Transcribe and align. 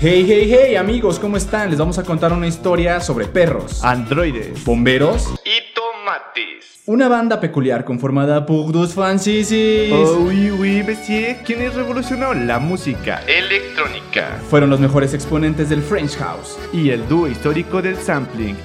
Hey, 0.00 0.24
hey, 0.28 0.48
hey, 0.48 0.76
amigos, 0.76 1.18
¿cómo 1.18 1.36
están? 1.36 1.70
Les 1.70 1.78
vamos 1.78 1.98
a 1.98 2.04
contar 2.04 2.32
una 2.32 2.46
historia 2.46 3.00
sobre 3.00 3.26
perros, 3.26 3.84
Androides. 3.84 4.64
bomberos, 4.64 5.28
Y 5.44 5.74
tomates. 5.74 6.82
una 6.86 7.08
banda 7.08 7.40
peculiar 7.40 7.84
conformada 7.84 8.46
por 8.46 8.70
dos 8.70 8.94
franceses. 8.94 9.90
Oh, 9.92 10.24
oui, 10.28 10.50
oui, 10.52 10.84
monsieur. 10.86 11.38
¿Quiénes 11.44 11.74
revolucionó 11.74 12.32
la 12.32 12.60
música 12.60 13.22
electrónica 13.26 14.38
Fueron 14.48 14.70
los 14.70 14.78
mejores 14.78 15.14
exponentes 15.14 15.68
del 15.68 15.82
French 15.82 16.16
House. 16.16 16.56
y 16.72 16.90
el 16.90 17.06
dúo 17.08 17.26
histórico 17.26 17.82
del 17.82 17.96
sampling? 17.96 18.56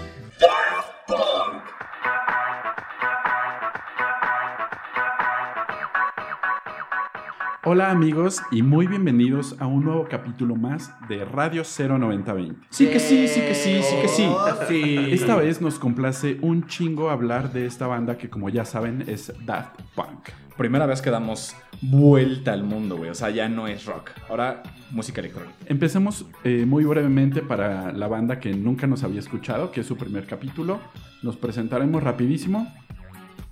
Hola 7.66 7.92
amigos 7.92 8.42
y 8.52 8.62
muy 8.62 8.88
bienvenidos 8.88 9.56
a 9.58 9.68
un 9.68 9.86
nuevo 9.86 10.06
capítulo 10.10 10.58
más 10.58 10.92
de 11.08 11.24
Radio 11.24 11.64
09020. 11.64 12.68
Sí 12.70 12.88
que 12.88 13.00
sí, 13.00 13.26
sí 13.30 13.40
que 13.40 13.56
sí, 13.56 13.82
sí 13.82 13.96
que 14.02 14.08
sí. 14.10 15.08
Esta 15.14 15.38
vez 15.38 15.62
nos 15.62 15.80
complace 15.80 16.40
un 16.42 16.68
chingo 16.68 17.10
hablar 17.10 17.54
de 17.54 17.66
esta 17.66 17.88
banda 17.88 18.18
que 18.18 18.30
como 18.30 18.50
ya 18.50 18.66
saben 18.66 19.06
es 19.08 19.32
Daft 19.46 19.80
Punk. 19.96 20.28
Primera 20.58 20.86
vez 20.86 21.02
que 21.02 21.10
damos 21.10 21.56
vuelta 21.82 22.52
al 22.52 22.66
mundo, 22.66 22.98
güey. 22.98 23.10
O 23.10 23.16
sea, 23.16 23.30
ya 23.30 23.48
no 23.48 23.66
es 23.70 23.86
rock. 23.86 24.10
Ahora, 24.28 24.62
música 24.92 25.22
electrónica. 25.22 25.56
Empecemos 25.66 26.26
eh, 26.44 26.66
muy 26.68 26.84
brevemente 26.84 27.42
para 27.42 27.94
la 27.94 28.10
banda 28.10 28.42
que 28.42 28.54
nunca 28.54 28.88
nos 28.88 29.06
había 29.06 29.22
escuchado, 29.22 29.72
que 29.72 29.82
es 29.82 29.88
su 29.88 29.96
primer 29.96 30.28
capítulo. 30.28 30.82
Nos 31.22 31.38
presentaremos 31.38 32.04
rapidísimo. 32.04 32.74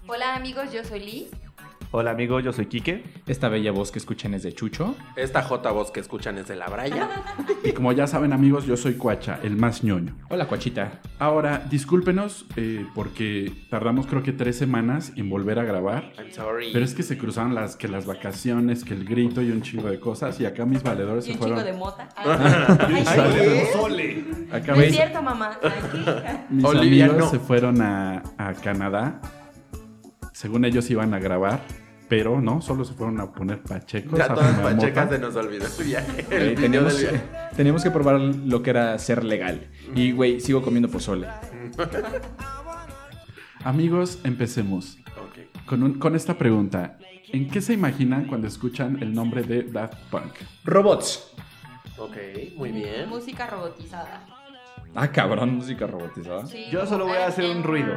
Hola 0.05 0.35
amigos, 0.35 0.73
yo 0.73 0.83
soy 0.83 0.99
Liz. 0.99 1.27
Hola 1.93 2.11
amigos, 2.11 2.41
yo 2.41 2.53
soy 2.53 2.67
Quique. 2.67 3.03
Esta 3.27 3.49
bella 3.49 3.73
voz 3.73 3.91
que 3.91 3.99
escuchan 3.99 4.33
es 4.33 4.43
de 4.43 4.53
Chucho. 4.53 4.95
Esta 5.17 5.43
J 5.43 5.71
voz 5.71 5.91
que 5.91 5.99
escuchan 5.99 6.37
es 6.37 6.47
de 6.47 6.55
la 6.55 6.67
Braya. 6.67 7.09
Y 7.65 7.73
como 7.73 7.91
ya 7.91 8.07
saben 8.07 8.31
amigos, 8.31 8.65
yo 8.65 8.77
soy 8.77 8.93
Cuacha, 8.93 9.39
el 9.43 9.57
más 9.57 9.83
ñoño. 9.83 10.15
Hola, 10.29 10.47
Cuachita. 10.47 11.01
Ahora, 11.19 11.65
discúlpenos 11.69 12.45
eh, 12.55 12.85
porque 12.95 13.51
tardamos 13.69 14.07
creo 14.07 14.23
que 14.23 14.31
tres 14.31 14.57
semanas 14.57 15.11
en 15.17 15.29
volver 15.29 15.59
a 15.59 15.65
grabar. 15.65 16.13
I'm 16.17 16.31
sorry. 16.31 16.69
Pero 16.71 16.85
es 16.85 16.93
que 16.93 17.03
se 17.03 17.17
cruzaron 17.17 17.55
las, 17.55 17.75
que 17.75 17.89
las 17.89 18.05
vacaciones, 18.05 18.85
que 18.85 18.93
el 18.93 19.03
grito 19.03 19.41
y 19.41 19.51
un 19.51 19.61
chingo 19.61 19.89
de 19.89 19.99
cosas. 19.99 20.39
Y 20.39 20.45
acá 20.45 20.63
mis 20.65 20.81
valedores 20.83 21.27
Y 21.27 21.33
se 21.33 21.37
un 21.39 21.43
chico 21.43 21.55
fueron. 21.57 21.65
de 21.73 21.77
mota. 21.77 22.07
Ay, 22.15 23.65
Sole. 23.73 24.23
Acá 24.49 24.67
no 24.67 24.73
es 24.75 24.79
veis, 24.79 24.95
cierto, 24.95 25.21
mamá. 25.21 25.59
Aquí. 25.61 26.05
mis 26.51 26.63
Olivia, 26.63 27.05
amigos 27.07 27.25
no. 27.25 27.29
se 27.31 27.39
fueron 27.39 27.81
a, 27.81 28.23
a 28.37 28.53
Canadá. 28.53 29.19
Según 30.31 30.63
ellos 30.65 30.89
iban 30.89 31.13
a 31.13 31.19
grabar, 31.19 31.61
pero 32.11 32.41
no, 32.41 32.61
solo 32.61 32.83
se 32.83 32.93
fueron 32.93 33.21
a 33.21 33.31
poner 33.31 33.61
pachecos. 33.63 34.19
ya 34.19 34.25
a 34.25 34.33
todas 34.33 34.59
pachecas 34.59 35.09
se 35.11 35.17
nos 35.17 35.33
olvidó 35.33 35.65
el 35.79 35.85
viaje. 35.85 36.25
El 36.29 36.49
video 36.49 36.55
teníamos, 36.61 36.97
del 36.97 37.09
viaje. 37.11 37.25
teníamos 37.55 37.83
que 37.85 37.89
probar 37.91 38.19
lo 38.19 38.61
que 38.61 38.69
era 38.69 38.99
ser 38.99 39.23
legal. 39.23 39.69
Y, 39.95 40.11
güey, 40.11 40.41
sigo 40.41 40.61
comiendo 40.61 40.89
pozole. 40.89 41.29
Amigos, 43.63 44.19
empecemos 44.25 44.97
con, 45.65 45.83
un- 45.83 45.99
con 45.99 46.17
esta 46.17 46.37
pregunta. 46.37 46.97
¿En 47.29 47.47
qué 47.49 47.61
se 47.61 47.71
imaginan 47.71 48.25
cuando 48.25 48.45
escuchan 48.49 49.01
el 49.01 49.13
nombre 49.13 49.43
de 49.43 49.63
Daft 49.63 49.95
Punk? 50.09 50.33
Robots. 50.65 51.31
Ok, 51.97 52.17
muy 52.57 52.73
bien. 52.73 53.07
Música 53.07 53.47
robotizada. 53.47 54.25
Ah, 54.93 55.07
cabrón, 55.09 55.55
música 55.55 55.87
robotizada. 55.87 56.45
Sí, 56.45 56.65
Yo 56.73 56.85
solo 56.85 57.05
voy 57.05 57.15
a 57.15 57.27
hacer 57.27 57.49
un 57.49 57.63
ruido. 57.63 57.93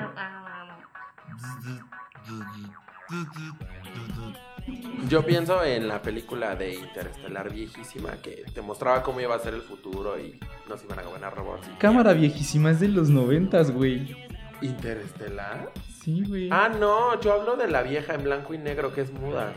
Yo 5.09 5.23
pienso 5.27 5.63
en 5.63 5.87
la 5.89 6.01
película 6.01 6.57
de 6.57 6.75
Interestelar 6.75 7.53
viejísima 7.53 8.13
que 8.23 8.45
te 8.55 8.63
mostraba 8.63 9.03
cómo 9.03 9.21
iba 9.21 9.35
a 9.35 9.39
ser 9.39 9.53
el 9.55 9.61
futuro 9.63 10.19
y 10.19 10.39
nos 10.69 10.83
iban 10.85 10.99
a 11.01 11.03
gobernar 11.03 11.35
robots. 11.37 11.69
y- 11.69 11.79
Cámara 11.79 12.13
viejísima, 12.15 12.71
es 12.71 12.81
de 12.81 12.89
los 12.89 13.11
noventas, 13.11 13.71
güey. 13.71 14.17
¿Interestelar? 14.63 15.71
Sí, 16.03 16.23
güey. 16.27 16.49
Ah, 16.51 16.71
no, 16.71 17.21
yo 17.21 17.35
hablo 17.35 17.57
de 17.57 17.69
la 17.69 17.83
vieja 17.83 18.15
en 18.15 18.25
blanco 18.25 18.55
y 18.55 18.59
negro 18.59 18.95
que 18.95 19.03
es 19.03 19.13
muda. 19.13 19.53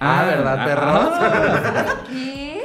Ah, 0.00 0.20
Ah, 0.20 0.24
¿verdad, 0.26 0.64
perros? 0.66 2.08
¿Qué? 2.10 2.62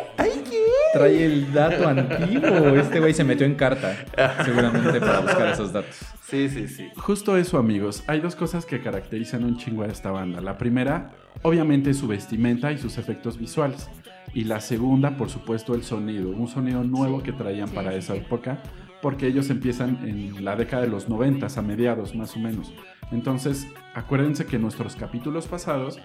Trae 0.93 1.25
el 1.25 1.53
dato 1.53 1.87
antiguo. 1.87 2.69
Este 2.75 2.99
güey 2.99 3.13
se 3.13 3.23
metió 3.23 3.45
en 3.45 3.55
carta. 3.55 3.95
Seguramente 4.43 4.99
para 4.99 5.19
buscar 5.19 5.47
esos 5.49 5.71
datos. 5.73 5.95
Sí, 6.27 6.49
sí, 6.49 6.67
sí. 6.67 6.89
Justo 6.95 7.37
eso, 7.37 7.57
amigos. 7.57 8.03
Hay 8.07 8.19
dos 8.19 8.35
cosas 8.35 8.65
que 8.65 8.81
caracterizan 8.81 9.43
un 9.43 9.57
chingo 9.57 9.83
a 9.83 9.87
esta 9.87 10.11
banda. 10.11 10.41
La 10.41 10.57
primera, 10.57 11.11
obviamente, 11.43 11.93
su 11.93 12.07
vestimenta 12.07 12.71
y 12.71 12.77
sus 12.77 12.97
efectos 12.97 13.37
visuales. 13.37 13.89
Y 14.33 14.43
la 14.43 14.61
segunda, 14.61 15.17
por 15.17 15.29
supuesto, 15.29 15.73
el 15.75 15.83
sonido. 15.83 16.29
Un 16.29 16.47
sonido 16.47 16.83
nuevo 16.83 17.21
que 17.23 17.33
traían 17.33 17.67
Sí, 17.69 17.75
para 17.75 17.91
sí, 17.91 17.97
esa 17.97 18.13
sí. 18.13 18.19
época. 18.19 18.59
Porque 19.01 19.27
ellos 19.27 19.49
empiezan 19.49 19.99
en 20.07 20.43
la 20.43 20.55
década 20.55 20.81
de 20.83 20.89
los 20.89 21.07
90, 21.07 21.47
a 21.55 21.61
mediados 21.61 22.15
más 22.15 22.35
o 22.35 22.39
menos. 22.39 22.73
Entonces, 23.11 23.67
acuérdense 23.95 24.45
que 24.45 24.59
nuestros 24.59 24.95
capítulos 24.95 25.47
pasados, 25.47 25.99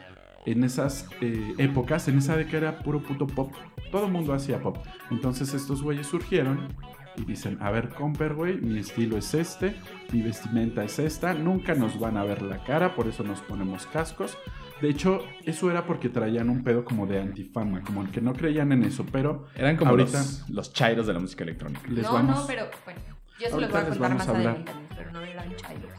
en 0.46 0.64
esas 0.64 1.08
eh, 1.20 1.54
épocas, 1.58 2.08
en 2.08 2.18
esa 2.18 2.36
década 2.36 2.58
era 2.58 2.78
puro 2.80 3.00
puto 3.02 3.26
pop. 3.26 3.52
Todo 3.90 4.06
el 4.06 4.12
mundo 4.12 4.32
hacía 4.34 4.60
pop. 4.60 4.78
Entonces 5.10 5.54
estos 5.54 5.82
güeyes 5.82 6.06
surgieron 6.06 6.68
y 7.16 7.24
dicen, 7.24 7.58
a 7.60 7.70
ver, 7.70 7.90
comper, 7.90 8.34
güey, 8.34 8.56
mi 8.60 8.78
estilo 8.80 9.16
es 9.16 9.34
este, 9.34 9.76
mi 10.12 10.20
vestimenta 10.20 10.82
es 10.82 10.98
esta, 10.98 11.32
nunca 11.32 11.74
nos 11.74 11.98
van 12.00 12.16
a 12.16 12.24
ver 12.24 12.42
la 12.42 12.64
cara, 12.64 12.94
por 12.96 13.06
eso 13.06 13.22
nos 13.22 13.40
ponemos 13.40 13.86
cascos. 13.86 14.36
De 14.82 14.90
hecho, 14.90 15.24
eso 15.44 15.70
era 15.70 15.86
porque 15.86 16.08
traían 16.08 16.50
un 16.50 16.64
pedo 16.64 16.84
como 16.84 17.06
de 17.06 17.20
antifama, 17.20 17.82
como 17.82 18.10
que 18.10 18.20
no 18.20 18.32
creían 18.32 18.72
en 18.72 18.82
eso, 18.82 19.06
pero 19.10 19.46
Eran 19.54 19.76
como 19.76 19.92
Ahorita- 19.92 20.18
los, 20.18 20.50
los 20.50 20.72
chairos 20.72 21.06
de 21.06 21.12
la 21.12 21.20
música 21.20 21.44
electrónica. 21.44 21.82
les 21.88 22.02
no, 22.02 22.12
vamos... 22.12 22.40
no, 22.40 22.46
pero 22.48 22.66
bueno. 22.84 23.00
Yo 23.40 23.46
se 23.46 23.50
los 23.50 23.52
Ahorita 23.54 23.78
voy 23.78 23.80
a 23.80 23.88
contar 23.90 24.14
más 24.16 24.28
a 24.28 24.30
adelante, 24.32 24.72
pero 24.96 25.12
no 25.12 25.20
eran 25.20 25.54
chairos. 25.56 25.92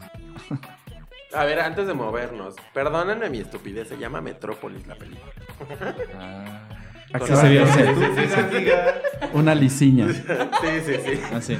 A 1.36 1.44
ver, 1.44 1.60
antes 1.60 1.86
de 1.86 1.94
movernos, 1.94 2.54
perdónenme 2.72 3.28
mi 3.30 3.40
estupidez, 3.40 3.88
se 3.88 3.96
llama 3.98 4.20
Metrópolis 4.20 4.86
la 4.86 4.94
película. 4.96 5.32
Ah. 6.18 6.62
Sí, 7.24 7.36
se 7.36 7.48
vio, 7.48 7.66
se- 7.68 7.94
sí. 7.94 8.66
Una 9.32 9.54
lisiña. 9.54 10.08
Sí, 10.12 10.22
sí, 10.84 10.94
sí. 11.04 11.20
Ah, 11.32 11.40
sí. 11.40 11.56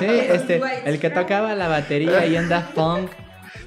Este, 0.00 0.60
el 0.84 1.00
que 1.00 1.10
tocaba 1.10 1.54
la 1.54 1.66
batería 1.68 2.26
y 2.26 2.36
anda 2.36 2.60
funk. 2.60 3.10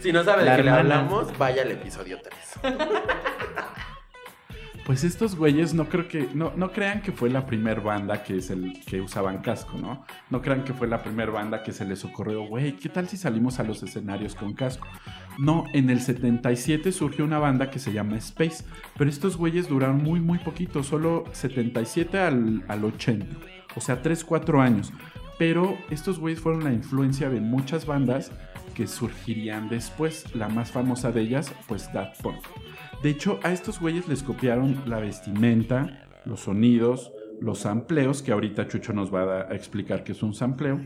Si 0.02 0.12
no 0.14 0.24
sabe 0.24 0.44
de 0.50 0.56
qué 0.56 0.64
le 0.64 0.70
hablamos, 0.72 1.36
vaya 1.38 1.64
al 1.64 1.72
episodio 1.72 2.20
3. 2.22 2.76
Pues 4.86 5.04
estos 5.04 5.36
güeyes 5.36 5.74
no 5.74 5.90
creo 5.90 6.08
que 6.08 6.30
no, 6.36 6.54
no 6.56 6.72
crean 6.72 7.02
que 7.02 7.12
fue 7.12 7.32
la 7.32 7.48
primer 7.48 7.82
banda 7.82 8.22
que 8.22 8.38
es 8.38 8.52
el 8.52 8.80
que 8.86 9.02
usaban 9.02 9.40
casco, 9.40 9.80
¿no? 9.80 10.06
No 10.30 10.44
crean 10.44 10.64
que 10.64 10.74
fue 10.74 10.88
la 10.88 11.02
primer 11.02 11.32
banda 11.32 11.64
que 11.64 11.72
se 11.72 11.86
les 11.86 12.06
ocurrió, 12.06 12.44
güey, 12.46 12.74
¿qué 12.74 12.88
tal 12.90 13.10
si 13.10 13.18
salimos 13.18 13.60
a 13.60 13.64
los 13.64 13.82
escenarios 13.82 14.36
con 14.36 14.54
casco? 14.54 14.86
No, 15.38 15.66
en 15.74 15.90
el 15.90 16.00
77 16.00 16.92
surgió 16.92 17.26
una 17.26 17.40
banda 17.40 17.70
que 17.70 17.80
se 17.80 17.92
llama 17.92 18.18
Space, 18.18 18.64
pero 18.98 19.10
estos 19.10 19.38
güeyes 19.38 19.68
duraron 19.68 20.04
muy 20.04 20.20
muy 20.20 20.40
poquito, 20.40 20.82
solo 20.84 21.26
77 21.34 22.18
al, 22.20 22.64
al 22.68 22.86
80, 22.86 23.26
o 23.76 23.82
sea, 23.82 24.02
3 24.02 24.24
4 24.24 24.62
años. 24.62 24.94
Pero 25.38 25.78
estos 25.90 26.20
güeyes 26.20 26.40
fueron 26.40 26.64
la 26.64 26.72
influencia 26.72 27.30
de 27.30 27.42
muchas 27.42 27.86
bandas 27.86 28.32
que 28.74 28.88
surgirían 28.88 29.68
después. 29.70 30.34
La 30.36 30.48
más 30.48 30.72
famosa 30.72 31.12
de 31.12 31.22
ellas, 31.22 31.54
pues 31.68 31.92
Daft 31.92 32.22
Punk. 32.22 32.44
De 33.04 33.10
hecho, 33.10 33.40
a 33.44 33.52
estos 33.52 33.80
güeyes 33.80 34.08
les 34.08 34.24
copiaron 34.24 34.84
la 34.86 35.00
vestimenta, 35.00 36.08
los 36.26 36.42
sonidos, 36.42 37.12
los 37.42 37.60
sampleos, 37.60 38.22
que 38.22 38.32
ahorita 38.32 38.68
Chucho 38.68 38.94
nos 38.94 39.14
va 39.14 39.42
a, 39.42 39.56
explicar 39.56 40.04
qué 40.04 40.14
es 40.14 40.24
un 40.24 40.34
sampleo, 40.34 40.80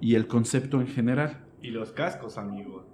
y 0.00 0.16
el 0.16 0.26
concepto 0.26 0.80
en 0.80 0.86
general. 0.86 1.44
Y 1.62 1.70
los 1.70 1.92
cascos, 1.92 2.36
amigo. 2.36 2.93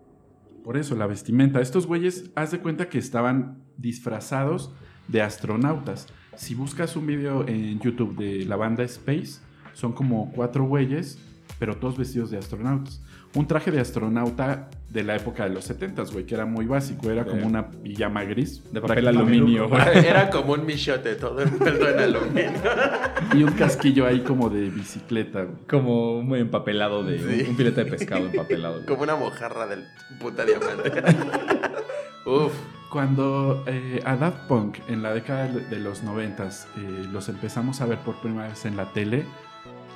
Por 0.65 0.77
eso, 0.77 0.97
la 0.97 1.07
vestimenta. 1.07 1.61
Estos 1.61 1.87
güeyes, 1.87 2.31
haz 2.35 2.51
de 2.51 2.61
cuenta 2.61 2.89
que 2.89 2.99
estaban 2.99 3.63
disfrazados 3.77 4.75
de 5.09 5.23
astronautas. 5.23 6.07
Si 6.37 6.55
buscas 6.55 6.97
un 6.97 7.07
video 7.07 7.47
en 7.49 7.81
YouTube 7.81 8.17
de 8.17 8.45
la 8.45 8.57
banda 8.57 8.85
Space, 8.85 9.41
son 9.73 9.93
como 9.93 10.33
cuatro 10.33 10.65
güeyes, 10.65 11.19
pero 11.61 11.77
todos 11.77 11.99
vestidos 11.99 12.31
de 12.31 12.39
astronautas. 12.39 13.03
Un 13.35 13.47
traje 13.47 13.71
de 13.71 13.79
astronauta 13.79 14.71
de 14.89 15.05
la 15.05 15.15
época 15.15 15.45
de 15.45 15.51
los 15.51 15.65
70, 15.67 16.05
güey, 16.05 16.25
que 16.25 16.35
era 16.35 16.47
muy 16.47 16.65
básico. 16.65 17.11
Era 17.11 17.27
como 17.27 17.47
una 17.47 17.71
pijama 17.71 18.25
gris. 18.25 18.63
De 18.73 18.81
papel 18.81 19.07
aluminio, 19.07 19.69
güey. 19.69 19.83
Era 19.99 20.31
como 20.31 20.55
un 20.55 20.65
michote 20.65 21.15
todo 21.17 21.43
envuelto 21.43 21.89
en 21.89 21.99
aluminio. 22.01 22.51
Y 23.35 23.45
un 23.45 23.53
casquillo 23.53 24.07
ahí 24.07 24.21
como 24.21 24.49
de 24.49 24.71
bicicleta, 24.71 25.43
güey. 25.43 25.59
Como 25.69 26.19
un 26.19 26.35
empapelado 26.35 27.05
de. 27.05 27.19
Sí. 27.19 27.49
Un 27.51 27.57
filete 27.57 27.85
de 27.85 27.91
pescado 27.91 28.27
empapelado. 28.27 28.75
güey. 28.77 28.87
Como 28.89 29.03
una 29.03 29.15
mojarra 29.15 29.67
del 29.67 29.85
puta 30.19 30.45
diamante. 30.45 30.91
Uf. 32.27 32.53
Cuando 32.91 33.63
eh, 33.69 34.03
a 34.05 34.17
Daft 34.17 34.49
Punk 34.49 34.79
en 34.89 35.03
la 35.03 35.13
década 35.13 35.47
de 35.47 35.79
los 35.79 36.03
noventas 36.03 36.67
eh, 36.77 37.07
los 37.13 37.29
empezamos 37.29 37.81
a 37.81 37.87
ver 37.87 37.99
por 37.99 38.17
primera 38.17 38.49
vez 38.49 38.65
en 38.65 38.77
la 38.77 38.93
tele, 38.93 39.27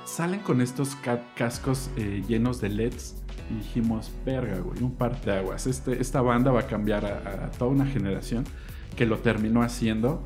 salen 0.04 0.40
con 0.40 0.60
estos 0.60 0.96
ca- 0.96 1.24
cascos 1.34 1.90
eh, 1.96 2.22
llenos 2.28 2.60
de 2.60 2.68
LEDs 2.68 3.16
y 3.50 3.54
dijimos, 3.56 4.10
verga, 4.24 4.58
güey, 4.58 4.82
un 4.82 4.92
par 4.94 5.20
de 5.22 5.32
aguas. 5.38 5.66
Este, 5.66 6.00
esta 6.00 6.20
banda 6.22 6.50
va 6.50 6.60
a 6.60 6.66
cambiar 6.66 7.04
a, 7.04 7.44
a 7.46 7.50
toda 7.50 7.70
una 7.70 7.86
generación 7.86 8.44
que 8.96 9.06
lo 9.06 9.18
terminó 9.18 9.62
haciendo, 9.62 10.22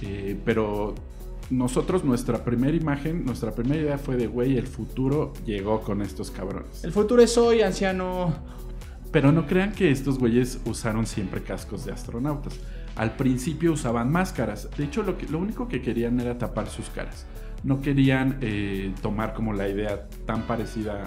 eh, 0.00 0.38
pero 0.44 0.94
nosotros, 1.50 2.04
nuestra 2.04 2.44
primera 2.44 2.76
imagen, 2.76 3.24
nuestra 3.24 3.52
primera 3.52 3.80
idea 3.80 3.98
fue 3.98 4.16
de, 4.16 4.26
güey, 4.26 4.56
el 4.56 4.66
futuro 4.66 5.32
llegó 5.44 5.80
con 5.82 6.00
estos 6.02 6.30
cabrones. 6.30 6.82
El 6.84 6.92
futuro 6.92 7.22
es 7.22 7.36
hoy, 7.36 7.60
anciano. 7.62 8.34
Pero 9.10 9.30
no 9.32 9.46
crean 9.46 9.72
que 9.72 9.90
estos 9.90 10.18
güeyes 10.18 10.60
usaron 10.64 11.04
siempre 11.04 11.42
cascos 11.42 11.84
de 11.84 11.92
astronautas. 11.92 12.58
Al 12.96 13.14
principio 13.16 13.72
usaban 13.72 14.10
máscaras. 14.10 14.70
De 14.78 14.84
hecho, 14.84 15.02
lo, 15.02 15.18
que, 15.18 15.26
lo 15.28 15.38
único 15.38 15.68
que 15.68 15.82
querían 15.82 16.18
era 16.20 16.38
tapar 16.38 16.68
sus 16.70 16.88
caras. 16.88 17.26
No 17.64 17.80
querían 17.80 18.38
eh, 18.40 18.92
tomar 19.02 19.34
como 19.34 19.52
la 19.52 19.68
idea 19.68 20.08
tan 20.26 20.42
parecida 20.42 21.04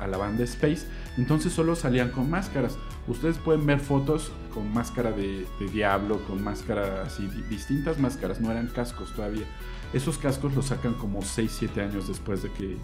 a, 0.00 0.06
la 0.06 0.16
banda 0.16 0.42
Space. 0.44 0.86
Entonces 1.16 1.52
solo 1.52 1.76
salían 1.76 2.10
con 2.10 2.28
máscaras. 2.28 2.76
Ustedes 3.06 3.38
pueden 3.38 3.64
ver 3.66 3.78
fotos 3.78 4.32
con 4.52 4.72
máscara 4.72 5.12
de, 5.12 5.46
diablo, 5.72 6.20
con 6.26 6.42
máscara 6.42 7.02
así, 7.06 7.26
di- 7.28 7.42
distintas 7.42 7.98
máscaras. 7.98 8.40
No 8.40 8.50
eran 8.50 8.66
cascos 8.68 9.12
todavía. 9.14 9.44
Esos 9.92 10.18
cascos 10.18 10.54
los 10.54 10.66
sacan 10.66 10.94
como 10.94 11.20
6-7 11.20 11.78
años 11.80 12.08
después 12.08 12.42
de 12.42 12.50
que, 12.52 12.76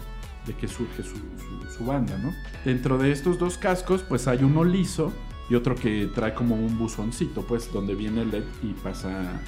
de 0.45 0.53
que 0.53 0.67
surge 0.67 1.03
su, 1.03 1.83
banda, 1.85 2.17
¿no? 2.19 2.33
Dentro 2.63 2.97
de 2.97 3.11
estos 3.11 3.37
dos 3.39 3.57
cascos, 3.57 4.01
pues 4.03 4.27
hay 4.27 4.43
uno 4.43 4.63
liso 4.63 5.11
y 5.49 5.55
otro 5.55 5.75
que 5.75 6.09
trae 6.13 6.33
como 6.33 6.55
un 6.55 6.77
buzoncito, 6.77 7.45
pues, 7.47 7.71
donde 7.73 7.95
viene 7.95 8.23
LED 8.25 8.43
y 8.63 8.73
pasa, 8.73 9.41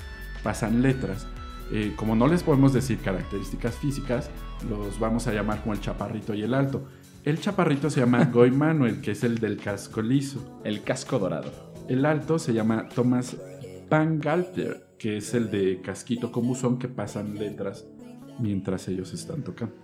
pasan 0.43 0.81
letras. 0.81 1.27
Eh, 1.71 1.93
como 1.95 2.15
no 2.15 2.27
les 2.27 2.43
podemos 2.43 2.73
decir 2.73 2.99
características 2.99 3.75
físicas, 3.75 4.29
los 4.69 4.99
vamos 4.99 5.27
a 5.27 5.33
llamar 5.33 5.61
como 5.61 5.73
el 5.73 5.79
chaparrito 5.79 6.33
y 6.33 6.43
el 6.43 6.53
alto. 6.53 6.83
El 7.23 7.39
chaparrito 7.39 7.89
se 7.89 8.01
llama 8.01 8.25
Goy 8.33 8.51
Manuel, 8.51 9.01
que 9.01 9.11
es 9.11 9.23
el 9.23 9.37
del 9.39 9.57
casco 9.57 10.01
liso. 10.01 10.59
El 10.63 10.83
casco 10.83 11.17
dorado. 11.19 11.51
El 11.87 12.05
alto 12.05 12.39
se 12.39 12.53
llama 12.53 12.89
Thomas 12.93 13.37
Bangalter, 13.89 14.85
que 14.97 15.17
es 15.17 15.33
el 15.33 15.49
de 15.49 15.81
casquito 15.81 16.31
con 16.31 16.47
buzón 16.47 16.77
que 16.77 16.87
pasan 16.87 17.35
letras 17.35 17.85
mientras 18.39 18.87
ellos 18.87 19.13
están 19.13 19.43
tocando. 19.43 19.75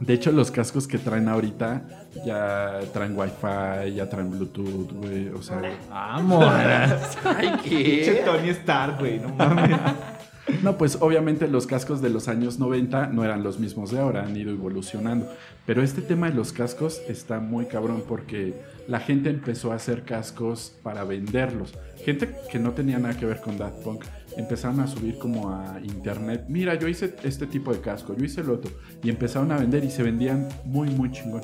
De 0.00 0.12
hecho, 0.12 0.32
los 0.32 0.50
cascos 0.50 0.86
que 0.86 0.98
traen 0.98 1.28
ahorita 1.28 2.08
ya 2.26 2.80
traen 2.92 3.16
Wi-Fi, 3.16 3.94
ya 3.94 4.08
traen 4.08 4.30
Bluetooth, 4.30 4.92
güey. 4.92 5.28
O 5.28 5.40
sea, 5.40 5.62
Vamos. 5.88 6.44
Ay, 7.24 7.52
¿qué? 7.62 8.22
Tony 8.24 8.48
Stark, 8.50 8.98
güey, 8.98 9.20
no 9.20 9.28
mames. 9.28 9.78
no, 10.62 10.76
pues 10.76 10.98
obviamente 11.00 11.48
los 11.48 11.66
cascos 11.66 12.02
de 12.02 12.10
los 12.10 12.28
años 12.28 12.58
90 12.58 13.08
no 13.08 13.24
eran 13.24 13.42
los 13.42 13.58
mismos 13.58 13.90
de 13.90 14.00
ahora, 14.00 14.24
han 14.24 14.36
ido 14.36 14.50
evolucionando. 14.50 15.30
Pero 15.66 15.82
este 15.82 16.02
tema 16.02 16.28
de 16.28 16.34
los 16.34 16.52
cascos 16.52 17.00
está 17.08 17.40
muy 17.40 17.66
cabrón 17.66 18.04
porque 18.06 18.54
la 18.86 19.00
gente 19.00 19.30
empezó 19.30 19.72
a 19.72 19.76
hacer 19.76 20.02
cascos 20.02 20.74
para 20.82 21.04
venderlos. 21.04 21.72
Gente 22.04 22.34
que 22.50 22.58
no 22.58 22.72
tenía 22.72 22.98
nada 22.98 23.16
que 23.16 23.24
ver 23.24 23.40
con 23.40 23.56
Daft 23.56 23.82
Punk 23.82 24.04
empezaron 24.36 24.80
a 24.80 24.86
subir 24.86 25.18
como 25.18 25.50
a 25.50 25.80
internet. 25.82 26.44
Mira, 26.48 26.74
yo 26.74 26.88
hice 26.88 27.14
este 27.22 27.46
tipo 27.46 27.72
de 27.72 27.80
casco, 27.80 28.14
yo 28.14 28.24
hice 28.24 28.42
el 28.42 28.50
otro. 28.50 28.70
Y 29.02 29.08
empezaron 29.08 29.50
a 29.52 29.56
vender 29.56 29.84
y 29.84 29.90
se 29.90 30.02
vendían 30.02 30.48
muy, 30.64 30.90
muy 30.90 31.10
chingón. 31.10 31.40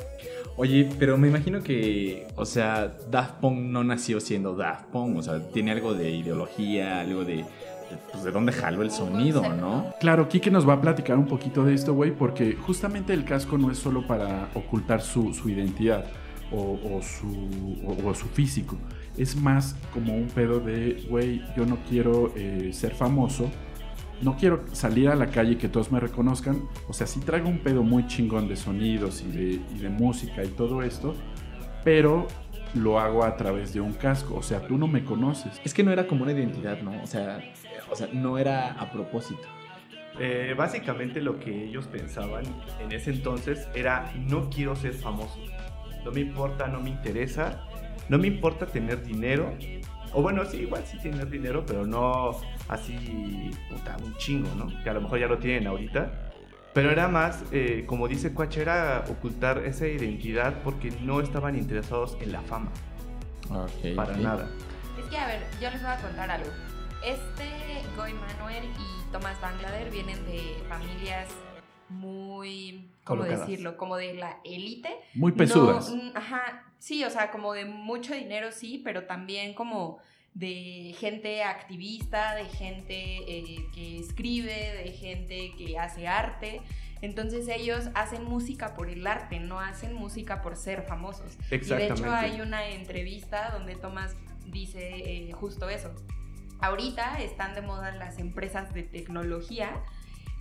Oye, 0.57 0.91
pero 0.99 1.17
me 1.17 1.29
imagino 1.29 1.63
que, 1.63 2.27
o 2.37 2.45
sea, 2.45 2.95
Daft 3.11 3.37
Punk 3.41 3.61
no 3.61 3.83
nació 3.83 4.21
siendo 4.21 4.55
Daft 4.55 4.87
Punk, 4.89 5.17
o 5.17 5.23
sea, 5.23 5.41
tiene 5.53 5.71
algo 5.71 5.95
de 5.95 6.11
ideología, 6.11 7.01
algo 7.01 7.25
de, 7.25 7.47
pues, 8.13 8.25
de 8.25 8.31
dónde 8.31 8.53
jaló 8.53 8.83
el 8.83 8.91
sonido, 8.91 9.43
¿no? 9.55 9.93
Claro, 10.01 10.29
Kike 10.29 10.51
nos 10.51 10.69
va 10.69 10.75
a 10.75 10.81
platicar 10.81 11.17
un 11.19 11.27
poquito 11.27 11.65
de 11.65 11.75
esto, 11.75 11.95
güey, 11.95 12.11
porque 12.13 12.55
justamente 12.55 13.13
el 13.13 13.25
casco 13.25 13.59
no 13.59 13.71
es 13.71 13.79
solo 13.79 14.07
para 14.07 14.49
ocultar 14.55 15.01
su, 15.03 15.33
su 15.35 15.49
identidad 15.49 16.05
o, 16.53 16.79
o 16.97 17.03
su, 17.03 17.79
o- 17.87 18.09
o 18.09 18.15
su 18.15 18.27
físico. 18.29 18.77
Es 19.17 19.37
más 19.37 19.77
como 19.93 20.15
un 20.15 20.27
pedo 20.29 20.61
de, 20.61 21.05
güey, 21.09 21.43
yo 21.57 21.67
no 21.67 21.79
quiero 21.89 22.33
eh, 22.37 22.71
ser 22.73 22.95
famoso, 22.95 23.51
no 24.23 24.37
quiero 24.37 24.65
salir 24.73 25.09
a 25.09 25.15
la 25.15 25.27
calle 25.29 25.53
y 25.53 25.57
que 25.57 25.69
todos 25.69 25.91
me 25.93 25.99
reconozcan. 26.01 26.63
O 26.89 26.93
sea, 26.93 27.07
sí 27.07 27.21
traigo 27.21 27.49
un 27.49 27.59
pedo 27.59 27.83
muy 27.83 28.07
chingón 28.07 28.49
de 28.49 28.57
sonidos 28.57 29.23
y 29.23 29.31
de, 29.31 29.61
y 29.75 29.79
de 29.79 29.89
música 29.89 30.45
y 30.45 30.49
todo 30.49 30.83
esto, 30.83 31.15
pero 31.85 32.27
lo 32.75 33.01
hago 33.01 33.25
a 33.25 33.37
través 33.37 33.73
de 33.73 33.81
un 33.81 33.93
casco. 33.95 34.37
O 34.37 34.43
sea, 34.43 34.61
tú 34.67 34.77
no 34.79 34.87
me 34.87 35.05
conoces. 35.05 35.61
Es 35.65 35.75
que 35.75 35.83
no 35.83 35.91
era 35.91 36.07
como 36.07 36.23
una 36.23 36.33
identidad, 36.33 36.81
¿no? 36.83 37.03
O 37.03 37.07
sea, 37.07 37.41
o 37.91 37.97
sea 37.97 38.09
no 38.13 38.39
era 38.39 38.73
a 38.73 38.91
propósito. 38.91 39.43
Eh, 40.19 40.55
básicamente 40.57 41.21
lo 41.21 41.39
que 41.39 41.65
ellos 41.65 41.87
pensaban 41.87 42.45
en 42.81 42.93
ese 42.93 43.11
entonces 43.11 43.69
era 43.75 44.13
no 44.17 44.51
quiero 44.51 44.77
ser 44.77 44.93
famoso. 44.93 45.39
No 46.05 46.11
me 46.13 46.21
importa, 46.21 46.67
no 46.69 46.81
me 46.81 46.91
interesa. 46.91 47.67
No 48.09 48.19
me 48.19 48.27
importa 48.27 48.67
tener 48.67 49.03
dinero. 49.03 49.55
O 50.13 50.23
bueno, 50.23 50.45
sí, 50.45 50.59
igual 50.59 50.83
sí 50.85 50.99
tener 50.99 51.31
dinero, 51.31 51.65
pero 51.65 51.87
no 51.87 52.33
así, 52.69 53.51
puta, 53.71 53.97
un 54.05 54.17
chingo, 54.17 54.49
¿no? 54.57 54.67
Que 54.83 54.91
a 54.91 54.95
lo 54.95 55.01
mejor 55.03 55.21
ya 55.21 55.27
lo 55.29 55.39
tienen 55.39 55.69
ahorita. 55.69 56.11
Pero 56.75 56.91
era 56.91 57.09
más, 57.09 57.45
eh, 57.53 57.85
como 57.87 58.09
dice 58.09 58.33
Quach, 58.35 58.57
era 58.57 59.05
ocultar 59.09 59.59
esa 59.59 59.87
identidad 59.87 60.55
porque 60.65 60.91
no 61.03 61.21
estaban 61.21 61.57
interesados 61.57 62.17
en 62.21 62.33
la 62.33 62.43
fama, 62.43 62.71
Ok. 63.51 63.95
para 63.95 64.13
ok. 64.15 64.19
nada. 64.19 64.49
Es 64.99 65.05
que, 65.07 65.17
a 65.17 65.27
ver, 65.27 65.43
yo 65.61 65.71
les 65.71 65.83
voy 65.83 65.91
a 65.93 65.97
contar 65.97 66.31
algo. 66.31 66.51
Este 67.05 67.83
Goy 67.97 68.13
Manuel 68.13 68.65
y 68.65 69.11
Thomas 69.13 69.41
Banglader 69.41 69.91
vienen 69.91 70.25
de 70.27 70.63
familias 70.69 71.29
muy, 71.89 72.91
¿cómo 73.05 73.23
Colocadas. 73.23 73.49
decirlo? 73.49 73.77
Como 73.77 73.97
de 73.97 74.15
la 74.15 74.39
élite. 74.45 74.91
Muy 75.15 75.33
pesudas. 75.33 75.91
No, 75.91 76.13
ajá, 76.15 76.73
sí, 76.79 77.03
o 77.05 77.11
sea, 77.11 77.31
como 77.31 77.53
de 77.55 77.65
mucho 77.65 78.15
dinero, 78.15 78.53
sí, 78.53 78.81
pero 78.85 79.05
también 79.07 79.55
como 79.55 79.99
de 80.35 80.95
gente 80.99 81.43
activista, 81.43 82.35
de 82.35 82.45
gente 82.45 82.95
eh, 82.95 83.67
que 83.75 83.99
escribe, 83.99 84.53
de 84.85 84.93
gente 84.93 85.53
que 85.57 85.79
hace 85.79 86.07
arte. 86.07 86.61
Entonces 87.03 87.49
ellos 87.49 87.89
hacen 87.95 88.25
música 88.25 88.75
por 88.75 88.91
el 88.91 89.07
arte, 89.07 89.41
no 89.41 89.59
hacen 89.59 89.95
música 89.95 90.43
por 90.43 90.55
ser 90.55 90.83
famosos. 90.83 91.35
Y 91.47 91.49
de 91.49 91.57
Exactamente. 91.57 91.95
hecho 92.03 92.13
hay 92.13 92.41
una 92.43 92.69
entrevista 92.69 93.51
donde 93.53 93.75
Thomas 93.75 94.15
dice 94.47 95.29
eh, 95.29 95.33
justo 95.33 95.69
eso. 95.71 95.91
Ahorita 96.61 97.21
están 97.21 97.55
de 97.55 97.63
moda 97.63 97.93
las 97.93 98.19
empresas 98.19 98.73
de 98.75 98.83
tecnología 98.83 99.83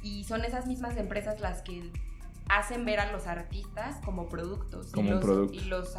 y 0.04 0.24
son 0.26 0.44
esas 0.44 0.68
mismas 0.68 0.98
empresas 0.98 1.40
las 1.40 1.62
que 1.62 1.92
hacen 2.50 2.84
ver 2.84 3.00
a 3.00 3.12
los 3.12 3.28
artistas 3.28 3.98
como 4.04 4.28
productos. 4.28 4.92
Como 4.92 5.10
y 5.10 5.12
un 5.12 5.16
los, 5.16 5.26
producto. 5.26 5.54
Y 5.54 5.62
los, 5.66 5.96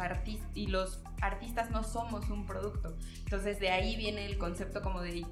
y 0.53 0.67
los 0.67 1.03
artistas 1.21 1.71
no 1.71 1.83
somos 1.83 2.29
un 2.29 2.45
producto. 2.45 2.95
Entonces 3.19 3.59
de 3.59 3.69
ahí 3.69 3.95
viene 3.95 4.25
el 4.25 4.37
concepto 4.37 4.81
como 4.81 5.01
de, 5.01 5.25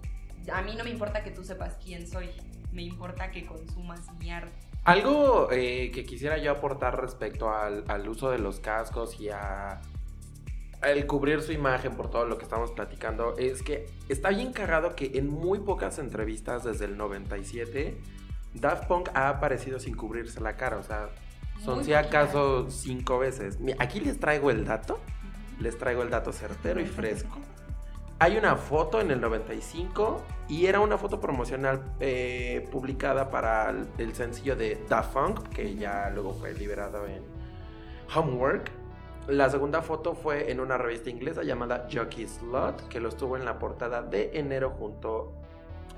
a 0.51 0.61
mí 0.61 0.75
no 0.75 0.83
me 0.83 0.89
importa 0.89 1.23
que 1.23 1.31
tú 1.31 1.43
sepas 1.43 1.77
quién 1.83 2.07
soy, 2.07 2.29
me 2.71 2.83
importa 2.83 3.31
que 3.31 3.45
consumas 3.45 4.01
mi 4.19 4.31
arte. 4.31 4.51
Algo 4.85 5.51
eh, 5.51 5.91
que 5.91 6.05
quisiera 6.05 6.37
yo 6.37 6.51
aportar 6.51 6.99
respecto 6.99 7.53
al, 7.53 7.83
al 7.89 8.07
uso 8.07 8.31
de 8.31 8.39
los 8.39 8.59
cascos 8.59 9.19
y 9.19 9.29
a 9.29 9.81
el 10.81 11.05
cubrir 11.07 11.41
su 11.41 11.51
imagen 11.51 11.95
por 11.95 12.09
todo 12.09 12.25
lo 12.25 12.37
que 12.37 12.43
estamos 12.43 12.71
platicando 12.71 13.35
es 13.37 13.61
que 13.63 13.87
está 14.07 14.29
bien 14.29 14.53
cagado 14.53 14.95
que 14.95 15.11
en 15.15 15.27
muy 15.27 15.59
pocas 15.59 15.99
entrevistas 15.99 16.63
desde 16.63 16.85
el 16.85 16.97
97 16.97 17.97
Daft 18.53 18.87
Punk 18.87 19.09
ha 19.13 19.29
aparecido 19.29 19.79
sin 19.79 19.95
cubrirse 19.95 20.41
la 20.41 20.55
cara, 20.55 20.77
o 20.77 20.83
sea, 20.83 21.09
son 21.63 21.83
si 21.83 21.93
acaso 21.93 22.69
cinco 22.69 23.19
veces. 23.19 23.59
Aquí 23.79 23.99
les 23.99 24.19
traigo 24.19 24.49
el 24.49 24.65
dato, 24.65 24.99
les 25.59 25.77
traigo 25.77 26.01
el 26.03 26.09
dato 26.09 26.31
certero 26.31 26.79
y 26.79 26.85
fresco. 26.85 27.37
Hay 28.17 28.37
una 28.37 28.55
foto 28.55 28.99
en 28.99 29.11
el 29.11 29.21
95 29.21 30.21
y 30.49 30.65
era 30.65 30.81
una 30.81 30.97
foto 30.97 31.21
promocional 31.21 31.95
eh, 31.99 32.67
publicada 32.71 33.29
para 33.29 33.69
el, 33.69 33.87
el 33.97 34.13
sencillo 34.13 34.55
de 34.55 34.83
Da 34.89 35.03
Funk, 35.03 35.47
que 35.49 35.75
ya 35.75 36.09
luego 36.09 36.33
fue 36.33 36.53
liberado 36.53 37.05
en 37.07 37.23
Homework. 38.13 38.71
La 39.27 39.49
segunda 39.49 39.81
foto 39.81 40.15
fue 40.15 40.51
en 40.51 40.59
una 40.59 40.77
revista 40.77 41.09
inglesa 41.09 41.43
llamada 41.43 41.87
Jockey 41.91 42.27
Slot, 42.27 42.87
que 42.87 42.99
lo 42.99 43.09
estuvo 43.09 43.37
en 43.37 43.45
la 43.45 43.59
portada 43.59 44.01
de 44.01 44.31
enero 44.33 44.71
junto 44.71 45.33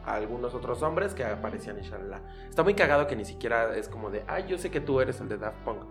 a 0.05 0.15
algunos 0.15 0.53
otros 0.53 0.81
hombres 0.81 1.13
que 1.13 1.23
aparecían 1.23 1.77
en 1.77 1.83
Shalala. 1.83 2.21
Está 2.49 2.63
muy 2.63 2.73
cagado 2.73 3.07
que 3.07 3.15
ni 3.15 3.23
siquiera 3.23 3.75
es 3.75 3.87
como 3.87 4.09
de, 4.09 4.23
ay, 4.27 4.45
yo 4.47 4.57
sé 4.57 4.69
que 4.69 4.81
tú 4.81 4.99
eres 4.99 5.21
el 5.21 5.29
de 5.29 5.37
Daft 5.37 5.57
Punk. 5.63 5.83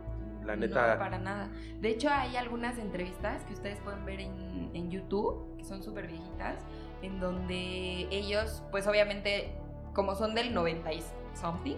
La 0.44 0.56
neta, 0.56 0.94
No, 0.94 0.98
para 0.98 1.18
nada. 1.18 1.50
De 1.80 1.90
hecho, 1.90 2.08
hay 2.10 2.36
algunas 2.36 2.78
entrevistas 2.78 3.44
que 3.44 3.52
ustedes 3.52 3.78
pueden 3.80 4.04
ver 4.04 4.20
en, 4.20 4.70
en 4.74 4.90
YouTube, 4.90 5.56
que 5.56 5.64
son 5.64 5.82
súper 5.82 6.08
viejitas, 6.08 6.64
en 7.02 7.20
donde 7.20 8.08
ellos, 8.10 8.62
pues 8.70 8.86
obviamente, 8.86 9.52
como 9.94 10.14
son 10.14 10.34
del 10.34 10.52
90 10.52 10.92
y 10.92 11.04
something, 11.34 11.76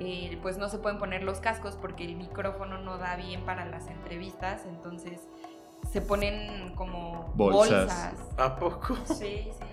eh, 0.00 0.38
pues 0.42 0.58
no 0.58 0.68
se 0.68 0.78
pueden 0.78 0.98
poner 0.98 1.22
los 1.22 1.40
cascos 1.40 1.76
porque 1.80 2.04
el 2.04 2.16
micrófono 2.16 2.78
no 2.78 2.98
da 2.98 3.16
bien 3.16 3.42
para 3.44 3.64
las 3.64 3.88
entrevistas, 3.88 4.64
entonces 4.66 5.28
se 5.90 6.00
ponen 6.00 6.74
como 6.74 7.32
Bolsas. 7.34 7.86
bolsas. 7.86 8.14
¿a 8.38 8.56
poco? 8.56 8.96
Sí, 9.06 9.50
sí. 9.52 9.64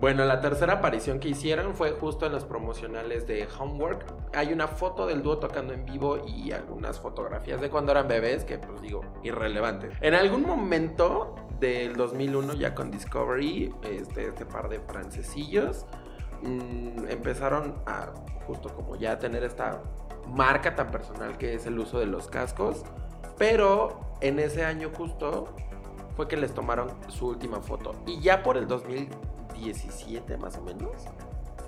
Bueno, 0.00 0.26
la 0.26 0.42
tercera 0.42 0.74
aparición 0.74 1.20
que 1.20 1.28
hicieron 1.30 1.74
fue 1.74 1.92
justo 1.92 2.26
en 2.26 2.32
los 2.32 2.44
promocionales 2.44 3.26
de 3.26 3.48
Homework. 3.58 4.04
Hay 4.34 4.52
una 4.52 4.68
foto 4.68 5.06
del 5.06 5.22
dúo 5.22 5.38
tocando 5.38 5.72
en 5.72 5.86
vivo 5.86 6.22
y 6.26 6.52
algunas 6.52 7.00
fotografías 7.00 7.62
de 7.62 7.70
cuando 7.70 7.92
eran 7.92 8.06
bebés, 8.06 8.44
que 8.44 8.58
pues 8.58 8.82
digo, 8.82 9.00
irrelevantes. 9.22 9.94
En 10.02 10.12
algún 10.14 10.42
momento 10.42 11.34
del 11.60 11.96
2001, 11.96 12.54
ya 12.54 12.74
con 12.74 12.90
Discovery, 12.90 13.74
este, 13.84 14.28
este 14.28 14.44
par 14.44 14.68
de 14.68 14.80
francesillos 14.80 15.86
mm, 16.46 17.10
empezaron 17.10 17.74
a 17.86 18.12
justo 18.46 18.74
como 18.74 18.96
ya 18.96 19.18
tener 19.18 19.42
esta 19.44 19.82
marca 20.28 20.74
tan 20.74 20.90
personal 20.90 21.36
que 21.38 21.54
es 21.54 21.66
el 21.66 21.78
uso 21.78 21.98
de 21.98 22.06
los 22.06 22.28
cascos. 22.28 22.84
Pero 23.38 24.00
en 24.20 24.38
ese 24.38 24.64
año 24.64 24.90
justo 24.96 25.54
fue 26.16 26.28
que 26.28 26.36
les 26.36 26.54
tomaron 26.54 26.90
su 27.08 27.28
última 27.28 27.60
foto. 27.60 27.94
Y 28.06 28.20
ya 28.20 28.42
por 28.42 28.56
el 28.56 28.66
2017 28.66 30.38
más 30.38 30.56
o 30.56 30.62
menos, 30.62 30.92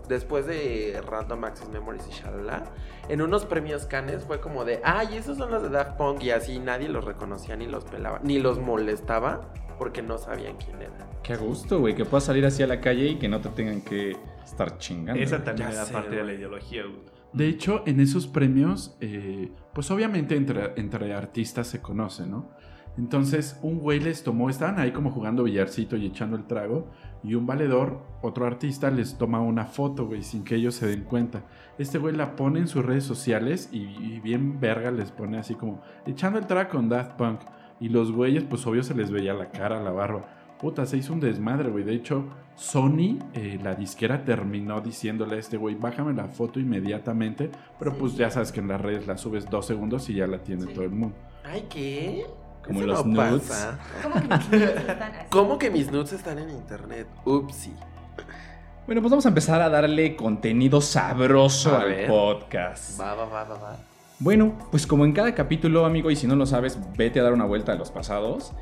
después 0.08 0.46
de 0.46 1.00
Random 1.06 1.44
Access 1.44 1.68
Memories 1.68 2.06
y 2.08 2.12
shalala, 2.12 2.64
en 3.08 3.20
unos 3.20 3.44
premios 3.44 3.84
Cannes 3.84 4.24
fue 4.24 4.40
como 4.40 4.64
de, 4.64 4.80
ay, 4.82 5.16
esos 5.16 5.36
son 5.36 5.50
los 5.50 5.62
de 5.62 5.68
Daft 5.68 5.96
Punk 5.98 6.22
y 6.22 6.30
así 6.30 6.58
nadie 6.58 6.88
los 6.88 7.04
reconocía 7.04 7.56
ni 7.56 7.66
los 7.66 7.84
pelaba, 7.84 8.20
ni 8.22 8.38
los 8.38 8.58
molestaba 8.58 9.40
porque 9.78 10.02
no 10.02 10.18
sabían 10.18 10.56
quién 10.56 10.82
era. 10.82 11.08
Qué 11.22 11.36
gusto, 11.36 11.80
güey, 11.80 11.94
que 11.94 12.04
puedas 12.04 12.24
salir 12.24 12.44
así 12.44 12.62
a 12.62 12.66
la 12.66 12.80
calle 12.80 13.06
y 13.08 13.16
que 13.16 13.28
no 13.28 13.40
te 13.40 13.48
tengan 13.50 13.80
que 13.82 14.16
estar 14.44 14.78
chingando. 14.78 15.22
Esa 15.22 15.42
también 15.44 15.68
Ya 15.68 15.74
era 15.74 15.84
sé, 15.84 15.92
parte 15.92 16.16
de 16.16 16.24
la 16.24 16.32
ideología, 16.34 16.82
güey. 16.82 17.18
De 17.32 17.46
hecho, 17.46 17.82
en 17.86 18.00
esos 18.00 18.26
premios, 18.26 18.96
eh, 19.00 19.52
pues 19.74 19.90
obviamente 19.90 20.34
entre, 20.34 20.72
entre 20.80 21.12
artistas 21.14 21.66
se 21.66 21.80
conoce, 21.80 22.26
¿no? 22.26 22.50
Entonces, 22.96 23.58
un 23.62 23.78
güey 23.78 24.00
les 24.00 24.24
tomó, 24.24 24.50
estaban 24.50 24.80
ahí 24.80 24.90
como 24.90 25.12
jugando 25.12 25.44
billarcito 25.44 25.96
y 25.96 26.06
echando 26.06 26.36
el 26.36 26.46
trago, 26.46 26.90
y 27.22 27.34
un 27.34 27.46
valedor, 27.46 28.02
otro 28.22 28.44
artista, 28.44 28.90
les 28.90 29.18
toma 29.18 29.40
una 29.40 29.66
foto, 29.66 30.06
güey, 30.06 30.22
sin 30.24 30.42
que 30.42 30.56
ellos 30.56 30.74
se 30.74 30.86
den 30.88 31.04
cuenta. 31.04 31.44
Este 31.78 31.98
güey 31.98 32.16
la 32.16 32.34
pone 32.34 32.58
en 32.58 32.66
sus 32.66 32.84
redes 32.84 33.04
sociales 33.04 33.68
y, 33.72 33.82
y 33.82 34.20
bien 34.20 34.58
verga 34.58 34.90
les 34.90 35.12
pone 35.12 35.38
así 35.38 35.54
como, 35.54 35.80
echando 36.06 36.40
el 36.40 36.46
trago 36.46 36.70
con 36.70 36.88
Daft 36.88 37.12
Punk. 37.12 37.40
Y 37.80 37.88
los 37.90 38.10
güeyes, 38.12 38.44
pues 38.44 38.66
obvio 38.66 38.82
se 38.82 38.94
les 38.94 39.10
veía 39.10 39.34
la 39.34 39.50
cara, 39.50 39.82
la 39.82 39.90
barba. 39.92 40.24
Puta, 40.60 40.84
se 40.86 40.96
hizo 40.96 41.12
un 41.12 41.20
desmadre, 41.20 41.70
güey. 41.70 41.84
De 41.84 41.94
hecho, 41.94 42.24
Sony, 42.56 43.18
eh, 43.34 43.60
la 43.62 43.74
disquera, 43.76 44.24
terminó 44.24 44.80
diciéndole 44.80 45.36
a 45.36 45.38
este 45.38 45.56
güey, 45.56 45.76
bájame 45.76 46.12
la 46.14 46.26
foto 46.28 46.58
inmediatamente. 46.58 47.50
Pero 47.78 47.94
pues 47.96 48.16
ya 48.16 48.30
sabes 48.30 48.50
que 48.50 48.58
en 48.60 48.66
las 48.68 48.80
redes 48.80 49.06
la 49.06 49.16
subes 49.16 49.48
dos 49.48 49.66
segundos 49.66 50.08
y 50.10 50.14
ya 50.14 50.26
la 50.26 50.38
tiene 50.38 50.62
Sí. 50.62 50.72
todo 50.74 50.84
el 50.84 50.90
mundo. 50.90 51.14
Ay, 51.44 51.66
¿qué? 51.70 52.26
Como 52.66 52.80
los 52.82 53.06
no 53.06 53.24
nudes. 53.30 53.42
pasa. 53.48 53.78
¿Cómo 54.02 54.18
que 54.18 54.20
mis 54.50 54.50
niños 54.50 54.80
están 54.88 55.02
así? 55.12 55.26
¿Cómo 55.30 55.58
que 55.58 55.70
mis 55.70 55.92
nudes 55.92 56.12
están 56.12 56.38
en 56.40 56.50
internet? 56.50 57.06
Upsi. 57.24 57.72
Bueno, 58.86 59.00
pues 59.02 59.10
vamos 59.10 59.26
a 59.26 59.28
empezar 59.28 59.60
a 59.62 59.68
darle 59.68 60.16
contenido 60.16 60.80
sabroso 60.80 61.76
A 61.76 61.82
al 61.82 61.88
ver. 61.90 62.08
podcast. 62.08 63.00
Va, 63.00 63.14
va, 63.14 63.24
va, 63.26 63.44
va, 63.44 63.54
va. 63.54 63.76
Bueno, 64.20 64.56
pues 64.70 64.86
como 64.86 65.04
en 65.04 65.12
cada 65.12 65.34
capítulo, 65.34 65.84
amigo, 65.86 66.10
y 66.10 66.16
si 66.16 66.26
no 66.26 66.34
lo 66.34 66.44
sabes, 66.46 66.78
vete 66.96 67.20
a 67.20 67.22
dar 67.22 67.32
una 67.32 67.44
vuelta 67.44 67.72
a 67.72 67.74
los 67.76 67.90
pasados. 67.90 68.52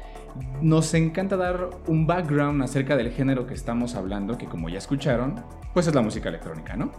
Nos 0.61 0.93
encanta 0.93 1.37
dar 1.39 1.71
un 1.87 2.07
background 2.07 2.63
acerca 2.63 2.95
del 2.97 3.11
género 3.11 3.47
que 3.47 3.55
estamos 3.55 3.95
hablando, 3.95 4.37
que 4.37 4.47
como 4.47 4.69
ya 4.69 4.77
escucharon, 4.79 5.43
pues 5.73 5.87
es 5.87 5.95
la 5.95 6.03
música 6.03 6.29
electrónica, 6.29 6.77
¿no? 6.77 6.93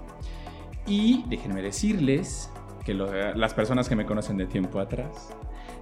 Y 0.87 1.23
déjenme 1.27 1.61
decirles 1.61 2.49
que 2.83 2.95
lo- 2.95 3.11
las 3.35 3.53
personas 3.53 3.87
que 3.89 3.95
me 3.95 4.05
conocen 4.05 4.37
de 4.37 4.47
tiempo 4.47 4.79
atrás 4.79 5.29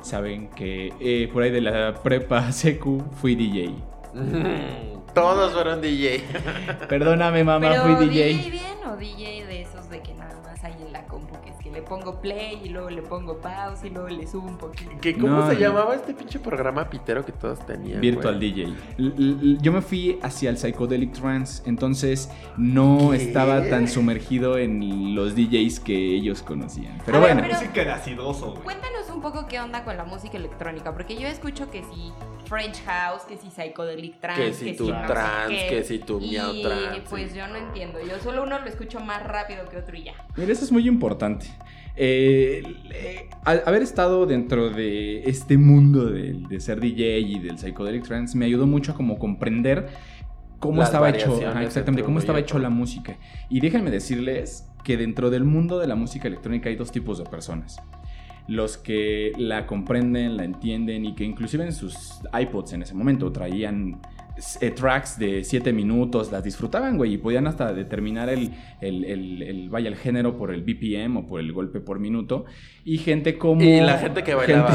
saben 0.01 0.49
que 0.49 0.91
eh, 0.99 1.29
por 1.31 1.43
ahí 1.43 1.51
de 1.51 1.61
la 1.61 1.93
prepa 2.03 2.51
secu 2.51 3.01
fui 3.21 3.35
DJ. 3.35 3.73
Todos 5.13 5.53
fueron 5.53 5.79
DJ. 5.79 6.23
Perdóname, 6.89 7.45
mamá, 7.45 7.69
Pero 7.69 7.83
fui 7.97 8.07
DJ. 8.09 8.27
DJ. 8.33 8.49
bien 8.51 8.63
o 8.91 8.97
DJ 8.97 9.45
de 9.45 9.61
esos 9.61 9.89
de 9.89 10.01
que 10.01 10.13
nada 10.13 10.41
más 10.43 10.61
hay 10.61 10.73
en 10.85 10.91
la 10.91 11.05
compu, 11.05 11.39
que 11.41 11.53
que 11.65 11.71
le 11.71 11.81
pongo 11.81 12.21
play 12.21 12.61
y 12.63 12.69
luego 12.69 12.91
le 12.91 13.01
pongo 13.01 13.39
pause 13.39 13.87
y 13.87 13.89
luego 13.89 14.07
le 14.07 14.27
subo 14.27 14.47
un 14.47 14.57
poquito. 14.57 14.91
¿Qué, 15.01 15.13
¿Cómo 15.17 15.27
No, 15.37 15.47
se 15.47 15.55
no. 15.55 15.59
llamaba 15.59 15.95
este 15.95 16.13
pinche 16.13 16.37
programa 16.39 16.87
pitero 16.87 17.25
que 17.25 17.31
todos 17.31 17.65
tenían? 17.65 17.99
Virtual 17.99 18.35
güey? 18.37 18.51
DJ. 18.51 18.63
L- 18.99 19.13
l- 19.17 19.57
Yo 19.61 19.71
me 19.71 19.81
fui 19.81 20.19
hacia 20.21 20.51
el 20.51 20.57
psychedelic 20.59 21.13
trance, 21.13 21.63
entonces 21.65 22.29
no 22.55 23.09
¿Qué? 23.11 23.17
estaba 23.17 23.67
tan 23.67 23.87
sumergido 23.87 24.59
en 24.59 25.15
los 25.15 25.35
DJs 25.35 25.79
que 25.79 25.95
ellos 26.15 26.43
conocían. 26.43 26.99
Pero 27.03 27.17
A 27.17 27.21
ver, 27.21 27.33
bueno, 27.33 27.47
pero- 27.49 27.59
Música 27.59 27.83
de 27.83 27.91
acidoso, 27.91 28.51
güey. 28.51 28.63
Cuéntanos 28.63 29.09
un 29.09 29.21
poco 29.21 29.47
qué 29.47 29.59
onda 29.59 29.83
con 29.83 29.97
la 29.97 30.03
música 30.05 30.37
electrónica, 30.37 30.93
porque 30.93 31.15
yo 31.19 31.27
escucho 31.27 31.71
que 31.71 31.81
si 31.83 32.13
French 32.45 32.83
House, 32.85 33.23
que 33.23 33.37
si 33.37 33.49
Psychedelic 33.49 34.19
Trance, 34.19 34.43
Que 34.43 34.53
si 34.53 34.75
tu 34.77 34.89
no 34.89 35.01
sé 35.01 35.07
trance, 35.07 35.55
qué. 35.55 35.67
que 35.67 35.83
si 35.83 35.97
tu 35.97 36.19
miau 36.19 36.61
trance. 36.61 37.01
pues 37.09 37.33
yo 37.33 37.47
no 37.47 37.55
entiendo, 37.55 37.97
yo 38.07 38.19
solo 38.19 38.43
uno 38.43 38.59
lo 38.59 38.65
escucho 38.67 38.99
más 38.99 39.23
rápido 39.23 39.67
que 39.67 39.77
otro 39.77 39.97
y 39.97 40.03
ya. 40.03 40.13
mira, 40.35 40.51
eso 40.51 40.63
es 40.63 40.71
muy 40.71 40.87
importante. 40.87 41.47
Eh, 41.97 42.63
eh, 42.93 43.29
al 43.45 43.63
haber 43.65 43.81
estado 43.81 44.25
dentro 44.25 44.69
de 44.69 45.23
este 45.29 45.57
mundo 45.57 46.07
del- 46.07 46.47
de, 46.47 46.59
ser 46.59 46.79
DJ 46.79 47.19
y 47.19 47.39
del 47.39 47.57
psychedelic 47.57 48.03
trance 48.05 48.37
me 48.37 48.45
ayudó 48.45 48.67
mucho 48.67 48.91
a 48.91 48.95
como 48.95 49.17
comprender 49.17 49.87
cómo 50.59 50.79
Las 50.79 50.89
estaba 50.89 51.09
hecho, 51.09 51.39
ajá, 51.47 51.63
exactamente, 51.63 52.03
cómo 52.03 52.19
estaba 52.19 52.39
hecho 52.39 52.59
la 52.59 52.69
música. 52.69 53.17
Y 53.49 53.59
déjenme 53.59 53.91
decirles 53.91 54.67
que 54.83 54.97
dentro 54.97 55.29
del 55.29 55.43
mundo 55.43 55.79
de 55.79 55.87
la 55.87 55.95
música 55.95 56.27
electrónica 56.27 56.69
hay 56.69 56.75
dos 56.75 56.91
tipos 56.91 57.17
de 57.17 57.23
personas. 57.25 57.77
Los 58.47 58.77
que 58.77 59.31
la 59.37 59.65
comprenden, 59.65 60.37
la 60.37 60.43
entienden 60.43 61.05
y 61.05 61.15
que 61.15 61.23
inclusive 61.23 61.63
en 61.65 61.73
sus 61.73 62.19
iPods 62.39 62.73
en 62.73 62.83
ese 62.83 62.93
momento 62.93 63.31
traían 63.31 63.99
eh, 64.61 64.71
tracks 64.71 65.17
de 65.17 65.43
7 65.43 65.71
minutos, 65.73 66.31
las 66.31 66.43
disfrutaban, 66.43 66.97
güey, 66.97 67.13
y 67.13 67.17
podían 67.17 67.47
hasta 67.47 67.73
determinar 67.73 68.29
el, 68.29 68.51
el, 68.81 69.05
el- 69.05 69.41
el- 69.41 69.69
vaya, 69.69 69.87
el 69.89 69.95
género 69.95 70.37
por 70.37 70.53
el 70.53 70.61
BPM 70.63 71.17
o 71.17 71.25
por 71.27 71.39
el 71.39 71.53
golpe 71.53 71.79
por 71.79 71.99
minuto. 71.99 72.45
Y 72.83 72.97
gente 72.97 73.37
como... 73.37 73.61
Y 73.61 73.79
la 73.81 73.97
gente 73.97 74.23
que 74.23 74.33
bailaba. 74.35 74.69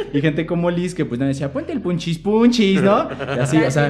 y 0.12 0.20
gente 0.20 0.44
como 0.46 0.70
Liz 0.70 0.94
que 0.94 1.04
pues 1.04 1.18
no 1.20 1.26
decía, 1.26 1.52
ponte 1.52 1.72
el 1.72 1.80
punchis 1.80 2.18
punchis, 2.18 2.82
¿no? 2.82 3.08
Y 3.36 3.38
así, 3.38 3.56
o 3.58 3.70
sea... 3.70 3.84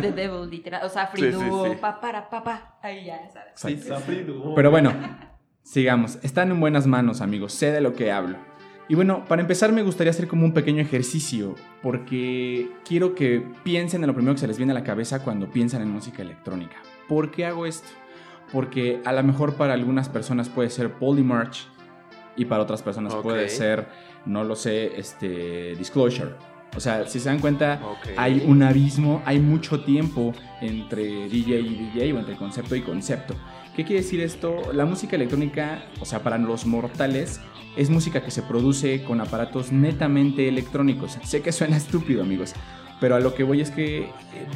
o 0.84 0.88
sea, 0.88 1.10
Sí, 1.14 1.22
sí, 1.22 1.32
Fridu, 1.32 1.64
sí. 1.64 1.70
pa, 1.80 2.00
para, 2.00 2.28
pa, 2.30 2.44
pa, 2.44 2.78
ahí 2.82 3.06
ya, 3.06 3.28
¿sabes? 3.32 3.52
Pero 4.54 4.70
bueno, 4.70 4.92
sigamos. 5.62 6.18
Están 6.22 6.50
en 6.50 6.60
buenas 6.60 6.86
manos, 6.86 7.20
amigos. 7.20 7.52
Sé 7.52 7.72
de 7.72 7.80
lo 7.80 7.94
que 7.94 8.12
hablo. 8.12 8.36
Y 8.90 8.96
bueno, 8.96 9.24
para 9.24 9.40
empezar 9.40 9.70
me 9.70 9.84
gustaría 9.84 10.10
hacer 10.10 10.26
como 10.26 10.44
un 10.44 10.52
pequeño 10.52 10.82
ejercicio, 10.82 11.54
porque 11.80 12.68
quiero 12.84 13.14
que 13.14 13.40
piensen 13.62 14.02
en 14.02 14.08
lo 14.08 14.14
primero 14.14 14.34
que 14.34 14.40
se 14.40 14.48
les 14.48 14.56
viene 14.56 14.72
a 14.72 14.74
la 14.74 14.82
cabeza 14.82 15.22
cuando 15.22 15.48
piensan 15.48 15.80
en 15.82 15.90
música 15.92 16.22
electrónica. 16.22 16.74
¿Por 17.08 17.30
qué 17.30 17.46
hago 17.46 17.66
esto? 17.66 17.86
Porque 18.52 19.00
a 19.04 19.12
lo 19.12 19.22
mejor 19.22 19.54
para 19.54 19.74
algunas 19.74 20.08
personas 20.08 20.48
puede 20.48 20.70
ser 20.70 20.94
Polymarch 20.94 21.68
y 22.34 22.46
para 22.46 22.64
otras 22.64 22.82
personas 22.82 23.14
Ok. 23.14 23.22
puede 23.22 23.48
ser, 23.48 23.86
no 24.26 24.42
lo 24.42 24.56
sé, 24.56 24.98
este, 24.98 25.76
Disclosure. 25.76 26.30
O 26.76 26.80
sea, 26.80 27.06
si 27.06 27.20
se 27.20 27.28
dan 27.28 27.38
cuenta, 27.38 27.80
Ok. 27.84 28.08
hay 28.16 28.42
un 28.44 28.60
abismo, 28.64 29.22
hay 29.24 29.38
mucho 29.38 29.84
tiempo 29.84 30.32
entre 30.60 31.28
DJ 31.28 31.60
y 31.60 31.90
DJ 31.92 32.12
o 32.12 32.18
entre 32.18 32.34
concepto 32.34 32.74
y 32.74 32.80
concepto. 32.80 33.36
¿Qué 33.76 33.84
quiere 33.84 34.02
decir 34.02 34.20
esto? 34.20 34.72
La 34.72 34.84
música 34.84 35.14
electrónica, 35.14 35.84
o 36.00 36.04
sea, 36.04 36.24
para 36.24 36.38
los 36.38 36.66
mortales, 36.66 37.40
es 37.80 37.88
música 37.90 38.22
que 38.22 38.30
se 38.30 38.42
produce 38.42 39.02
con 39.04 39.20
aparatos 39.20 39.72
netamente 39.72 40.48
electrónicos. 40.48 41.16
Sé 41.24 41.40
que 41.42 41.50
suena 41.52 41.76
estúpido, 41.84 42.22
amigos, 42.22 42.52
pero 43.00 43.14
a 43.16 43.20
lo 43.20 43.34
que 43.34 43.42
voy 43.44 43.60
es 43.62 43.70
que 43.70 44.00
eh, 44.00 44.08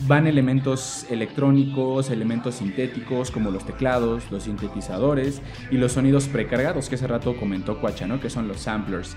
van 0.07 0.26
elementos 0.26 1.07
electrónicos, 1.11 2.11
elementos 2.11 2.57
sintéticos 2.57 3.31
como 3.31 3.50
los 3.50 3.64
teclados, 3.64 4.31
los 4.31 4.43
sintetizadores 4.43 5.40
y 5.71 5.78
los 5.78 5.93
sonidos 5.93 6.28
precargados 6.28 6.88
que 6.88 6.97
hace 6.97 7.07
rato 7.07 7.35
comentó 7.37 7.81
Cuacha, 7.81 8.07
¿no? 8.07 8.21
Que 8.21 8.28
son 8.28 8.47
los 8.47 8.61
samplers. 8.61 9.16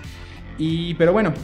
Y, 0.56 0.94
pero 0.94 1.12
bueno, 1.12 1.34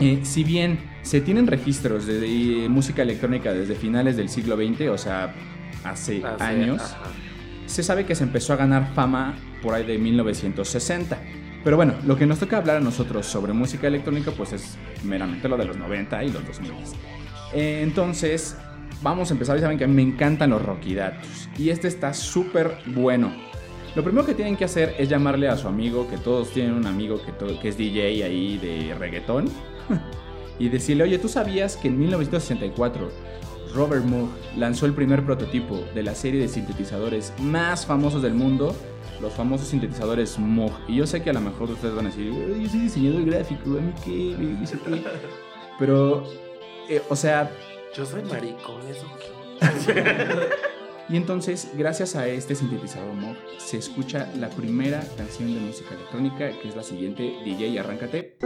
eh, 0.00 0.20
si 0.24 0.42
bien 0.44 0.78
se 1.02 1.20
tienen 1.20 1.46
registros 1.46 2.06
de, 2.06 2.18
de 2.20 2.68
música 2.68 3.02
electrónica 3.02 3.52
desde 3.54 3.76
finales 3.76 4.16
del 4.16 4.28
siglo 4.28 4.56
XX, 4.56 4.88
o 4.88 4.98
sea, 4.98 5.32
hace 5.84 6.22
Hace- 6.24 6.42
años, 6.42 6.82
ajá. 6.82 6.98
se 7.66 7.82
sabe 7.84 8.04
que 8.04 8.16
se 8.16 8.24
empezó 8.24 8.52
a 8.52 8.56
ganar 8.56 8.92
fama 8.94 9.36
por 9.62 9.72
ahí 9.74 9.84
de 9.86 9.96
1960. 9.98 11.16
Pero 11.66 11.76
bueno, 11.76 11.94
lo 12.06 12.16
que 12.16 12.26
nos 12.26 12.38
toca 12.38 12.58
hablar 12.58 12.76
a 12.76 12.80
nosotros 12.80 13.26
sobre 13.26 13.52
música 13.52 13.88
electrónica 13.88 14.30
pues 14.30 14.52
es 14.52 14.78
meramente 15.02 15.48
lo 15.48 15.56
de 15.56 15.64
los 15.64 15.76
90 15.76 16.22
y 16.22 16.30
los 16.30 16.46
2000. 16.46 16.70
Eh, 17.52 17.80
entonces, 17.82 18.56
vamos 19.02 19.30
a 19.30 19.34
empezar. 19.34 19.56
Ya 19.56 19.62
saben 19.62 19.76
que 19.76 19.88
me 19.88 20.00
encantan 20.00 20.50
los 20.50 20.62
rockidatos. 20.62 21.48
Y 21.58 21.70
este 21.70 21.88
está 21.88 22.14
súper 22.14 22.78
bueno. 22.86 23.32
Lo 23.96 24.04
primero 24.04 24.24
que 24.24 24.34
tienen 24.34 24.56
que 24.56 24.64
hacer 24.64 24.94
es 24.96 25.08
llamarle 25.08 25.48
a 25.48 25.56
su 25.56 25.66
amigo, 25.66 26.08
que 26.08 26.18
todos 26.18 26.52
tienen 26.52 26.72
un 26.72 26.86
amigo 26.86 27.20
que, 27.20 27.32
que 27.58 27.68
es 27.68 27.76
DJ 27.76 28.22
ahí 28.22 28.58
de 28.58 28.94
reggaetón, 28.94 29.46
y 30.60 30.68
decirle, 30.68 31.02
oye, 31.02 31.18
¿tú 31.18 31.28
sabías 31.28 31.76
que 31.76 31.88
en 31.88 31.98
1964 31.98 33.10
Robert 33.74 34.04
Moog 34.04 34.28
lanzó 34.56 34.86
el 34.86 34.92
primer 34.92 35.24
prototipo 35.24 35.82
de 35.96 36.04
la 36.04 36.14
serie 36.14 36.40
de 36.40 36.46
sintetizadores 36.46 37.32
más 37.40 37.86
famosos 37.86 38.22
del 38.22 38.34
mundo? 38.34 38.72
Los 39.20 39.32
famosos 39.32 39.68
sintetizadores 39.68 40.38
Moog. 40.38 40.72
Y 40.88 40.96
yo 40.96 41.06
sé 41.06 41.22
que 41.22 41.30
a 41.30 41.32
lo 41.32 41.40
mejor 41.40 41.70
ustedes 41.70 41.94
van 41.94 42.06
a 42.06 42.08
decir, 42.10 42.32
"Ay, 42.32 42.62
yo 42.64 42.68
soy 42.68 42.80
diseñador 42.80 43.24
gráfico, 43.24 43.70
¿a 43.70 43.80
mí 43.80 43.92
qué? 44.04 44.36
¿Me 44.38 44.60
dice 44.60 44.78
qué?". 44.84 45.02
Pero, 45.78 46.24
eh, 46.88 47.02
o 47.08 47.16
sea, 47.16 47.50
Yo 47.94 48.04
soy 48.04 48.22
maricón, 48.24 48.82
¿eso 48.90 49.06
y 51.08 51.16
entonces, 51.16 51.70
gracias 51.74 52.14
a 52.14 52.28
este 52.28 52.54
sintetizador 52.54 53.14
Moog, 53.14 53.36
se 53.56 53.78
escucha 53.78 54.28
la 54.36 54.50
primera 54.50 55.02
canción 55.16 55.54
de 55.54 55.60
música 55.60 55.94
electrónica, 55.94 56.50
que 56.60 56.68
es 56.68 56.76
la 56.76 56.82
siguiente, 56.82 57.22
DJ, 57.42 57.80
arráncate. 57.80 58.36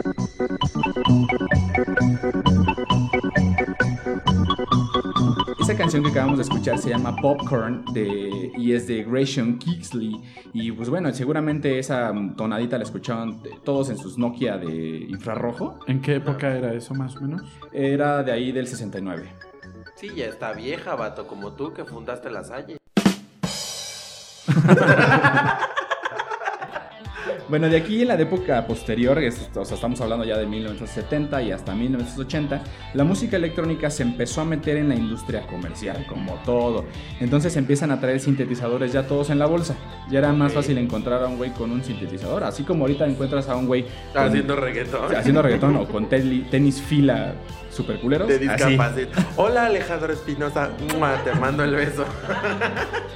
Canción 5.81 6.03
que 6.03 6.11
acabamos 6.11 6.37
de 6.37 6.43
escuchar 6.43 6.77
se 6.77 6.91
llama 6.91 7.17
Popcorn 7.17 7.87
de, 7.95 8.53
y 8.55 8.75
es 8.75 8.87
de 8.87 9.03
Gresham 9.03 9.59
Kingsley. 9.59 10.21
Y 10.53 10.71
pues 10.73 10.91
bueno, 10.91 11.11
seguramente 11.15 11.79
esa 11.79 12.13
tonadita 12.37 12.77
la 12.77 12.85
escuchaban 12.85 13.43
todos 13.65 13.89
en 13.89 13.97
sus 13.97 14.19
Nokia 14.19 14.59
de 14.59 15.07
infrarrojo. 15.09 15.81
¿En 15.87 16.03
qué 16.03 16.17
época 16.17 16.55
era 16.55 16.75
eso 16.75 16.93
más 16.93 17.17
o 17.17 17.23
menos? 17.23 17.45
Era 17.73 18.23
de 18.23 18.31
ahí 18.31 18.53
del 18.53 18.67
69. 18.67 19.33
Sí, 19.95 20.11
ya 20.15 20.27
está 20.27 20.53
vieja, 20.53 20.97
vato, 20.97 21.27
como 21.27 21.55
tú 21.55 21.73
que 21.73 21.87
fundaste 21.87 22.29
la 22.31 22.45
Salle. 22.45 22.77
Bueno, 27.51 27.69
de 27.69 27.77
aquí 27.79 28.03
en 28.03 28.09
la 28.09 28.15
época 28.15 28.65
posterior, 28.65 29.19
es- 29.19 29.51
o 29.57 29.65
sea, 29.65 29.75
estamos 29.75 30.01
hablando 30.01 30.25
ya 30.25 30.39
de 30.39 30.47
1970 30.47 31.43
y 31.43 31.51
hasta 31.51 31.75
1980, 31.75 32.63
la 32.95 33.03
música 33.03 33.37
electrónica 33.37 33.91
se 33.91 34.05
empezó 34.05 34.43
a 34.43 34.45
meter 34.45 34.77
en 34.77 34.89
la 34.89 34.95
industria 34.95 35.45
comercial, 35.49 36.07
como 36.09 36.35
todo. 36.45 36.85
Entonces 37.19 37.57
empiezan 37.57 37.91
a 37.91 37.99
traer 37.99 38.21
sintetizadores 38.21 38.93
ya 38.93 39.03
todos 39.09 39.31
en 39.31 39.41
la 39.41 39.47
bolsa. 39.47 39.75
Ya 40.11 40.21
era 40.21 40.33
más 40.33 40.53
fácil 40.53 40.79
encontrar 40.79 41.25
a 41.25 41.27
un 41.27 41.39
güey 41.39 41.51
con 41.51 41.73
un 41.73 41.83
sintetizador, 41.83 42.45
así 42.45 42.63
como 42.63 42.85
ahorita 42.85 43.05
encuentras 43.07 43.49
a 43.49 43.57
un 43.57 43.67
güey 43.67 43.85
con- 44.15 44.23
Haciendo 44.29 44.55
reggaetón. 44.55 45.17
haciendo 45.17 45.43
reggaetón 45.43 45.77
o 45.77 45.89
con 45.89 46.09
tenis 46.09 46.81
fila 46.81 47.35
super 47.73 47.99
culeros. 48.01 48.29
De 48.29 48.35
así. 48.37 48.45
discapacidad. 48.49 49.09
Hola 49.37 49.67
Alejandro 49.67 50.13
Espinosa, 50.13 50.71
te 51.25 51.35
mando 51.35 51.65
el 51.65 51.75
beso. 51.75 52.05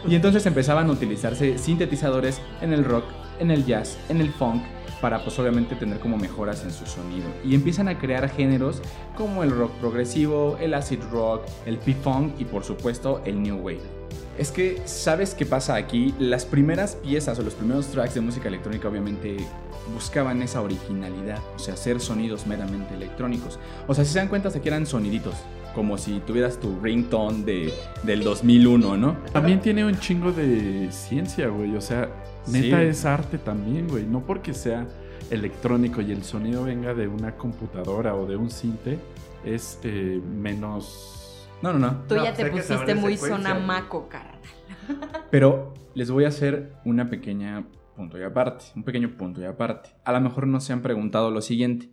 Y 0.07 0.15
entonces 0.17 0.45
empezaban 0.45 0.89
a 0.89 0.93
utilizarse 0.93 1.57
sintetizadores 1.57 2.39
en 2.61 2.75
el 2.75 2.85
rock, 2.85 3.05
en 3.39 3.51
el 3.51 3.65
jazz, 3.65 3.99
en 4.09 4.21
el 4.21 4.31
funk, 4.31 4.63
para 5.01 5.23
pues 5.23 5.39
obviamente 5.39 5.77
tener 5.77 5.99
como 6.01 6.17
mejoras 6.17 6.65
en 6.65 6.71
su 6.71 6.87
sonido. 6.87 7.27
Y 7.45 7.55
empiezan 7.55 7.89
a 7.89 7.99
crear 7.99 8.29
géneros 8.31 8.81
como 9.17 9.43
el 9.43 9.51
rock 9.51 9.73
progresivo, 9.73 10.57
el 10.61 10.75
acid 10.75 11.01
rock, 11.13 11.43
el 11.67 11.79
P-funk 11.79 12.41
y 12.41 12.45
por 12.45 12.65
supuesto 12.65 13.21
el 13.25 13.43
new 13.43 13.57
wave. 13.57 13.81
Es 14.39 14.51
que, 14.51 14.83
¿sabes 14.87 15.35
qué 15.35 15.47
pasa 15.47 15.77
aquí? 15.77 16.15
Las 16.19 16.45
primeras 16.45 16.97
piezas 16.97 17.39
o 17.39 17.43
los 17.43 17.55
primeros 17.55 17.87
tracks 17.89 18.15
de 18.15 18.21
música 18.21 18.49
electrónica 18.49 18.89
obviamente 18.89 19.37
buscaban 19.93 20.43
esa 20.43 20.61
originalidad, 20.61 21.39
o 21.55 21.59
sea, 21.59 21.75
hacer 21.75 22.01
sonidos 22.01 22.47
meramente 22.47 22.95
electrónicos. 22.95 23.59
O 23.87 23.95
sea, 23.95 24.05
si 24.05 24.13
se 24.13 24.19
dan 24.19 24.29
cuenta, 24.29 24.51
que 24.51 24.69
eran 24.69 24.87
soniditos, 24.87 25.35
como 25.75 25.99
si 25.99 26.21
tuvieras 26.21 26.59
tu 26.59 26.81
ringtone 26.81 27.45
de, 27.45 27.75
del 28.03 28.25
2001, 28.25 28.97
¿no? 28.97 29.17
También 29.33 29.61
tiene 29.61 29.85
un 29.85 29.99
chingo 29.99 30.33
de 30.33 30.89
ciencia, 30.91 31.49
güey. 31.49 31.77
O 31.77 31.81
sea, 31.81 32.09
neta 32.49 32.81
Sí. 32.81 32.87
es 32.87 33.05
arte 33.05 33.39
también, 33.39 33.89
güey. 33.89 34.05
No 34.05 34.21
porque 34.25 34.55
sea 34.55 34.87
electrónico 35.31 36.01
y 36.01 36.13
el 36.13 36.23
sonido 36.25 36.65
venga 36.65 36.95
de 36.95 37.09
una 37.09 37.37
computadora 37.37 38.15
o 38.15 38.27
de 38.27 38.37
un 38.37 38.51
cinte, 38.51 38.99
es 39.45 39.79
eh, 39.83 40.21
menos... 40.25 41.49
No, 41.63 41.73
no, 41.73 41.79
no. 41.79 42.05
Tú 42.09 42.17
No, 42.17 42.25
ya 42.25 42.35
te 42.35 42.47
pusiste 42.47 42.95
muy 42.95 43.15
secuencia, 43.15 43.37
sonamaco, 43.37 44.09
carnal. 44.09 44.39
Pero 45.31 45.73
les 45.95 46.11
voy 46.11 46.25
a 46.25 46.29
hacer 46.29 46.75
una 46.85 47.09
pequeña 47.09 47.65
punto 47.97 48.19
y 48.19 48.23
aparte, 48.23 48.67
un 48.75 48.83
pequeño 48.85 49.17
punto 49.17 49.41
y 49.41 49.45
aparte. 49.45 49.91
A 50.05 50.13
lo 50.13 50.21
mejor 50.21 50.47
no 50.47 50.61
se 50.61 50.73
han 50.73 50.83
preguntado 50.83 51.31
lo 51.31 51.41
siguiente, 51.41 51.91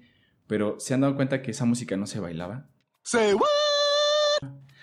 pero 0.48 0.80
¿se 0.80 0.94
han 0.94 1.02
dado 1.02 1.16
cuenta 1.16 1.42
que 1.42 1.52
esa 1.52 1.66
música 1.66 1.96
no 1.96 2.08
se 2.08 2.20
bailaba? 2.20 2.68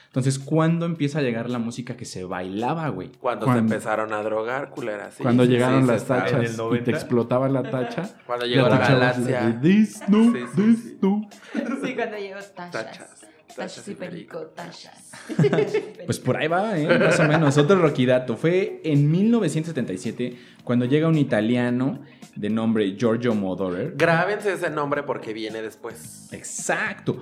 Entonces, 0.08 0.38
¿cuándo 0.38 0.86
empieza 0.86 1.18
a 1.18 1.22
llegar 1.22 1.50
la 1.50 1.58
música 1.58 1.94
que 1.96 2.06
se 2.06 2.24
bailaba, 2.24 2.88
güey? 2.88 3.10
Cuando, 3.20 3.46
se 3.52 3.58
empezaron 3.58 4.12
a 4.14 4.22
drogar, 4.22 4.70
culera. 4.70 5.10
sí, 5.10 5.22
Cuando 5.22 5.44
sí, 5.44 5.50
llegaron 5.50 5.82
sí, 5.82 5.88
las 5.88 6.06
tachas 6.06 6.54
y 6.54 6.56
90. 6.56 6.84
te 6.84 6.90
explotaba 6.90 7.48
la 7.48 7.62
tacha. 7.62 8.08
Cuando 8.26 8.46
llegó 8.46 8.68
la 8.68 8.76
echabas 8.76 8.90
galaxia. 9.26 9.60
This 9.60 10.02
no, 10.08 10.32
Sí, 10.32 10.40
sí, 10.54 10.62
this 10.62 10.82
sí. 10.82 10.98
no". 11.02 11.28
Sí, 11.84 11.94
cuando 11.94 12.16
llegó 12.16 12.38
tachas. 12.54 12.70
Tachas. 12.72 13.26
Tachas 13.54 13.88
y 13.88 13.94
perico, 13.94 14.38
tachas. 14.54 15.10
Pues 16.06 16.18
por 16.20 16.36
ahí 16.38 16.48
va, 16.48 16.78
¿eh? 16.78 16.98
más 16.98 17.20
o 17.20 17.24
menos. 17.24 17.58
Otro 17.58 17.76
roquidato. 17.76 18.36
Fue 18.36 18.80
en 18.84 19.10
1977 19.10 20.38
cuando 20.64 20.86
llega 20.86 21.06
un 21.08 21.18
italiano 21.18 22.00
de 22.34 22.48
nombre 22.48 22.96
Giorgio 22.96 23.34
Moroder. 23.34 23.94
Grábense 23.96 24.52
ese 24.54 24.70
nombre 24.70 25.02
porque 25.02 25.32
viene 25.34 25.60
después. 25.60 26.28
Exacto. 26.32 27.20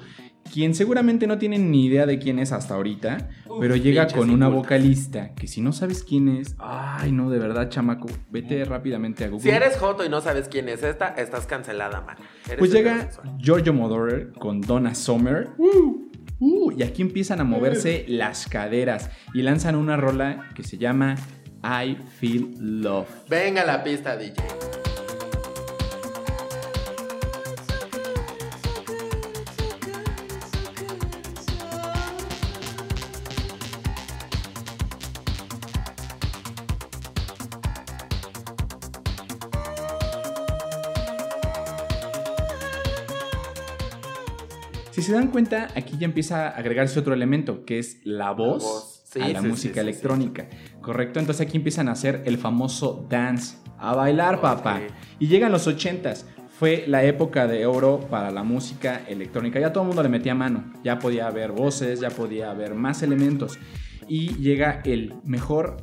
Quien 0.52 0.74
seguramente 0.74 1.26
no 1.26 1.38
tiene 1.38 1.58
ni 1.58 1.86
idea 1.86 2.06
de 2.06 2.18
quién 2.18 2.38
es 2.38 2.52
hasta 2.52 2.74
ahorita, 2.74 3.28
Uf, 3.48 3.58
pero 3.60 3.76
llega 3.76 4.06
con 4.08 4.30
una 4.30 4.48
vocalista 4.48 5.34
que 5.34 5.46
si 5.46 5.60
no 5.60 5.72
sabes 5.72 6.02
quién 6.02 6.28
es, 6.28 6.54
ay 6.58 7.12
no, 7.12 7.30
de 7.30 7.38
verdad, 7.38 7.68
chamaco, 7.68 8.08
vete 8.30 8.64
rápidamente 8.64 9.24
a 9.24 9.28
Google. 9.28 9.42
Si 9.42 9.50
eres 9.50 9.76
Joto 9.76 10.04
y 10.04 10.08
no 10.08 10.20
sabes 10.20 10.48
quién 10.48 10.68
es 10.68 10.82
esta, 10.82 11.08
estás 11.08 11.46
cancelada, 11.46 12.00
man. 12.00 12.16
Eres 12.46 12.58
Pues 12.58 12.72
llega. 12.72 13.08
Giorgio 13.38 13.72
Moroder 13.72 14.32
con 14.38 14.60
Donna 14.60 14.94
Summer. 14.94 15.50
Uh, 15.58 16.08
uh, 16.40 16.72
y 16.72 16.82
aquí 16.82 17.02
empiezan 17.02 17.40
a 17.40 17.44
moverse 17.44 18.04
las 18.08 18.46
caderas 18.46 19.10
y 19.34 19.42
lanzan 19.42 19.74
una 19.74 19.96
rola 19.96 20.48
que 20.54 20.62
se 20.62 20.78
llama 20.78 21.16
I 21.62 21.96
Feel 22.18 22.54
Love. 22.82 23.08
Venga 23.28 23.64
la 23.64 23.82
pista, 23.82 24.16
DJ. 24.16 24.34
Se 45.06 45.12
dan 45.12 45.28
cuenta, 45.28 45.68
aquí 45.74 45.96
ya 45.98 46.04
empieza 46.04 46.48
a 46.48 46.50
agregarse 46.50 46.98
otro 46.98 47.14
elemento, 47.14 47.64
que 47.64 47.78
es 47.78 47.98
la 48.04 48.32
voz, 48.32 48.62
voz. 48.62 49.02
Sí, 49.04 49.20
a 49.20 49.28
la 49.28 49.40
sí, 49.40 49.46
música 49.46 49.74
sí, 49.74 49.80
electrónica. 49.80 50.48
¿Correcto? 50.80 51.20
Entonces 51.20 51.46
aquí 51.46 51.56
empiezan 51.56 51.88
a 51.88 51.92
hacer 51.92 52.22
el 52.26 52.38
famoso 52.38 53.06
dance, 53.08 53.56
a 53.78 53.94
bailar, 53.94 54.40
papá. 54.40 54.80
Y 55.18 55.28
llegan 55.28 55.52
los 55.52 55.66
80s. 55.66 56.24
Fue 56.58 56.84
la 56.86 57.04
época 57.04 57.46
de 57.46 57.66
oro 57.66 58.00
para 58.00 58.30
la 58.30 58.42
música 58.42 59.02
electrónica. 59.06 59.60
Ya 59.60 59.72
todo 59.72 59.82
el 59.82 59.88
mundo 59.88 60.02
le 60.02 60.08
metía 60.08 60.34
mano. 60.34 60.72
Ya 60.82 60.98
podía 60.98 61.26
haber 61.26 61.52
voces, 61.52 62.00
ya 62.00 62.10
podía 62.10 62.50
haber 62.50 62.74
más 62.74 63.02
elementos. 63.02 63.58
Y 64.08 64.36
llega 64.36 64.80
el 64.84 65.14
mejor, 65.24 65.76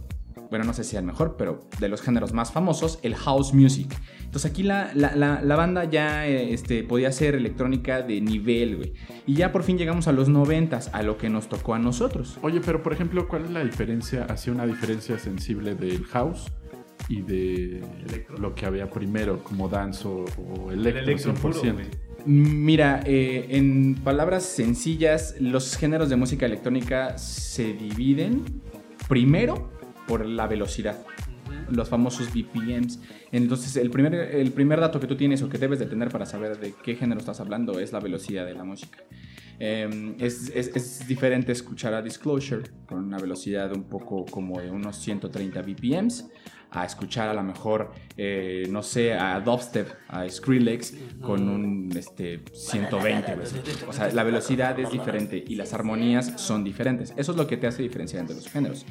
bueno, 0.49 0.65
no 0.65 0.73
sé 0.73 0.83
si 0.83 0.95
el 0.95 1.03
mejor, 1.03 1.35
pero 1.37 1.59
de 1.79 1.89
los 1.89 2.01
géneros 2.01 2.33
más 2.33 2.51
famosos, 2.51 2.99
el 3.03 3.15
house 3.15 3.53
music. 3.53 3.95
Entonces 4.33 4.49
aquí 4.49 4.63
la, 4.63 4.89
la- 4.95 5.15
la- 5.15 5.43
la 5.43 5.55
banda 5.55 5.83
ya 5.83 6.25
eh, 6.27 6.55
este, 6.55 6.81
podía 6.83 7.11
ser 7.11 7.35
electrónica 7.35 8.01
de 8.01 8.19
nivel, 8.19 8.77
güey. 8.77 8.93
Y 9.27 9.35
ya 9.35 9.51
por 9.51 9.61
fin 9.61 9.77
llegamos 9.77 10.07
a 10.07 10.11
los 10.11 10.27
90s, 10.27 10.89
a 10.91 11.03
lo 11.03 11.19
que 11.19 11.29
nos 11.29 11.47
tocó 11.49 11.75
a 11.75 11.77
nosotros. 11.79 12.39
Oye, 12.41 12.59
pero 12.59 12.81
por 12.81 12.93
ejemplo, 12.93 13.27
¿cuál 13.27 13.45
es 13.45 13.51
la 13.51 13.63
diferencia? 13.63 14.23
Hacía 14.25 14.51
una 14.51 14.65
diferencia 14.65 15.19
sensible 15.19 15.75
del 15.75 16.03
house 16.05 16.51
y 17.09 17.21
de 17.21 17.83
Electro. 18.07 18.37
lo 18.39 18.55
que 18.55 18.65
había 18.65 18.89
primero, 18.89 19.43
como 19.43 19.69
dance 19.69 20.07
o, 20.07 20.25
o 20.25 20.71
El 20.71 20.79
electro, 20.79 21.03
electro 21.03 21.33
puro, 21.35 21.53
100%. 21.53 21.73
güey. 21.73 21.85
Mira, 22.25 23.01
eh, 23.05 23.45
en 23.49 23.93
palabras 24.03 24.43
sencillas, 24.45 25.35
los 25.39 25.77
géneros 25.77 26.09
de 26.09 26.15
música 26.15 26.47
electrónica 26.47 27.19
se 27.19 27.73
dividen 27.73 28.43
primero 29.07 29.69
por 30.07 30.25
la 30.25 30.47
velocidad, 30.47 30.97
los 31.69 31.89
famosos 31.89 32.27
BPMs. 32.33 32.99
Entonces, 33.31 33.75
el 33.77 33.89
primer, 33.89 34.13
el 34.15 34.51
primer 34.51 34.79
dato 34.79 34.99
que 34.99 35.07
tú 35.07 35.15
tienes 35.15 35.41
o 35.41 35.49
que 35.49 35.57
debes 35.57 35.79
de 35.79 35.85
tener 35.85 36.09
para 36.09 36.25
saber 36.25 36.59
de 36.59 36.73
qué 36.83 36.95
género 36.95 37.19
estás 37.19 37.39
hablando 37.39 37.79
es 37.79 37.91
la 37.91 37.99
velocidad 37.99 38.45
de 38.45 38.53
la 38.53 38.63
música. 38.63 38.99
Eh, 39.59 40.15
es, 40.19 40.51
es- 40.53 40.75
es 40.75 41.07
diferente 41.07 41.51
escuchar 41.51 41.93
a 41.93 42.01
Disclosure 42.01 42.63
con 42.87 42.99
una 43.03 43.17
velocidad 43.19 43.71
un 43.75 43.83
poco 43.83 44.25
como 44.25 44.59
de 44.59 44.71
unos 44.71 44.97
130 44.97 45.61
BPMs 45.61 46.25
a 46.75 46.85
escuchar 46.85 47.29
a 47.29 47.35
lo 47.35 47.43
mejor, 47.43 47.91
eh, 48.17 48.65
no 48.71 48.81
sé, 48.81 49.13
a 49.13 49.39
Dubstep, 49.39 49.87
a 50.07 50.27
Skrillex 50.27 50.95
con 51.21 51.47
un 51.47 51.91
este, 51.95 52.41
120. 52.51 53.35
güey. 53.35 53.47
O 53.87 53.93
sea, 53.93 54.11
la 54.11 54.23
velocidad 54.23 54.79
es 54.79 54.89
diferente 54.89 55.43
y 55.47 55.53
las 55.53 55.71
armonías 55.73 56.33
son 56.41 56.63
diferentes. 56.63 57.13
Eso 57.15 57.31
es 57.33 57.37
lo 57.37 57.45
que 57.45 57.57
te 57.57 57.67
hace 57.67 57.83
diferenciar 57.83 58.21
entre 58.21 58.35
los 58.37 58.49
géneros. 58.49 58.87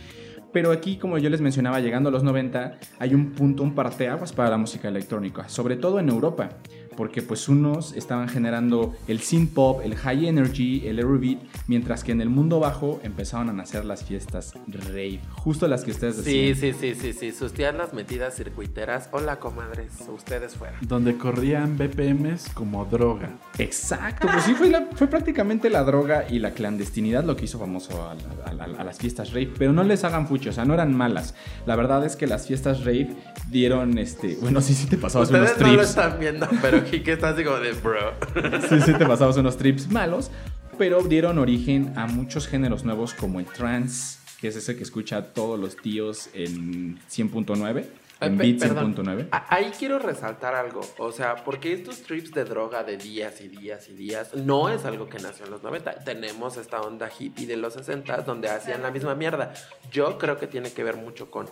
Pero 0.52 0.70
aquí, 0.70 0.96
como 0.96 1.18
yo 1.18 1.30
les 1.30 1.40
mencionaba, 1.40 1.80
llegando 1.80 2.10
a 2.10 2.12
los 2.12 2.22
90, 2.22 2.78
hay 2.98 3.14
un 3.14 3.32
punto, 3.32 3.62
un 3.62 3.74
parteaguas 3.74 4.32
para 4.32 4.50
la 4.50 4.58
música 4.58 4.88
electrónica, 4.88 5.48
sobre 5.48 5.76
todo 5.76 5.98
en 5.98 6.08
Europa, 6.08 6.50
porque 6.96 7.22
pues 7.22 7.48
unos 7.48 7.92
estaban 7.94 8.28
generando 8.28 8.94
el 9.08 9.20
synth 9.20 9.52
pop, 9.54 9.80
el 9.84 9.94
high 9.96 10.26
energy, 10.26 10.86
el 10.86 10.98
aerobeat, 10.98 11.38
mientras 11.66 12.04
que 12.04 12.12
en 12.12 12.20
el 12.20 12.28
mundo 12.28 12.60
bajo 12.60 13.00
empezaban 13.02 13.48
a 13.48 13.52
nacer 13.52 13.84
las 13.84 14.04
fiestas 14.04 14.54
rave, 14.66 15.20
justo 15.32 15.66
las 15.68 15.84
que 15.84 15.90
ustedes 15.92 16.16
Sí, 16.16 16.48
decían. 16.48 16.74
sí, 16.80 16.94
sí, 16.94 17.00
sí, 17.00 17.12
sí. 17.12 17.32
Sus 17.32 17.52
tías 17.52 17.74
las 17.74 17.92
metidas 17.94 18.34
circuiteras. 18.36 19.08
Hola, 19.12 19.38
comadres. 19.38 19.92
Ustedes 20.14 20.54
fueran. 20.54 20.76
Donde 20.82 21.16
corrían 21.16 21.76
BPMs 21.76 22.48
como 22.54 22.84
droga. 22.84 23.30
Exacto, 23.58 24.28
pues 24.30 24.44
sí, 24.44 24.54
fue, 24.54 24.68
la- 24.70 24.86
fue 24.94 25.06
prácticamente 25.06 25.70
la 25.70 25.82
droga 25.84 26.26
y 26.28 26.38
la 26.38 26.52
clandestinidad 26.52 27.24
lo 27.24 27.36
que 27.36 27.44
hizo 27.46 27.58
famoso 27.58 28.08
a, 28.08 28.14
la- 28.14 28.64
a 28.64 28.66
la- 28.68 28.78
a 28.80 28.84
las 28.84 28.98
fiestas 28.98 29.30
rave, 29.32 29.50
pero 29.58 29.72
no 29.72 29.82
les 29.82 30.04
hagan 30.04 30.26
fucho, 30.28 30.50
o 30.50 30.52
sea, 30.52 30.64
no 30.64 30.74
eran 30.74 30.94
malas. 30.96 31.34
La 31.66 31.76
verdad 31.76 32.04
es 32.04 32.16
que 32.16 32.26
las 32.26 32.46
fiestas 32.46 32.80
rave 32.84 33.08
dieron, 33.50 33.98
este, 33.98 34.36
bueno, 34.40 34.60
sí, 34.60 34.74
sí 34.74 34.86
te 34.86 34.96
pasabas 34.98 35.30
unos 35.30 35.42
Ustedes 35.42 35.60
no 35.60 35.66
lo 35.68 35.78
trips. 35.78 35.88
están 35.90 36.18
viendo, 36.18 36.48
pero 36.60 36.81
Kike 36.84 37.12
está 37.12 37.30
así 37.30 37.44
como 37.44 37.56
de 37.58 37.72
bro. 37.72 38.12
Sí, 38.68 38.80
sí 38.80 38.92
te 38.94 39.06
pasabas 39.06 39.36
unos 39.36 39.56
trips 39.56 39.90
malos, 39.90 40.30
pero 40.78 41.02
dieron 41.02 41.38
origen 41.38 41.92
a 41.96 42.06
muchos 42.06 42.46
géneros 42.48 42.84
nuevos 42.84 43.14
como 43.14 43.40
el 43.40 43.46
trance, 43.46 44.18
que 44.40 44.48
es 44.48 44.56
ese 44.56 44.76
que 44.76 44.82
escucha 44.82 45.32
todos 45.32 45.58
los 45.58 45.76
tíos 45.76 46.28
en 46.34 46.98
100.9, 47.10 47.84
en 48.20 48.36
Pe- 48.38 48.44
beat 48.44 48.60
perdón. 48.60 48.94
100.9. 48.94 49.28
A- 49.32 49.54
Ahí 49.54 49.72
quiero 49.78 49.98
resaltar 49.98 50.54
algo, 50.54 50.80
o 50.98 51.10
sea, 51.12 51.36
porque 51.44 51.72
estos 51.72 52.02
trips 52.02 52.30
de 52.32 52.44
droga 52.44 52.84
de 52.84 52.96
días 52.96 53.40
y 53.40 53.48
días 53.48 53.88
y 53.88 53.94
días 53.94 54.34
no 54.34 54.68
es 54.68 54.84
algo 54.84 55.08
que 55.08 55.18
nació 55.18 55.44
en 55.46 55.50
los 55.50 55.62
90. 55.62 56.04
Tenemos 56.04 56.56
esta 56.56 56.80
onda 56.80 57.08
hippie 57.16 57.46
de 57.46 57.56
los 57.56 57.74
60 57.74 58.18
donde 58.22 58.48
hacían 58.48 58.82
la 58.82 58.90
misma 58.92 59.14
mierda. 59.16 59.52
Yo 59.90 60.18
creo 60.18 60.38
que 60.38 60.46
tiene 60.46 60.72
que 60.72 60.84
ver 60.84 60.96
mucho 60.96 61.30
con 61.30 61.46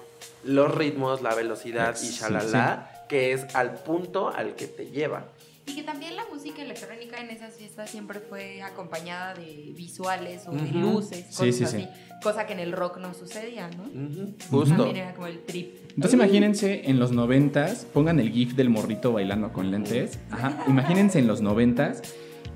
los 0.44 0.72
ritmos, 0.74 1.22
la 1.22 1.34
velocidad 1.34 1.94
y 2.00 2.06
Sí, 2.06 2.18
shalala, 2.20 2.88
que 3.10 3.32
es 3.32 3.54
al 3.56 3.74
punto 3.74 4.28
al 4.28 4.54
que 4.54 4.68
te 4.68 4.86
lleva. 4.86 5.26
Y 5.66 5.74
que 5.74 5.82
también 5.82 6.14
la 6.16 6.22
música 6.32 6.62
electrónica 6.62 7.20
en 7.20 7.30
esas 7.30 7.54
fiestas 7.54 7.90
siempre 7.90 8.20
fue 8.20 8.62
acompañada 8.62 9.34
de 9.34 9.72
visuales 9.76 10.44
o 10.46 10.52
de 10.52 10.62
Ujú. 10.62 10.78
luces, 10.78 11.26
Sí, 11.28 11.36
cosas 11.36 11.54
sí, 11.56 11.64
así. 11.64 11.76
sí. 11.78 11.88
Cosa 12.22 12.46
que 12.46 12.52
en 12.52 12.60
el 12.60 12.70
rock 12.72 12.98
no 12.98 13.12
sucedía, 13.12 13.68
¿no? 13.76 13.82
Ujú, 13.84 14.34
Justo. 14.50 14.76
También 14.76 14.96
era 14.96 15.14
como 15.14 15.26
el 15.26 15.40
trip. 15.40 15.74
Entonces 15.90 16.14
imagínense 16.14 16.88
en 16.88 17.00
los 17.00 17.10
noventas, 17.10 17.84
pongan 17.92 18.20
el 18.20 18.30
gif 18.30 18.54
del 18.54 18.70
morrito 18.70 19.12
bailando 19.12 19.52
con 19.52 19.70
lentes. 19.72 20.18
Ajá, 20.30 20.64
imagínense 20.68 21.18
en 21.18 21.26
los 21.26 21.40
noventas 21.40 22.02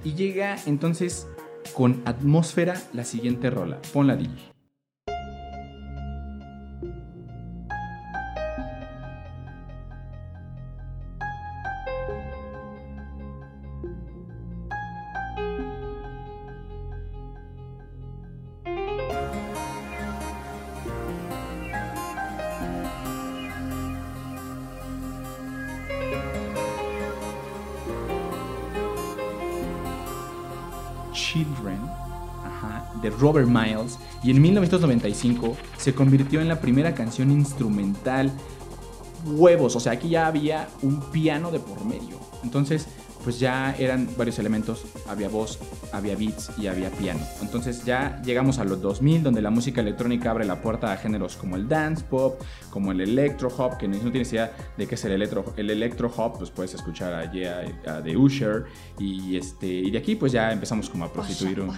y 0.05 0.15
llega 0.15 0.57
entonces 0.67 1.27
con 1.73 2.01
atmósfera 2.05 2.81
la 2.93 3.05
siguiente 3.05 3.51
rola. 3.51 3.81
Ponla 3.93 4.15
DJ. 4.17 4.54
Children 31.35 31.81
de 33.03 33.11
Robert 33.11 33.49
Miles 33.49 33.99
y 34.23 34.31
en 34.31 34.41
1995 34.41 35.57
se 35.77 35.95
convirtió 35.95 36.41
en 36.41 36.49
la 36.49 36.61
primera 36.61 36.95
canción 36.95 37.31
instrumental 37.31 38.31
huevos, 39.27 39.75
o 39.75 39.81
sea, 39.81 39.93
aquí 39.93 40.11
ya 40.11 40.27
había 40.27 40.69
un 40.83 41.01
piano 41.11 41.51
de 41.51 41.59
por 41.59 41.85
medio. 41.85 42.19
Entonces, 42.43 42.87
pues 43.25 43.41
ya 43.41 43.75
eran 43.79 44.09
varios 44.17 44.39
elementos, 44.39 44.85
había 45.09 45.31
voz, 45.31 45.59
había 45.93 46.15
beats 46.15 46.51
y 46.59 46.67
había 46.67 46.91
piano. 46.91 47.21
Entonces 47.41 47.85
ya 47.85 48.21
llegamos 48.23 48.59
a 48.59 48.65
los 48.65 48.81
2000 48.83 49.23
donde 49.23 49.41
la 49.41 49.51
música 49.51 49.81
electrónica 49.81 50.31
abre 50.31 50.45
la 50.45 50.61
puerta 50.61 50.93
a 50.93 50.97
géneros 50.99 51.37
como 51.37 51.57
el 51.57 51.67
dance 51.67 52.05
pop, 52.05 52.41
como 52.71 52.93
el 52.93 53.01
electro 53.01 53.49
hop, 53.49 53.79
que 53.79 53.89
no 53.89 53.99
tienes 54.11 54.31
idea 54.33 54.53
de 54.77 54.87
qué 54.87 54.95
es 54.95 55.05
el 55.07 55.13
electro, 55.13 55.55
el 55.57 55.71
electro 55.71 56.13
hop, 56.15 56.39
pues 56.39 56.51
puedes 56.51 56.75
escuchar 56.75 57.15
a, 57.15 57.33
Yeah, 57.33 57.81
a 57.87 58.03
The 58.03 58.17
Usher 58.17 58.65
y 58.99 59.37
este 59.37 59.67
y 59.67 59.91
de 59.91 59.99
aquí 59.99 60.15
pues 60.15 60.31
ya 60.31 60.53
empezamos 60.53 60.91
como 60.91 61.07
a 61.07 61.13
prostituir 61.13 61.61
un, 61.61 61.75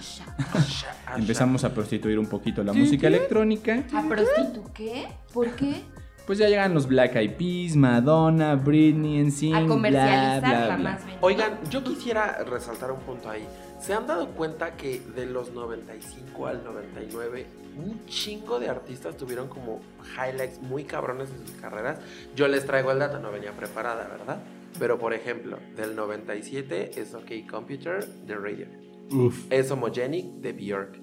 empezamos 1.15 1.63
a 1.63 1.73
prostituir 1.73 2.19
un 2.19 2.27
poquito 2.27 2.63
la 2.63 2.73
música 2.73 3.07
electrónica. 3.07 3.85
¿A 3.93 4.07
prostitu 4.07 4.63
qué? 4.73 5.07
¿Por 5.33 5.51
qué? 5.51 5.83
Pues 6.27 6.39
ya 6.39 6.49
llegan 6.49 6.73
los 6.73 6.87
Black 6.87 7.15
Eyed 7.15 7.35
Peas, 7.37 7.75
Madonna, 7.77 8.55
Britney, 8.55 9.23
NSYNC, 9.23 9.55
A 9.55 9.65
comercializarla 9.65 10.65
bla, 10.67 10.75
bla. 10.75 10.91
más 10.91 11.05
bien. 11.05 11.17
Oigan, 11.21 11.59
yo 11.71 11.83
quisiera 11.83 12.43
resaltar 12.43 12.91
un 12.91 12.99
punto 12.99 13.29
ahí. 13.29 13.47
¿Se 13.79 13.93
han 13.93 14.05
dado 14.07 14.27
cuenta 14.31 14.75
que 14.75 14.99
de 15.15 15.25
los 15.25 15.51
95 15.53 16.47
al 16.47 16.63
99 16.65 17.45
un 17.77 18.05
chingo 18.07 18.59
de 18.59 18.67
artistas 18.69 19.15
tuvieron 19.15 19.47
como 19.47 19.79
highlights 20.17 20.61
muy 20.61 20.83
cabrones 20.83 21.29
en 21.31 21.47
sus 21.47 21.55
carreras? 21.61 21.99
Yo 22.35 22.47
les 22.49 22.65
traigo 22.65 22.91
el 22.91 22.99
dato, 22.99 23.19
no 23.19 23.31
venía 23.31 23.53
preparada, 23.53 24.07
¿verdad? 24.07 24.39
Pero 24.79 24.99
por 24.99 25.13
ejemplo, 25.13 25.57
del 25.77 25.95
97 25.95 26.99
es 26.99 27.13
OK 27.13 27.49
Computer 27.49 28.05
de 28.05 28.35
Radio. 28.35 28.67
Uf. 29.11 29.45
Es 29.49 29.71
Homogenic 29.71 30.25
de 30.41 30.51
Björk. 30.51 30.99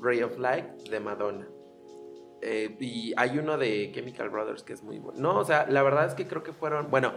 Ray 0.00 0.22
of 0.22 0.38
Light 0.38 0.88
de 0.88 1.00
Madonna. 1.00 1.46
Eh, 2.42 2.76
y 2.80 3.12
hay 3.16 3.38
uno 3.38 3.58
de 3.58 3.90
Chemical 3.94 4.30
Brothers 4.30 4.62
que 4.62 4.72
es 4.72 4.82
muy 4.82 4.98
bueno. 4.98 5.20
No, 5.20 5.38
o 5.38 5.44
sea, 5.44 5.66
la 5.68 5.82
verdad 5.82 6.06
es 6.06 6.14
que 6.14 6.26
creo 6.26 6.42
que 6.42 6.52
fueron. 6.52 6.90
Bueno, 6.90 7.12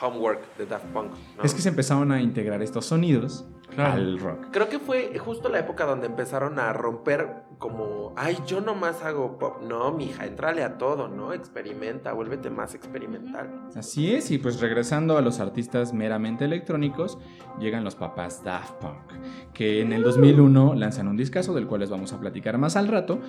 Homework 0.00 0.56
de 0.56 0.66
Daft 0.66 0.86
Punk. 0.86 1.12
Es 1.42 1.54
que 1.54 1.60
se 1.60 1.68
empezaron 1.68 2.12
a 2.12 2.20
integrar 2.20 2.62
estos 2.62 2.86
sonidos 2.86 3.44
Claro. 3.76 3.92
al 3.92 4.18
rock. 4.18 4.46
Creo 4.50 4.68
que 4.68 4.78
fue 4.78 5.16
justo 5.18 5.48
la 5.48 5.60
época 5.60 5.84
donde 5.84 6.06
empezaron 6.06 6.58
a 6.58 6.72
romper 6.72 7.44
como, 7.58 8.12
ay, 8.16 8.38
yo 8.46 8.60
nomás 8.60 9.02
hago 9.02 9.38
pop. 9.38 9.62
No, 9.62 9.92
mija, 9.92 10.26
entrale 10.26 10.64
a 10.64 10.78
todo, 10.78 11.08
¿no? 11.08 11.32
Experimenta, 11.32 12.12
vuélvete 12.12 12.50
más 12.50 12.74
experimental. 12.74 13.68
Así 13.76 14.14
es, 14.14 14.30
y 14.30 14.38
pues 14.38 14.60
regresando 14.60 15.16
a 15.16 15.20
los 15.20 15.40
artistas 15.40 15.92
meramente 15.92 16.44
electrónicos, 16.44 17.18
llegan 17.58 17.84
los 17.84 17.94
papás 17.94 18.42
Daft 18.42 18.74
Punk, 18.80 19.52
que 19.52 19.80
en 19.80 19.92
el 19.92 20.02
2001 20.02 20.74
lanzan 20.74 21.08
un 21.08 21.16
discazo 21.16 21.54
del 21.54 21.66
cual 21.66 21.80
les 21.80 21.90
vamos 21.90 22.12
a 22.12 22.20
platicar 22.20 22.58
más 22.58 22.76
al 22.76 22.88
rato, 22.88 23.20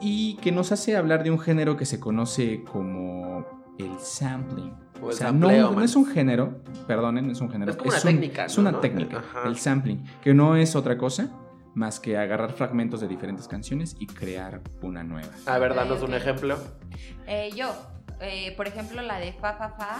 y 0.00 0.36
que 0.36 0.52
nos 0.52 0.70
hace 0.72 0.96
hablar 0.96 1.24
de 1.24 1.30
un 1.30 1.38
género 1.38 1.76
que 1.76 1.86
se 1.86 1.98
conoce 1.98 2.62
como 2.64 3.46
el 3.78 3.98
sampling. 3.98 4.74
O 5.02 5.12
sea, 5.12 5.28
sampleo, 5.28 5.70
no, 5.72 5.82
es 5.82 5.94
un 5.96 6.06
género, 6.06 6.58
perdonen, 6.86 7.26
no 7.26 7.32
es 7.32 7.40
un 7.40 7.50
género. 7.50 7.70
Es 7.72 7.76
como 7.76 7.90
una 7.90 7.96
un- 7.98 8.02
técnica, 8.04 8.44
Es 8.46 8.58
una 8.58 8.72
¿no? 8.72 8.80
técnica, 8.80 9.18
Ajá. 9.18 9.48
el 9.48 9.56
sampling, 9.58 10.04
que 10.22 10.34
no 10.34 10.56
es 10.56 10.74
otra 10.76 10.98
cosa 10.98 11.28
más 11.74 12.00
que 12.00 12.18
agarrar 12.18 12.52
fragmentos 12.52 13.00
de 13.00 13.08
diferentes 13.08 13.46
canciones 13.46 13.94
y 14.00 14.06
crear 14.06 14.60
una 14.82 15.04
nueva. 15.04 15.28
A 15.46 15.58
ver, 15.58 15.74
danos 15.74 16.02
un 16.02 16.14
ejemplo. 16.14 16.56
Eh, 17.26 17.50
yo, 17.54 17.72
eh, 18.20 18.54
por 18.56 18.66
ejemplo, 18.66 19.00
la 19.02 19.18
de 19.20 19.32
Fa 19.34 19.54
Fa 19.54 19.70
Fa. 19.70 19.98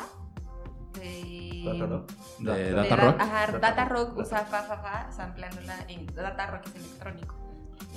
De, 0.98 1.61
Plátano. 1.62 2.04
De 2.40 2.52
de 2.64 2.72
Data 2.72 2.96
Da- 2.96 3.02
Rock. 3.04 3.20
Ajá, 3.20 3.46
Data 3.46 3.58
Data 3.58 3.84
Rock. 3.84 4.08
Rock 4.08 4.18
usa 4.18 4.38
Fa 4.46 4.62
Fa 4.62 4.76
Fa, 4.78 5.12
sampleándola 5.12 5.74
en 5.88 6.06
Data 6.06 6.46
Rock 6.48 6.66
es 6.66 6.74
electrónico. 6.76 7.37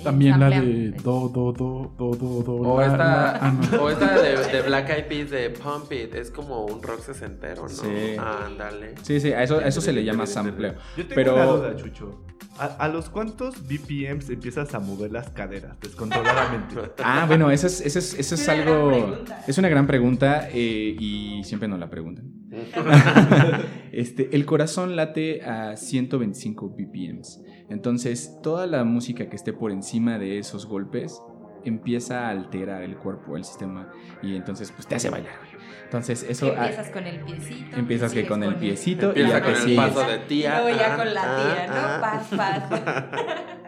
También 0.02 0.40
la 0.40 0.50
de 0.50 0.90
do, 1.02 1.28
do, 1.28 1.52
do, 1.52 1.94
do, 1.96 2.16
do, 2.16 2.42
do. 2.42 2.54
O 2.56 2.80
la, 2.80 2.86
esta, 2.86 2.96
la- 2.98 3.38
ah, 3.40 3.52
no. 3.72 3.82
o 3.84 3.90
esta 3.90 4.20
de, 4.20 4.36
de 4.52 4.62
Black 4.62 4.90
Eyed 4.90 5.06
Peas 5.06 5.30
de 5.30 5.50
Pump 5.50 5.92
It. 5.92 6.14
Es 6.14 6.30
como 6.30 6.64
un 6.66 6.82
rock 6.82 7.00
sesentero, 7.02 7.62
¿no? 7.62 7.68
Sí. 7.68 8.16
Ándale. 8.18 8.94
Sí, 9.02 9.20
sí, 9.20 9.32
a 9.32 9.42
eso, 9.44 9.58
a 9.58 9.66
eso 9.66 9.80
se 9.80 9.92
le 9.92 10.02
llama 10.04 10.26
sampleo. 10.26 10.74
Yo 10.96 11.04
tengo 11.06 11.14
Pero- 11.14 11.34
una 11.34 11.44
duda, 11.44 11.76
Chucho. 11.76 12.24
¿A, 12.58 12.66
a 12.66 12.88
los 12.88 13.08
cuántos 13.08 13.66
BPMs 13.66 14.28
empiezas 14.28 14.74
a 14.74 14.80
mover 14.80 15.10
las 15.12 15.30
caderas 15.30 15.78
descontroladamente? 15.80 16.74
Ah, 17.02 17.24
bueno, 17.26 17.50
eso 17.50 17.66
es, 17.66 17.80
eso 17.80 17.98
es, 17.98 18.14
eso 18.14 18.34
es 18.34 18.48
algo. 18.48 18.92
Es 19.46 19.56
una 19.58 19.68
gran 19.68 19.86
pregunta 19.86 20.48
eh, 20.52 20.96
y 20.98 21.42
siempre 21.44 21.68
nos 21.68 21.78
la 21.78 21.88
preguntan. 21.88 22.30
este, 23.92 24.34
el 24.34 24.44
corazón 24.46 24.96
late 24.96 25.42
a 25.42 25.76
125 25.76 26.68
BPMs. 26.68 27.42
Entonces, 27.68 28.38
toda 28.42 28.66
la 28.66 28.84
música 28.84 29.28
que 29.28 29.36
esté 29.36 29.52
por 29.52 29.70
encima 29.70 30.18
de 30.18 30.38
esos 30.38 30.66
golpes 30.66 31.20
empieza 31.64 32.26
a 32.26 32.30
alterar 32.30 32.82
el 32.82 32.96
cuerpo, 32.96 33.36
el 33.36 33.44
sistema, 33.44 33.92
y 34.22 34.34
entonces, 34.36 34.72
pues 34.72 34.86
te 34.86 34.96
hace 34.96 35.10
bailar. 35.10 35.32
güey. 35.38 35.52
Entonces, 35.84 36.22
eso. 36.28 36.52
ah, 36.56 36.66
Empiezas 36.66 36.90
con 36.90 37.06
el 37.06 37.20
piecito. 37.20 37.76
empiezas 37.76 38.12
que 38.12 38.26
con 38.26 38.42
el 38.42 38.56
piecito 38.56 39.12
y 39.14 39.20
ya 39.20 39.42
con 39.42 39.54
que 39.54 39.70
el 39.70 39.76
paso 39.76 40.00
de 40.06 40.18
tía. 40.20 40.58
Y 40.58 40.62
luego 40.62 40.78
ya 40.78 40.94
ah, 40.94 40.96
con 40.96 41.14
la 41.14 41.22
ah, 41.22 41.36
tía, 41.36 41.66
¿no? 41.68 41.74
ah. 41.76 41.98
Paz, 42.00 42.28
paz. 42.36 42.82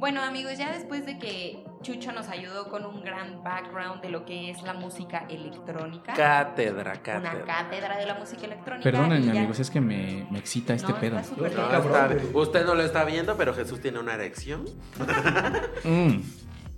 Bueno, 0.00 0.22
amigos, 0.22 0.56
ya 0.56 0.72
después 0.72 1.04
de 1.04 1.18
que 1.18 1.62
Chucho 1.82 2.12
nos 2.12 2.28
ayudó 2.28 2.68
con 2.68 2.84
un 2.84 3.02
gran 3.02 3.42
background 3.42 4.02
de 4.02 4.10
lo 4.10 4.26
que 4.26 4.50
es 4.50 4.62
la 4.62 4.74
música 4.74 5.24
electrónica, 5.30 6.12
Cátedra, 6.12 6.92
una 6.92 7.02
cátedra. 7.02 7.44
cátedra 7.46 7.96
de 7.96 8.06
la 8.06 8.14
música 8.14 8.44
electrónica. 8.44 8.84
Perdónenme, 8.84 9.30
amigos, 9.30 9.60
es 9.60 9.70
que 9.70 9.80
me, 9.80 10.26
me 10.30 10.38
excita 10.38 10.74
este 10.74 10.92
No, 10.92 11.00
pedo. 11.00 11.18
está 11.18 11.34
súper 11.34 11.54
No, 11.54 11.68
bien. 11.68 11.80
está 11.80 12.06
bien. 12.08 12.30
Usted 12.34 12.66
no 12.66 12.74
lo 12.74 12.82
está 12.82 13.04
viendo, 13.04 13.36
pero 13.36 13.54
Jesús 13.54 13.80
tiene 13.80 13.98
una 13.98 14.12
erección. 14.14 14.64
Mm. 15.84 16.20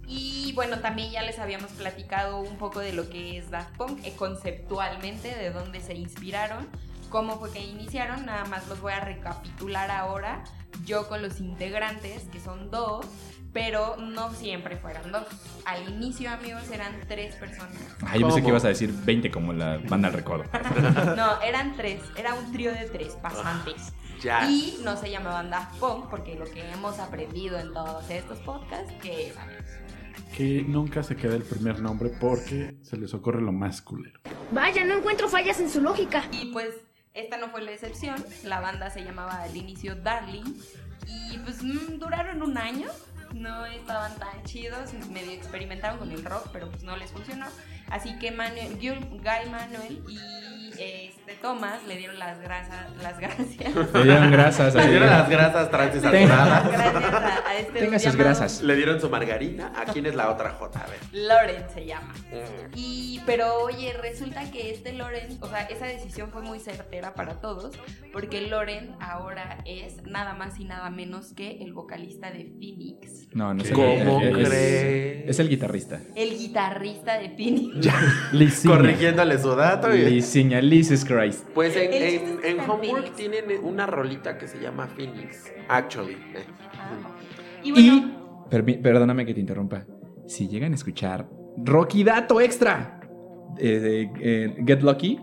Y 0.06 0.52
bueno, 0.54 0.78
también 0.80 1.10
ya 1.10 1.22
les 1.22 1.38
habíamos 1.38 1.70
platicado 1.72 2.38
un 2.40 2.56
poco 2.58 2.80
de 2.80 2.92
lo 2.92 3.08
que 3.08 3.38
es 3.38 3.50
Daft 3.50 3.76
Punk, 3.76 4.00
eh, 4.04 4.12
conceptualmente, 4.16 5.34
de 5.34 5.50
dónde 5.50 5.80
se 5.80 5.94
inspiraron, 5.94 6.68
cómo 7.08 7.38
fue 7.38 7.50
que 7.50 7.60
iniciaron. 7.60 8.26
Nada 8.26 8.44
más 8.44 8.68
los 8.68 8.80
voy 8.80 8.92
a 8.92 9.00
recapitular 9.00 9.90
ahora. 9.90 10.44
Yo 10.84 11.08
con 11.08 11.22
los 11.22 11.40
integrantes, 11.40 12.24
que 12.32 12.40
son 12.40 12.70
dos, 12.70 13.06
pero 13.52 13.96
no 13.96 14.32
siempre 14.32 14.76
fueron 14.76 15.12
dos. 15.12 15.26
Al 15.64 15.88
inicio, 15.88 16.30
amigos, 16.30 16.70
eran 16.72 16.92
tres 17.08 17.34
personas. 17.36 17.76
Ay, 18.06 18.20
yo 18.20 18.26
pensé 18.26 18.42
que 18.42 18.48
ibas 18.48 18.64
a 18.64 18.68
decir 18.68 18.92
20 18.92 19.30
como 19.30 19.52
la 19.52 19.78
banda 19.88 20.08
al 20.08 20.14
recodo. 20.14 20.44
No, 21.16 21.40
eran 21.42 21.76
tres. 21.76 22.00
Era 22.16 22.34
un 22.34 22.52
trío 22.52 22.72
de 22.72 22.88
tres 22.88 23.14
pasantes. 23.14 23.92
Ya. 24.22 24.48
Y 24.48 24.78
no 24.84 24.96
se 24.96 25.10
llamaban 25.10 25.50
Daft 25.50 25.78
Punk, 25.78 26.08
porque 26.08 26.36
lo 26.36 26.44
que 26.44 26.68
hemos 26.70 26.98
aprendido 26.98 27.58
en 27.58 27.72
todos 27.72 28.08
estos 28.08 28.38
podcasts, 28.40 28.92
que 29.02 29.28
es, 29.28 29.36
amigos, 29.36 29.64
Que 30.36 30.62
nunca 30.66 31.02
se 31.02 31.16
queda 31.16 31.34
el 31.34 31.42
primer 31.42 31.80
nombre 31.80 32.10
porque 32.20 32.76
se 32.82 32.96
les 32.96 33.12
ocurre 33.14 33.42
lo 33.42 33.52
más 33.52 33.82
culero. 33.82 34.20
Vaya, 34.52 34.84
no 34.84 34.98
encuentro 34.98 35.28
fallas 35.28 35.60
en 35.60 35.68
su 35.68 35.80
lógica. 35.80 36.24
Y 36.30 36.52
pues 36.52 36.68
esta 37.14 37.36
no 37.36 37.48
fue 37.50 37.62
la 37.62 37.72
excepción. 37.72 38.16
La 38.44 38.60
banda 38.60 38.90
se 38.90 39.04
llamaba 39.04 39.42
al 39.42 39.56
inicio 39.56 39.94
Darling 39.96 40.54
Y 41.06 41.38
pues 41.38 41.62
mm, 41.62 41.98
duraron 41.98 42.42
un 42.42 42.56
año, 42.56 42.88
no 43.34 43.66
estaban 43.66 44.14
tan 44.18 44.42
chidos, 44.44 44.92
medio 45.10 45.32
experimentaron 45.32 45.98
con 45.98 46.10
el 46.10 46.24
rock, 46.24 46.48
pero 46.52 46.70
pues 46.70 46.82
no 46.82 46.96
les 46.96 47.10
funcionó. 47.10 47.46
Así 47.90 48.18
que 48.18 48.30
Manuel, 48.30 48.76
Guy 48.78 49.50
Manuel 49.50 50.02
y 50.08 51.12
este, 51.26 51.40
Thomas 51.40 51.78
le 51.86 51.96
dieron 51.96 52.18
las, 52.18 52.40
grasas, 52.40 52.86
las 53.02 53.18
gracias. 53.18 53.74
Le 53.94 54.02
dieron 54.04 54.30
grasas. 54.30 54.74
Le 54.74 54.86
dieron 54.88 55.08
las 55.10 55.28
grasas 55.28 55.70
trans 55.70 55.96
y 55.96 56.00
saturadas. 56.00 56.68
Gracias 56.72 56.94
a, 57.12 57.48
a 57.48 57.56
este 57.56 57.78
Tenga 57.80 57.98
sus 57.98 58.16
grasas. 58.16 58.62
Le 58.62 58.76
dieron 58.76 59.00
su 59.00 59.08
margarina. 59.10 59.72
¿A 59.76 59.84
quién 59.92 60.06
es 60.06 60.14
la 60.14 60.30
otra 60.30 60.50
J? 60.50 60.80
A 60.80 60.86
ver. 60.86 60.98
Loren 61.12 61.64
se 61.72 61.86
llama. 61.86 62.12
Mm. 62.30 62.70
Y, 62.74 63.20
pero 63.26 63.54
oye, 63.62 63.92
resulta 64.00 64.50
que 64.50 64.70
este 64.72 64.92
Loren, 64.92 65.38
o 65.40 65.48
sea, 65.48 65.62
esa 65.62 65.86
decisión 65.86 66.30
fue 66.30 66.42
muy 66.42 66.58
certera 66.60 67.14
para 67.14 67.40
todos, 67.40 67.74
porque 68.12 68.40
Loren 68.42 68.94
ahora 69.00 69.58
es 69.64 70.02
nada 70.04 70.34
más 70.34 70.58
y 70.58 70.64
nada 70.64 70.90
menos 70.90 71.32
que 71.34 71.58
el 71.62 71.72
vocalista 71.72 72.30
de 72.30 72.44
Phoenix. 72.58 73.28
No, 73.34 73.54
no 73.54 73.62
es 73.62 73.70
el- 73.70 73.74
¿Cómo 73.76 74.20
es- 74.20 74.36
es- 74.38 74.48
crees? 74.48 75.28
Es 75.28 75.38
el 75.38 75.48
guitarrista. 75.48 76.00
El 76.16 76.36
guitarrista 76.38 77.18
de 77.18 77.30
Phoenix. 77.30 77.86
Lisiña. 78.32 78.76
Corrigiéndole 78.76 79.38
su 79.38 79.54
dato. 79.54 79.94
y- 79.94 80.02
Lisiña, 80.04 80.60
Jesus 80.60 81.04
Christ. 81.04 81.21
Pues 81.54 81.76
en, 81.76 82.40
en, 82.44 82.60
Homework 82.60 82.80
Phoenix. 83.06 83.16
tienen 83.16 83.44
una 83.64 83.86
rolita 83.86 84.38
que 84.38 84.48
se 84.48 84.58
llama 84.60 84.86
Phoenix. 84.88 85.52
Actually. 85.68 86.14
eh. 86.34 86.44
Ah. 86.78 87.16
Y 87.62 87.72
bueno, 87.72 87.94
Y, 87.96 88.50
permi- 88.54 88.80
perdóname 88.82 89.24
que 89.26 89.34
te 89.34 89.40
interrumpa. 89.40 89.84
Si 90.26 90.48
llegan 90.48 90.72
a 90.72 90.74
escuchar 90.74 91.28
Rocky 91.58 92.02
Dato 92.04 92.40
Extra 92.40 93.00
eh, 93.58 94.10
eh, 94.20 94.56
Get 94.66 94.82
Lucky, 94.82 95.20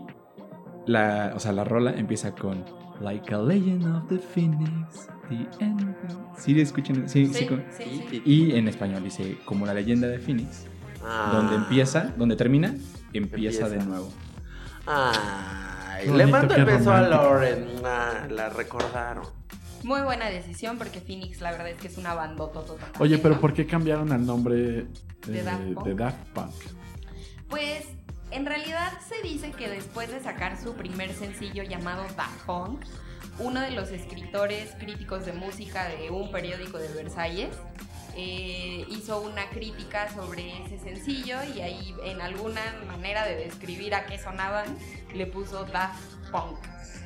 la, 0.86 1.32
o 1.34 1.38
sea, 1.40 1.52
la 1.52 1.64
rola 1.64 1.92
empieza 1.92 2.34
con 2.34 2.64
Like 3.00 3.34
a 3.34 3.38
Legend 3.38 3.84
of 3.96 4.08
the 4.08 4.18
Phoenix, 4.18 5.08
the 5.28 5.64
end. 5.64 5.94
Sí, 6.36 6.60
escuchen, 6.60 7.08
sí, 7.08 7.26
sí, 7.26 7.34
sí, 7.34 7.48
sí, 7.70 8.04
sí. 8.10 8.22
Y 8.24 8.52
en 8.56 8.68
español 8.68 9.02
dice 9.02 9.38
como 9.44 9.66
la 9.66 9.74
leyenda 9.74 10.06
de 10.08 10.18
Phoenix, 10.18 10.66
Ah. 11.02 11.30
donde 11.34 11.56
empieza, 11.56 12.12
donde 12.18 12.36
termina, 12.36 12.68
empieza, 13.14 13.64
Empieza. 13.66 13.68
de 13.70 13.84
nuevo. 13.84 14.08
Ay, 16.00 16.10
le 16.10 16.26
mando 16.26 16.54
el 16.54 16.64
beso 16.64 16.92
a. 16.92 17.00
Lauren. 17.02 17.68
Ah, 17.84 18.26
la 18.28 18.48
recordaron. 18.48 19.24
Muy 19.82 20.02
buena 20.02 20.28
decisión 20.28 20.76
porque 20.76 21.00
Phoenix 21.00 21.40
la 21.40 21.52
verdad 21.52 21.68
es 21.68 21.78
que 21.78 21.88
es 21.88 21.96
una 21.96 22.14
bandota. 22.14 22.60
Oye, 22.98 23.18
pero 23.18 23.40
¿por 23.40 23.54
qué 23.54 23.66
cambiaron 23.66 24.12
al 24.12 24.26
nombre 24.26 24.80
eh, 24.80 24.86
De 25.26 25.42
Daft 25.42 25.72
Punk. 25.74 25.86
de 25.86 25.94
Daft 25.94 26.28
Punk? 26.34 26.54
Pues 27.48 27.84
en 28.30 28.46
realidad 28.46 28.92
se 29.08 29.26
dice 29.26 29.52
que 29.52 29.68
después 29.68 30.10
de 30.10 30.20
sacar 30.20 30.60
su 30.62 30.74
primer 30.74 31.12
sencillo 31.14 31.62
llamado 31.62 32.02
Daft 32.16 32.44
Punk, 32.44 32.84
uno 33.38 33.60
de 33.60 33.70
los 33.70 33.90
escritores 33.90 34.74
críticos 34.78 35.24
de 35.24 35.32
música 35.32 35.88
de 35.88 36.10
un 36.10 36.30
periódico 36.30 36.78
de 36.78 36.88
Versalles 36.88 37.56
eh, 38.16 38.84
hizo 38.88 39.20
una 39.20 39.48
crítica 39.50 40.12
sobre 40.12 40.64
ese 40.64 40.78
sencillo 40.78 41.36
y 41.54 41.60
ahí 41.60 41.94
en 42.04 42.20
alguna 42.20 42.60
manera 42.86 43.26
de 43.26 43.36
describir 43.36 43.94
a 43.94 44.06
qué 44.06 44.18
sonaban 44.18 44.66
le 45.14 45.26
puso 45.26 45.64
Daft 45.64 46.00
Punk. 46.30 46.58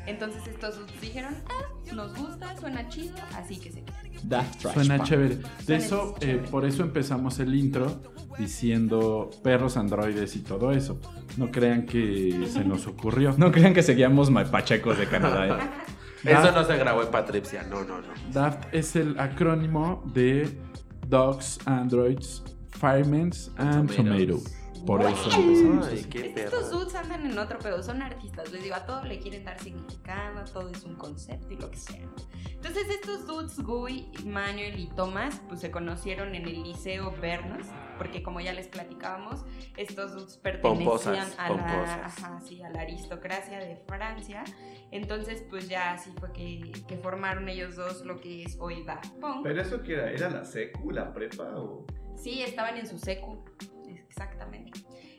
Entonces 0.07 0.47
estos 0.47 0.79
dijeron, 1.01 1.35
ah, 1.49 1.95
nos 1.95 2.15
gusta, 2.17 2.55
suena 2.59 2.89
chido, 2.89 3.15
así 3.35 3.57
que 3.59 3.73
se 3.73 3.83
queda. 3.83 3.99
Daft 4.25 4.61
Trash 4.61 4.75
Suena 4.75 4.97
Punk. 4.99 5.09
chévere. 5.09 5.37
De 5.37 5.45
Suena 5.65 5.85
eso, 5.85 6.15
eh, 6.17 6.21
chévere. 6.21 6.49
por 6.49 6.65
eso 6.67 6.83
empezamos 6.83 7.39
el 7.39 7.55
intro 7.55 8.01
diciendo 8.39 9.31
perros 9.43 9.77
androides 9.77 10.37
y 10.37 10.41
todo 10.41 10.73
eso. 10.73 11.01
No 11.37 11.51
crean 11.51 11.87
que 11.87 12.47
se 12.53 12.65
nos 12.65 12.87
ocurrió. 12.87 13.35
No 13.39 13.51
crean 13.51 13.75
que 13.75 13.83
seguíamos 13.83 14.31
Pachecos 14.51 14.99
de 14.99 15.07
Canadá. 15.07 15.59
¿eh? 15.59 15.71
Eso 16.25 16.53
no 16.53 16.65
se 16.65 16.77
grabó 16.79 17.03
en 17.03 17.11
Patricia. 17.11 17.65
No, 17.65 17.85
no, 17.85 18.01
no. 18.01 18.09
Daft 18.33 18.73
es 18.73 18.97
el 18.97 19.19
acrónimo 19.21 20.03
de 20.15 20.59
Dogs, 21.09 21.59
Androids, 21.67 22.43
Firemans 22.71 23.51
and 23.57 23.95
Tomatoes. 23.95 24.45
Tomato. 24.45 24.65
Por 24.87 25.01
eso 25.01 25.31
empezamos 25.31 25.87
Ay, 25.87 25.99
así. 26.01 26.09
qué 26.11 26.27
Es 26.27 26.35
que 26.35 26.45
estos 26.45 26.71
dudes 26.71 26.95
andan 26.95 27.31
en 27.31 27.39
otro 27.39 27.59
pedo, 27.59 27.83
son 27.83 28.03
artistas, 28.03 28.53
les 28.53 28.63
digo, 28.63 28.75
a 28.75 28.85
todo 28.85 29.03
le 29.05 29.19
quieren 29.19 29.43
dar 29.45 29.59
significado, 29.59 30.45
todo 30.53 30.69
es 30.69 30.85
un 30.85 30.95
concepto 30.97 31.55
y 31.55 31.57
lo 31.57 31.71
que 31.71 31.79
sea. 31.79 32.03
Entonces 32.51 32.85
estos 32.91 33.27
dudes, 33.27 33.59
Guy, 33.61 34.11
Manuel 34.27 34.79
y 34.79 34.87
Thomas, 34.89 35.41
pues 35.49 35.61
se 35.61 35.71
conocieron 35.71 36.35
en 36.35 36.47
el 36.47 36.63
Liceo 36.63 37.15
Bernos, 37.21 37.67
porque 37.97 38.23
como 38.23 38.41
ya 38.41 38.53
les 38.53 38.69
platicábamos, 38.69 39.45
estos 39.77 40.13
dudes 40.13 40.37
pertenecían 40.37 40.85
Pomposas, 40.85 41.35
a, 41.39 41.49
pomposas. 41.49 41.87
La, 41.87 42.07
ajá, 42.07 42.41
sí, 42.41 42.63
a 42.63 42.71
la 42.71 42.81
aristocracia 42.81 43.59
de 43.59 43.77
Francia. 43.87 44.45
Entonces 44.91 45.45
pues 45.49 45.69
ya 45.69 45.93
así 45.93 46.13
fue 46.19 46.33
que, 46.33 46.73
que 46.87 46.97
formaron 46.97 47.49
ellos 47.49 47.77
dos 47.77 48.05
lo 48.05 48.21
que 48.21 48.45
es 48.45 48.57
hoy 48.61 48.85
Daft 48.85 49.13
Punk. 49.21 49.43
¿Pero 49.43 49.61
eso 49.61 49.83
qué 49.83 49.95
era? 49.95 50.11
¿Era 50.11 50.31
la 50.31 50.45
secu, 50.45 50.91
la 50.91 51.13
prepa 51.13 51.45
o...? 51.57 51.87
Sí, 52.17 52.43
estaban 52.43 52.77
en 52.79 52.87
su 52.87 52.99
secu, 52.99 53.45
exactamente. 54.09 54.73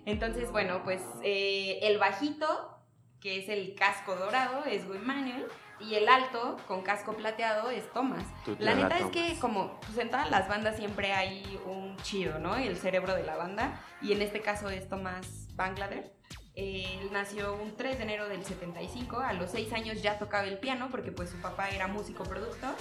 Entonces, 0.06 0.52
bueno, 0.52 0.82
pues 0.84 1.02
eh, 1.24 1.80
el 1.82 1.98
bajito, 1.98 2.80
que 3.20 3.40
es 3.40 3.50
el 3.50 3.76
casco 3.76 4.16
dorado, 4.16 4.64
es 4.66 4.88
Guy 4.88 5.00
Manuel, 5.00 5.46
y 5.80 5.96
el 5.96 6.08
alto, 6.08 6.58
con 6.68 6.82
casco 6.82 7.14
plateado, 7.14 7.70
es 7.70 7.92
Thomas. 7.92 8.24
La 8.60 8.76
neta 8.76 8.98
es 8.98 9.08
que 9.08 9.38
como 9.40 9.80
pues 9.82 9.98
en 9.98 10.10
todas 10.10 10.30
las 10.30 10.48
bandas 10.48 10.78
siempre 10.78 11.14
hay 11.14 11.60
un 11.66 11.98
chido, 11.98 12.40
¿no? 12.40 12.56
El 12.56 12.78
cerebro 12.78 13.16
de 13.16 13.24
la 13.24 13.36
banda, 13.36 13.82
y 14.02 14.14
en 14.14 14.22
este 14.22 14.42
caso 14.42 14.70
es 14.70 14.88
Thomas 14.88 15.48
Bangladesh. 15.56 16.12
Él 16.56 17.10
nació 17.12 17.54
un 17.56 17.76
3 17.76 17.98
de 17.98 18.04
enero 18.04 18.30
del 18.30 18.46
75, 18.46 19.20
a 19.20 19.34
los 19.34 19.52
6 19.52 19.74
años 19.74 20.02
ya 20.02 20.18
tocaba 20.18 20.46
el 20.46 20.58
piano 20.58 20.88
porque 20.90 21.12
pues 21.12 21.30
su 21.30 21.38
papá 21.38 21.70
era 21.70 21.88
músico 21.88 22.24
productor 22.24 22.76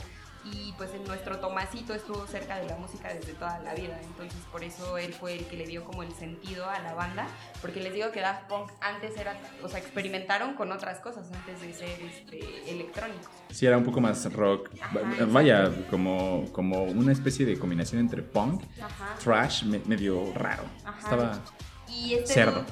y 0.45 0.73
pues 0.77 0.93
en 0.95 1.05
nuestro 1.05 1.39
Tomasito 1.39 1.95
estuvo 1.95 2.27
cerca 2.27 2.57
de 2.59 2.69
la 2.69 2.77
música 2.77 3.13
desde 3.13 3.33
toda 3.33 3.59
la 3.61 3.75
vida, 3.75 3.99
entonces 4.03 4.39
por 4.53 4.63
eso 4.63 4.99
él 4.99 5.15
fue 5.15 5.35
el 5.39 5.47
que 5.47 5.57
le 5.57 5.67
dio 5.67 5.85
como 5.85 6.03
el 6.03 6.13
sentido 6.13 6.69
a 6.69 6.79
la 6.81 6.93
banda, 6.95 7.27
porque 7.63 7.81
les 7.81 7.95
digo 7.95 8.11
que 8.13 8.21
Daft 8.21 8.45
Punk 8.49 8.71
antes 8.81 9.17
era, 9.17 9.37
o 9.63 9.69
sea, 9.69 9.79
experimentaron 9.79 10.55
con 10.55 10.71
otras 10.73 11.01
cosas 11.01 11.31
antes 11.33 11.61
de 11.63 11.73
ser 11.73 12.01
este, 12.03 12.71
electrónicos. 12.71 13.27
Sí, 13.51 13.65
era 13.67 13.79
un 13.79 13.85
poco 13.85 14.01
más 14.01 14.31
rock. 14.33 14.71
Ajá, 14.81 14.99
Va- 14.99 15.27
Vaya, 15.27 15.71
como, 15.91 16.45
como 16.53 16.83
una 16.85 17.13
especie 17.13 17.47
de 17.47 17.59
combinación 17.59 18.01
entre 18.01 18.23
punk, 18.23 18.63
Ajá. 18.83 19.15
trash, 19.23 19.65
me- 19.65 19.81
medio 19.87 20.33
raro. 20.35 20.65
Ajá. 20.85 20.99
Estaba. 20.99 21.41
Y 21.89 22.15
este 22.15 22.35
Cerdo. 22.35 22.65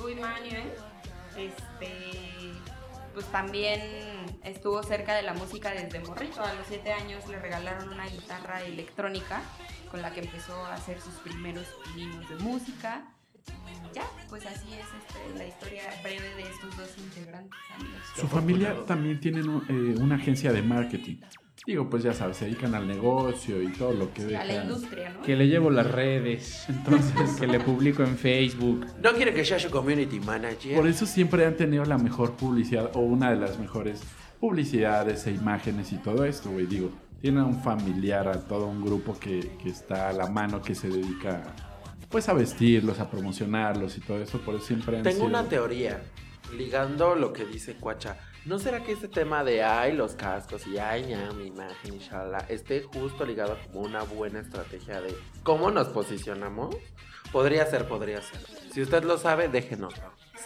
Guy 0.00 0.14
Manuel, 0.14 0.72
este, 1.36 2.33
pues 3.14 3.26
también 3.26 3.80
estuvo 4.42 4.82
cerca 4.82 5.14
de 5.14 5.22
la 5.22 5.32
música 5.32 5.70
desde 5.70 6.00
morrito. 6.00 6.42
A 6.42 6.52
los 6.54 6.66
7 6.66 6.92
años 6.92 7.26
le 7.28 7.38
regalaron 7.38 7.88
una 7.88 8.06
guitarra 8.06 8.62
electrónica 8.62 9.40
con 9.90 10.02
la 10.02 10.12
que 10.12 10.20
empezó 10.20 10.54
a 10.66 10.74
hacer 10.74 11.00
sus 11.00 11.14
primeros 11.14 11.66
pininos 11.84 12.28
de 12.28 12.36
música. 12.36 13.06
Y 13.46 13.94
ya, 13.94 14.04
pues 14.28 14.44
así 14.46 14.72
es 14.72 14.86
este, 14.86 15.38
la 15.38 15.46
historia 15.46 15.82
breve 16.02 16.34
de 16.34 16.42
estos 16.42 16.76
dos 16.76 16.98
integrantes, 16.98 17.60
amigos. 17.74 18.00
Su 18.16 18.26
familia 18.26 18.74
también 18.86 19.20
tiene 19.20 19.42
una 19.42 20.16
agencia 20.16 20.52
de 20.52 20.62
marketing. 20.62 21.18
Digo, 21.66 21.88
pues 21.88 22.02
ya 22.02 22.12
sabes, 22.12 22.36
se 22.36 22.44
dedican 22.44 22.74
al 22.74 22.86
negocio 22.86 23.62
y 23.62 23.72
todo 23.72 23.92
lo 23.92 24.12
que 24.12 24.36
A 24.36 24.44
la 24.44 24.64
industria, 24.64 25.10
¿no? 25.10 25.22
Que 25.22 25.34
le 25.34 25.48
llevo 25.48 25.70
las 25.70 25.90
redes. 25.90 26.64
Entonces, 26.68 27.40
Que 27.40 27.46
le 27.46 27.58
publico 27.60 28.02
en 28.02 28.18
Facebook. 28.18 28.86
No 29.02 29.12
quiere 29.12 29.32
que 29.32 29.44
sea 29.44 29.58
su 29.58 29.70
community 29.70 30.20
manager. 30.20 30.76
por 30.76 30.86
eso 30.86 31.06
siempre 31.06 31.46
han 31.46 31.56
tenido 31.56 31.84
la 31.84 31.96
mejor 31.96 32.32
publicidad 32.32 32.90
o 32.94 33.00
una 33.00 33.30
de 33.30 33.36
las 33.36 33.58
mejores 33.58 34.02
publicidades 34.40 35.26
e 35.26 35.30
imágenes 35.30 35.92
y 35.92 35.96
todo 35.96 36.24
esto, 36.26 36.50
güey. 36.50 36.66
Digo, 36.66 36.90
tiene 37.22 37.40
a 37.40 37.44
un 37.44 37.62
familiar, 37.62 38.28
a 38.28 38.40
todo 38.40 38.66
un 38.66 38.84
grupo 38.84 39.18
que, 39.18 39.56
que 39.62 39.70
está 39.70 40.10
a 40.10 40.12
la 40.12 40.26
mano, 40.28 40.60
que 40.60 40.74
se 40.74 40.88
dedica 40.88 41.42
pues 42.10 42.28
a 42.28 42.34
vestirlos, 42.34 43.00
a 43.00 43.10
promocionarlos 43.10 43.96
y 43.96 44.00
todo 44.00 44.22
eso. 44.22 44.38
Por 44.40 44.56
eso 44.56 44.66
siempre 44.66 44.98
han 44.98 45.02
Tengo 45.02 45.16
sido... 45.16 45.28
una 45.28 45.44
teoría, 45.48 46.02
ligando 46.54 47.14
lo 47.14 47.32
que 47.32 47.46
dice 47.46 47.74
Cuacha. 47.74 48.18
¿No 48.44 48.58
será 48.58 48.82
que 48.82 48.92
este 48.92 49.08
tema 49.08 49.42
de 49.42 49.62
ay 49.62 49.92
los 49.92 50.14
cascos 50.14 50.66
y 50.66 50.76
ay 50.76 51.04
ña, 51.06 51.32
mi 51.32 51.46
imagen, 51.46 51.94
inshallah, 51.94 52.44
esté 52.50 52.82
justo 52.82 53.24
ligado 53.24 53.56
como 53.72 53.80
una 53.86 54.02
buena 54.02 54.40
estrategia 54.40 55.00
de 55.00 55.16
cómo 55.42 55.70
nos 55.70 55.88
posicionamos? 55.88 56.76
Podría 57.32 57.64
ser, 57.66 57.88
podría 57.88 58.20
ser. 58.20 58.40
Si 58.70 58.82
usted 58.82 59.02
lo 59.04 59.16
sabe, 59.16 59.48
déjenos 59.48 59.94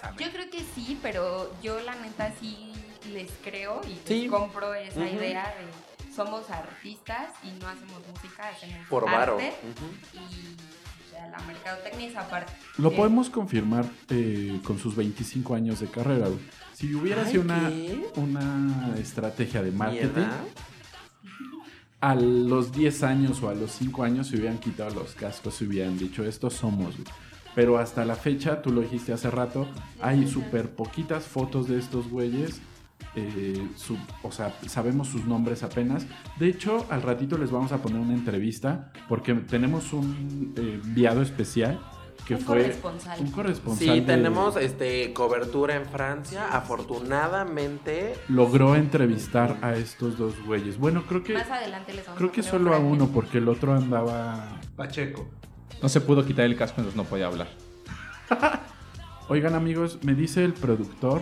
saber. 0.01 0.21
Yo 0.21 0.31
creo 0.33 0.49
que 0.49 0.61
sí, 0.61 0.99
pero 1.03 1.53
yo 1.61 1.81
la 1.81 1.97
neta 1.97 2.33
sí 2.41 2.73
les 3.13 3.31
creo 3.43 3.81
y 3.85 4.09
les 4.09 4.31
compro 4.31 4.75
esa 4.75 5.09
idea 5.09 5.55
de 5.59 6.15
somos 6.15 6.49
artistas 6.51 7.33
y 7.43 7.51
no 7.61 7.69
hacemos 7.69 8.01
música, 8.07 8.49
hacemos 8.49 8.87
Por 8.89 9.09
arte 9.09 9.17
varo. 9.19 9.37
Ujú. 9.37 9.91
y 10.15 10.57
sea, 11.19 11.29
la 11.29 11.39
mercadotecnia 11.47 12.07
es 12.09 12.17
aparte. 12.17 12.53
Lo 12.79 12.91
Eh, 12.93 12.97
podemos 12.97 13.31
confirmar 13.31 13.85
eh, 14.11 14.61
con 14.65 14.79
sus 14.79 14.95
25 14.97 15.55
años 15.55 15.81
de 15.81 15.87
carrera. 15.89 16.27
güey. 16.29 16.41
Si 16.75 16.95
hubiera 16.95 17.23
Ay, 17.25 17.31
sido 17.33 17.43
una, 17.43 17.71
una 18.17 18.95
estrategia 18.99 19.63
de 19.63 19.71
¿Mi 19.73 19.77
marketing, 19.79 20.27
a 22.01 22.15
los 22.15 22.71
10 22.73 23.03
años 23.03 23.43
o 23.43 23.49
a 23.49 23.55
los 23.55 23.73
5 23.73 24.05
años 24.05 24.29
se 24.29 24.37
hubieran 24.37 24.59
quitado 24.59 24.95
los 24.95 25.15
cascos 25.15 25.61
y 25.61 25.65
hubieran 25.67 25.99
dicho, 25.99 26.25
estos 26.25 26.55
somos. 26.55 26.95
güey". 26.97 27.09
Pero 27.55 27.79
hasta 27.79 28.05
la 28.05 28.15
fecha, 28.15 28.63
tú 28.63 28.71
lo 28.71 28.83
dijiste 28.83 29.13
hace 29.13 29.31
rato, 29.31 29.67
hay 30.01 30.29
súper 30.29 30.71
poquitas 30.71 31.25
fotos 31.25 31.67
de 31.69 31.79
estos 31.79 32.09
güeyes 32.09 32.61
eh, 33.15 33.67
su- 33.77 33.99
o 34.23 34.31
sea, 34.33 34.55
sabemos 34.67 35.09
sus 35.09 35.25
nombres 35.25 35.63
apenas. 35.63 36.07
De 36.39 36.49
hecho, 36.49 36.87
al 36.91 37.03
ratito 37.03 37.37
les 37.39 37.51
vamos 37.51 37.73
a 37.73 37.79
poner 37.83 38.01
una 38.01 38.15
entrevista 38.15 38.93
porque 39.09 39.35
tenemos 39.35 39.93
un 39.93 40.55
eh, 40.57 40.81
enviado 40.85 41.23
especial 41.23 41.81
que 42.27 42.35
Un 42.35 42.41
fue 42.41 42.59
corresponsal. 42.59 43.21
un 43.21 43.31
corresponsal. 43.31 43.79
Sí, 43.89 44.01
de- 44.01 44.07
tenemos 44.07 44.57
este 44.57 45.13
cobertura 45.15 45.77
en 45.77 45.87
Francia. 45.87 46.47
Afortunadamente, 46.53 48.15
Logró 48.29 48.77
entrevistar 48.77 49.57
a 49.63 49.75
estos 49.75 50.19
dos 50.19 50.35
güeyes. 50.45 50.79
Bueno, 50.79 51.05
creo 51.09 51.23
que 51.25 51.35
Más 51.35 51.51
adelante 51.51 51.95
les 51.95 52.05
vamos 52.05 52.19
creo 52.19 52.31
a 52.31 52.33
que 52.33 52.43
solo 52.43 52.75
a 52.75 52.79
un 52.79 52.87
uno 52.93 53.07
porque 53.09 53.39
el 53.39 53.49
otro 53.49 53.75
andaba. 53.75 54.61
Pacheco. 54.77 55.29
No 55.83 55.89
se 55.89 56.01
pudo 56.01 56.27
quitar 56.27 56.45
el 56.45 56.57
casco, 56.57 56.81
entonces 56.81 56.97
no 56.97 57.05
podía 57.05 57.27
hablar. 57.29 57.49
Oigan 59.29 59.55
amigos, 59.55 59.99
me 60.03 60.15
dice 60.15 60.45
el 60.45 60.53
productor 60.55 61.21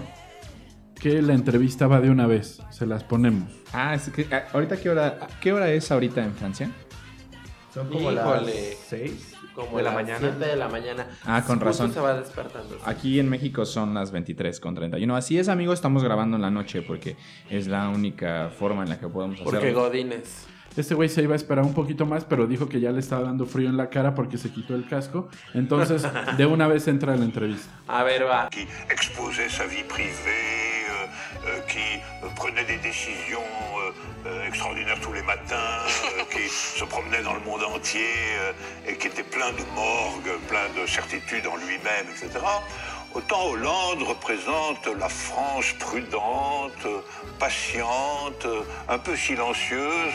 que 1.01 1.21
la 1.23 1.35
entrevista 1.35 1.87
va 1.87 2.01
de 2.01 2.11
una 2.11 2.27
vez. 2.27 2.61
Se 2.71 2.87
las 2.87 3.05
ponemos. 3.05 3.49
Ah, 3.73 3.95
es 3.95 4.09
que, 4.11 4.27
ah, 4.33 4.45
ahorita 4.53 4.77
qué 4.79 4.91
hora, 4.91 5.19
¿qué 5.41 5.53
hora 5.53 5.71
es 5.71 5.91
ahorita 5.91 6.25
en 6.25 6.35
Francia? 6.35 6.71
Son 7.73 7.89
como 7.89 8.11
Híjole. 8.11 8.43
las 8.71 8.77
6 8.89 9.33
como 9.55 9.77
de 9.79 9.83
la 9.85 9.93
mañana. 9.93 10.19
7 10.21 10.39
de 10.47 10.57
la 10.57 10.69
mañana. 10.69 11.07
Ah, 11.25 11.43
con 11.47 11.57
Justo 11.57 11.65
razón. 11.65 11.93
se 11.93 12.01
va 12.01 12.15
despertando. 12.15 12.79
Aquí 12.85 13.19
en 13.21 13.29
México 13.29 13.65
son 13.67 13.95
las 13.95 14.11
23 14.11 14.61
con 14.61 14.75
31. 14.75 15.17
Así 15.17 15.39
es, 15.39 15.49
amigos, 15.49 15.75
estamos 15.75 16.03
grabando 16.05 16.37
en 16.37 16.43
la 16.43 16.51
noche 16.51 16.83
porque 16.83 17.17
es 17.51 17.67
la 17.67 17.89
única 17.89 18.51
forma 18.59 18.83
en 18.83 18.89
la 18.91 18.99
que 18.99 19.09
podemos 19.09 19.41
Porque 19.41 19.59
hacerlo. 19.59 19.85
Godines. 19.85 20.47
Este 20.77 20.95
güey 20.95 21.09
se 21.09 21.23
iba 21.23 21.33
a 21.33 21.37
esperar 21.37 21.65
un 21.65 21.73
poquito 21.73 22.05
más, 22.05 22.27
pero 22.27 22.47
dijo 22.47 22.69
que 22.69 22.81
ya 22.81 22.93
le 22.93 23.01
estaba 23.01 23.23
dando 23.23 23.47
frío 23.47 23.71
en 23.71 23.79
la 23.79 23.89
cara 23.89 24.15
porque 24.15 24.37
se 24.37 24.51
quitó 24.51 24.75
el 24.75 24.87
casco. 24.87 25.29
Entonces, 25.55 26.07
de 26.37 26.45
una 26.47 26.69
vez 26.69 26.87
entra 26.87 27.15
a 27.15 27.17
la 27.17 27.25
entrevista. 27.25 27.71
A 27.89 28.03
ver, 28.05 28.27
va. 28.27 28.51
exposait 28.91 29.49
sa 29.49 29.65
vie 29.65 29.85
privée, 29.85 30.76
euh, 31.07 31.57
euh, 31.57 31.61
qui 31.69 32.01
prenait 32.35 32.65
des 32.65 32.77
décisions 32.77 33.41
euh, 34.27 34.47
extraordinaires 34.47 34.99
tous 35.01 35.13
les 35.13 35.23
matins, 35.23 35.83
qui 36.31 36.49
se 36.49 36.85
promenait 36.85 37.23
dans 37.23 37.35
le 37.35 37.41
monde 37.41 37.63
entier 37.65 38.15
et 38.87 38.97
qui 38.97 39.07
était 39.09 39.23
plein 39.23 39.53
de 39.53 39.63
morgue, 39.75 40.39
plein 40.49 40.69
de 40.81 40.87
certitudes 40.87 41.47
en 41.47 41.57
lui-même, 41.57 42.07
etc. 42.11 42.45
Autant 43.15 43.47
Hollande 43.47 44.03
représente 44.03 44.87
la 44.99 45.09
France 45.09 45.73
prudente, 45.79 46.87
patiente, 47.39 48.47
un 48.89 48.99
peu 48.99 49.17
silencieuse. 49.17 50.13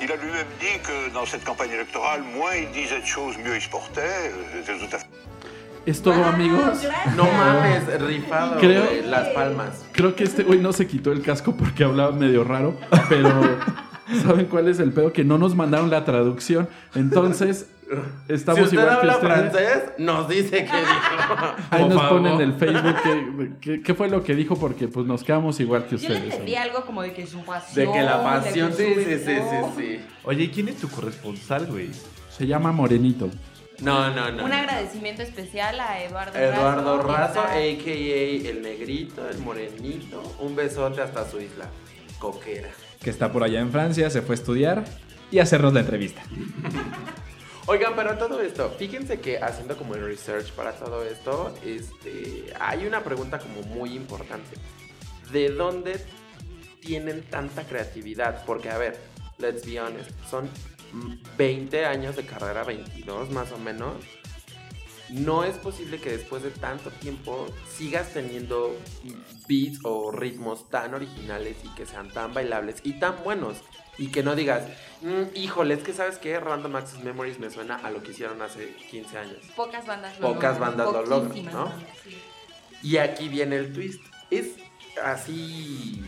Il 0.00 0.12
a 0.12 0.16
lui-même 0.16 0.46
dit 0.60 0.78
que 0.82 1.10
dans 1.10 1.26
cette 1.26 1.44
campagne 1.44 1.70
électorale, 1.70 2.22
moins 2.22 2.54
il 2.54 2.70
disait 2.70 3.00
de 3.00 3.06
choses, 3.06 3.36
mieux 3.38 3.56
il 3.56 3.62
se 3.62 3.68
portait. 3.68 4.32
C'est 4.64 4.78
tout 4.78 4.94
à 4.94 4.98
fait 4.98 5.06
Es 5.86 6.00
todo, 6.00 6.24
amigos. 6.24 6.82
No 7.16 7.24
mames, 7.24 8.00
rifado, 8.00 8.58
Creo- 8.58 8.84
Las 9.06 9.28
palmas. 9.28 9.84
Creo 9.92 10.14
que 10.16 10.24
este 10.24 10.42
güey 10.42 10.58
no 10.58 10.72
se 10.72 10.86
quitó 10.86 11.12
el 11.12 11.20
casco 11.22 11.54
porque 11.56 11.84
hablaba 11.84 12.12
medio 12.12 12.42
raro, 12.42 12.74
pero 13.08 13.30
¿saben 14.24 14.46
cuál 14.46 14.68
es 14.68 14.78
el 14.80 14.92
pedo? 14.92 15.12
Que 15.12 15.24
no 15.24 15.36
nos 15.36 15.54
mandaron 15.54 15.90
la 15.90 16.04
traducción. 16.06 16.68
Entonces, 16.94 17.68
estamos 18.28 18.70
si 18.70 18.76
usted 18.76 18.78
igual 18.80 19.00
que 19.00 19.10
habla 19.10 19.14
ustedes. 19.16 19.50
francés, 19.52 19.82
nos 19.98 20.26
dice 20.28 20.50
que 20.50 20.62
dijo. 20.64 21.54
Ahí 21.70 21.84
nos 21.86 22.02
ponen 22.04 22.32
en 22.34 22.40
el 22.40 22.54
Facebook 22.54 22.94
qué, 23.02 23.50
qué- 23.60 23.82
qué 23.82 23.94
fue 23.94 24.08
lo 24.08 24.24
que 24.24 24.34
dijo 24.34 24.56
porque 24.56 24.88
pues 24.88 25.04
nos 25.06 25.22
quedamos 25.22 25.60
igual 25.60 25.84
que 25.86 25.98
Yo 25.98 26.08
le 26.08 26.14
ustedes. 26.14 26.32
entendí 26.32 26.54
algo 26.54 26.82
como 26.86 27.02
de 27.02 27.12
que 27.12 27.26
su 27.26 27.38
De 27.38 27.44
pasión. 27.44 27.92
que 27.92 28.02
la 28.02 28.18
de 28.18 28.24
pasión, 28.24 28.70
que 28.70 28.76
sí, 28.76 28.94
sí, 29.04 29.18
sí, 29.18 29.24
sí, 29.26 29.56
sí. 29.76 30.00
Oye, 30.24 30.44
¿y 30.44 30.48
quién 30.48 30.68
es 30.68 30.76
tu 30.76 30.88
corresponsal, 30.88 31.66
güey? 31.66 31.90
Se 32.30 32.46
llama 32.46 32.72
Morenito. 32.72 33.28
No, 33.80 34.10
no, 34.10 34.30
no. 34.30 34.44
Un 34.44 34.50
no. 34.50 34.56
agradecimiento 34.56 35.22
especial 35.22 35.80
a 35.80 36.02
Eduardo 36.02 36.38
Eduardo 36.38 37.02
Razo. 37.02 37.40
Razo, 37.40 37.40
a.k.a. 37.40 38.50
el 38.50 38.62
negrito, 38.62 39.28
el 39.28 39.38
morenito. 39.38 40.22
Un 40.40 40.54
besote 40.54 41.00
hasta 41.00 41.28
su 41.28 41.40
isla. 41.40 41.68
Coquera. 42.18 42.70
Que 43.00 43.10
está 43.10 43.32
por 43.32 43.42
allá 43.42 43.60
en 43.60 43.70
Francia, 43.70 44.08
se 44.10 44.22
fue 44.22 44.34
a 44.34 44.38
estudiar 44.38 44.84
y 45.30 45.38
a 45.38 45.42
hacernos 45.42 45.74
la 45.74 45.80
entrevista. 45.80 46.22
Oigan, 47.66 47.94
pero 47.96 48.18
todo 48.18 48.42
esto, 48.42 48.74
fíjense 48.78 49.20
que 49.20 49.38
haciendo 49.38 49.76
como 49.78 49.94
el 49.94 50.04
research 50.04 50.52
para 50.52 50.72
todo 50.72 51.02
esto, 51.02 51.54
este, 51.64 52.52
hay 52.60 52.86
una 52.86 53.02
pregunta 53.02 53.38
como 53.38 53.62
muy 53.62 53.94
importante. 53.94 54.56
¿De 55.32 55.48
dónde 55.48 55.98
tienen 56.80 57.22
tanta 57.22 57.64
creatividad? 57.64 58.44
Porque, 58.44 58.68
a 58.68 58.76
ver, 58.76 58.98
let's 59.38 59.64
be 59.64 59.80
honest, 59.80 60.10
son 60.28 60.50
20 61.36 61.86
años 61.86 62.16
de 62.16 62.24
carrera, 62.26 62.64
22 62.64 63.30
más 63.30 63.52
o 63.52 63.58
menos. 63.58 63.94
No 65.10 65.44
es 65.44 65.56
posible 65.56 66.00
que 66.00 66.10
después 66.10 66.42
de 66.42 66.50
tanto 66.50 66.90
tiempo 66.90 67.46
sigas 67.68 68.12
teniendo 68.14 68.74
beats 69.46 69.78
o 69.84 70.10
ritmos 70.10 70.70
tan 70.70 70.94
originales 70.94 71.58
y 71.62 71.68
que 71.74 71.84
sean 71.86 72.10
tan 72.10 72.32
bailables 72.32 72.76
y 72.84 72.94
tan 72.98 73.22
buenos. 73.22 73.58
Y 73.98 74.08
que 74.08 74.22
no 74.24 74.34
digas, 74.34 74.64
"Mm, 75.02 75.36
híjole, 75.36 75.74
es 75.74 75.82
que 75.82 75.92
sabes 75.92 76.18
que 76.18 76.40
Random 76.40 76.74
Access 76.76 77.04
Memories 77.04 77.38
me 77.38 77.50
suena 77.50 77.76
a 77.76 77.90
lo 77.90 78.02
que 78.02 78.10
hicieron 78.10 78.40
hace 78.42 78.74
15 78.90 79.18
años. 79.18 79.38
Pocas 79.54 79.86
bandas 79.86 80.18
lo 80.18 80.32
Pocas 80.32 80.54
logran, 80.58 80.76
bandas 80.76 80.92
lo 80.92 81.06
logran, 81.06 81.44
¿no? 81.44 81.64
bandas, 81.66 81.84
sí. 82.02 82.18
Y 82.82 82.96
aquí 82.96 83.28
viene 83.28 83.56
el 83.56 83.72
twist. 83.72 84.00
Es 84.30 84.56
así. 85.02 86.02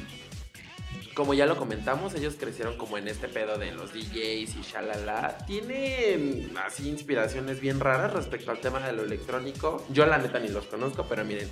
Como 1.17 1.33
ya 1.33 1.47
lo 1.47 1.57
comentamos, 1.57 2.15
ellos 2.15 2.35
crecieron 2.39 2.77
como 2.77 2.99
en 2.99 3.09
este 3.09 3.27
pedo 3.27 3.57
de 3.57 3.73
los 3.73 3.95
DJs 3.95 4.55
y 4.55 4.63
shalala. 4.63 5.39
Tienen 5.47 6.53
así 6.63 6.91
inspiraciones 6.91 7.59
bien 7.59 7.81
raras 7.81 8.13
respecto 8.13 8.51
al 8.51 8.59
tema 8.61 8.81
de 8.81 8.93
lo 8.93 9.03
electrónico. 9.03 9.83
Yo 9.89 10.05
la 10.05 10.19
neta 10.19 10.39
ni 10.39 10.49
los 10.49 10.67
conozco, 10.67 11.07
pero 11.09 11.25
miren, 11.25 11.49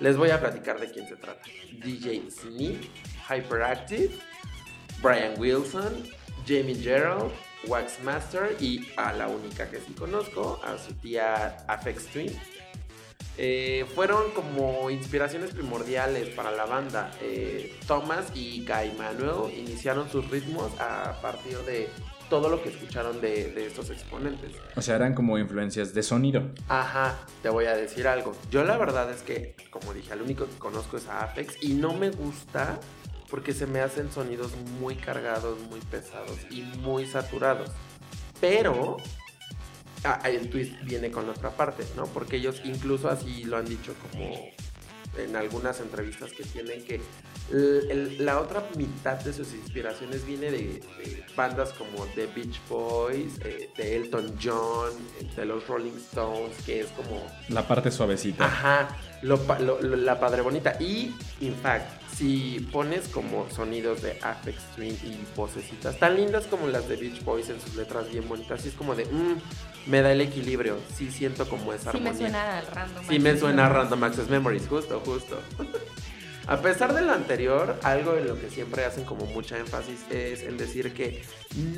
les 0.00 0.16
voy 0.16 0.30
a 0.30 0.40
platicar 0.40 0.80
de 0.80 0.90
quién 0.90 1.06
se 1.06 1.16
trata. 1.16 1.42
DJ 1.84 2.30
Sneak, 2.30 2.80
Hyperactive, 3.28 4.14
Brian 5.02 5.38
Wilson, 5.38 6.08
Jamie 6.46 6.74
Gerald, 6.74 7.30
Waxmaster 7.66 8.56
y 8.60 8.88
a 8.96 9.12
la 9.12 9.28
única 9.28 9.68
que 9.68 9.76
sí 9.80 9.92
conozco, 9.92 10.58
a 10.64 10.78
su 10.78 10.94
tía 10.94 11.58
Afex 11.68 12.06
Twin. 12.06 12.40
Eh, 13.38 13.86
fueron 13.94 14.30
como 14.32 14.90
inspiraciones 14.90 15.52
primordiales 15.52 16.28
para 16.30 16.50
la 16.50 16.66
banda. 16.66 17.10
Eh, 17.20 17.78
Thomas 17.86 18.26
y 18.34 18.64
Guy 18.66 18.92
Manuel 18.98 19.56
iniciaron 19.56 20.10
sus 20.10 20.30
ritmos 20.30 20.72
a 20.78 21.18
partir 21.22 21.58
de 21.58 21.88
todo 22.28 22.48
lo 22.48 22.62
que 22.62 22.70
escucharon 22.70 23.20
de, 23.20 23.52
de 23.52 23.66
estos 23.66 23.90
exponentes. 23.90 24.52
O 24.76 24.82
sea, 24.82 24.96
eran 24.96 25.14
como 25.14 25.38
influencias 25.38 25.92
de 25.92 26.02
sonido. 26.02 26.50
Ajá, 26.68 27.18
te 27.42 27.48
voy 27.48 27.66
a 27.66 27.76
decir 27.76 28.06
algo. 28.06 28.32
Yo 28.50 28.64
la 28.64 28.76
verdad 28.78 29.10
es 29.10 29.22
que, 29.22 29.54
como 29.70 29.92
dije, 29.92 30.12
al 30.12 30.22
único 30.22 30.46
que 30.46 30.56
conozco 30.58 30.96
es 30.96 31.08
a 31.08 31.22
Apex 31.24 31.62
y 31.62 31.74
no 31.74 31.92
me 31.92 32.10
gusta 32.10 32.80
porque 33.32 33.54
se 33.54 33.66
me 33.66 33.80
hacen 33.80 34.12
sonidos 34.12 34.52
muy 34.78 34.94
cargados, 34.94 35.58
muy 35.70 35.80
pesados 35.80 36.38
y 36.50 36.62
muy 36.80 37.06
saturados. 37.06 37.70
Pero 38.40 38.98
ah, 40.04 40.20
el 40.24 40.48
twist 40.50 40.72
viene 40.82 41.10
con 41.10 41.26
la 41.26 41.32
otra 41.32 41.50
parte, 41.50 41.84
¿no? 41.96 42.06
Porque 42.06 42.36
ellos 42.36 42.60
incluso 42.64 43.08
así 43.08 43.44
lo 43.44 43.56
han 43.56 43.64
dicho 43.66 43.94
como 44.10 44.34
en 45.18 45.36
algunas 45.36 45.78
entrevistas 45.80 46.32
que 46.32 46.42
tienen 46.42 46.82
que 46.84 46.98
el- 47.52 47.90
el- 47.90 48.24
la 48.24 48.40
otra 48.40 48.64
mitad 48.76 49.16
de 49.18 49.32
sus 49.34 49.52
inspiraciones 49.52 50.24
viene 50.24 50.50
de, 50.50 50.58
de 50.58 51.24
bandas 51.36 51.72
como 51.74 52.06
The 52.14 52.26
Beach 52.28 52.58
Boys, 52.68 53.34
eh, 53.44 53.68
de 53.76 53.96
Elton 53.96 54.34
John, 54.42 54.90
de 55.36 55.44
los 55.44 55.66
Rolling 55.66 55.96
Stones, 55.98 56.56
que 56.64 56.80
es 56.80 56.86
como 56.92 57.22
La 57.50 57.66
parte 57.68 57.90
suavecita. 57.90 58.46
Ajá, 58.46 58.96
lo 59.20 59.38
pa- 59.42 59.58
lo- 59.58 59.82
lo- 59.82 59.96
la 59.96 60.18
padre 60.18 60.40
bonita. 60.40 60.76
Y, 60.80 61.14
in 61.40 61.54
fact, 61.62 62.01
si 62.16 62.66
pones 62.72 63.08
como 63.08 63.48
sonidos 63.50 64.02
de 64.02 64.18
Apex 64.22 64.58
Twin 64.76 64.96
y 65.04 65.18
vocecitas 65.36 65.98
tan 65.98 66.16
lindas 66.16 66.46
como 66.46 66.66
las 66.68 66.88
de 66.88 66.96
Beach 66.96 67.24
Boys 67.24 67.48
en 67.48 67.60
sus 67.60 67.74
letras 67.74 68.10
bien 68.10 68.28
bonitas, 68.28 68.60
sí 68.60 68.68
es 68.68 68.74
como 68.74 68.94
de, 68.94 69.06
mm, 69.06 69.36
me 69.86 70.02
da 70.02 70.12
el 70.12 70.20
equilibrio, 70.20 70.78
sí 70.94 71.10
siento 71.10 71.48
como 71.48 71.72
esa 71.72 71.92
Sí 71.92 71.98
me 72.00 72.10
armonía. 72.10 72.28
suena 72.28 72.58
al 72.58 72.66
random. 72.66 73.04
Sí 73.08 73.18
me 73.18 73.36
suena 73.38 73.66
a. 73.66 73.68
Random 73.70 74.04
Access 74.04 74.28
Memories, 74.28 74.68
justo, 74.68 75.00
justo. 75.04 75.40
A 76.48 76.60
pesar 76.60 76.92
de 76.92 77.02
lo 77.02 77.12
anterior, 77.12 77.78
algo 77.84 78.16
en 78.16 78.26
lo 78.26 78.38
que 78.38 78.50
siempre 78.50 78.84
hacen 78.84 79.04
como 79.04 79.26
mucha 79.26 79.58
énfasis 79.58 80.00
es 80.10 80.42
en 80.42 80.56
decir 80.58 80.92
que 80.92 81.22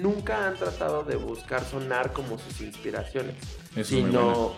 nunca 0.00 0.46
han 0.46 0.54
tratado 0.54 1.04
de 1.04 1.16
buscar 1.16 1.62
sonar 1.64 2.14
como 2.14 2.38
sus 2.38 2.62
inspiraciones, 2.62 3.34
es 3.76 3.86
sino 3.86 4.54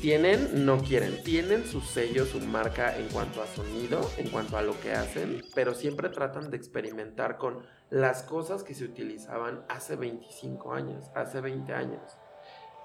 tienen, 0.00 0.64
no 0.66 0.78
quieren, 0.78 1.22
tienen 1.22 1.64
su 1.66 1.80
sello, 1.80 2.26
su 2.26 2.40
marca 2.40 2.96
en 2.98 3.06
cuanto 3.08 3.42
a 3.42 3.46
sonido, 3.46 4.00
en 4.16 4.28
cuanto 4.30 4.56
a 4.56 4.62
lo 4.62 4.78
que 4.80 4.92
hacen, 4.92 5.42
pero 5.54 5.74
siempre 5.74 6.08
tratan 6.08 6.50
de 6.50 6.56
experimentar 6.56 7.38
con 7.38 7.58
las 7.90 8.22
cosas 8.22 8.62
que 8.62 8.74
se 8.74 8.84
utilizaban 8.84 9.62
hace 9.68 9.96
25 9.96 10.72
años, 10.74 11.04
hace 11.14 11.40
20 11.40 11.72
años. 11.72 12.00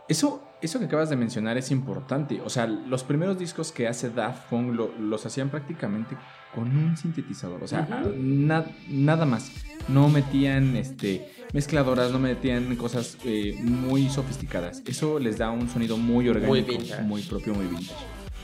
Eso, 0.07 0.43
eso 0.61 0.79
que 0.79 0.85
acabas 0.85 1.09
de 1.09 1.15
mencionar 1.15 1.57
es 1.57 1.71
importante. 1.71 2.41
O 2.41 2.49
sea, 2.49 2.67
los 2.67 3.03
primeros 3.03 3.37
discos 3.39 3.71
que 3.71 3.87
hace 3.87 4.09
Daft 4.09 4.49
Punk 4.49 4.73
lo- 4.75 4.91
los 4.99 5.25
hacían 5.25 5.49
prácticamente 5.49 6.17
con 6.53 6.75
un 6.75 6.95
sintetizador. 6.97 7.63
O 7.63 7.67
sea, 7.67 7.87
na- 8.17 8.65
nada 8.89 9.25
más. 9.25 9.51
No 9.89 10.07
metían 10.07 10.77
este, 10.77 11.27
mezcladoras, 11.53 12.11
no 12.11 12.19
metían 12.19 12.75
cosas 12.77 13.17
eh, 13.25 13.57
muy 13.61 14.09
sofisticadas. 14.09 14.81
Eso 14.85 15.19
les 15.19 15.37
da 15.37 15.51
un 15.51 15.67
sonido 15.69 15.97
muy 15.97 16.29
orgánico, 16.29 16.53
vintage. 16.77 17.01
muy 17.03 17.21
propio, 17.23 17.53
muy 17.53 17.65
vintage. 17.67 17.93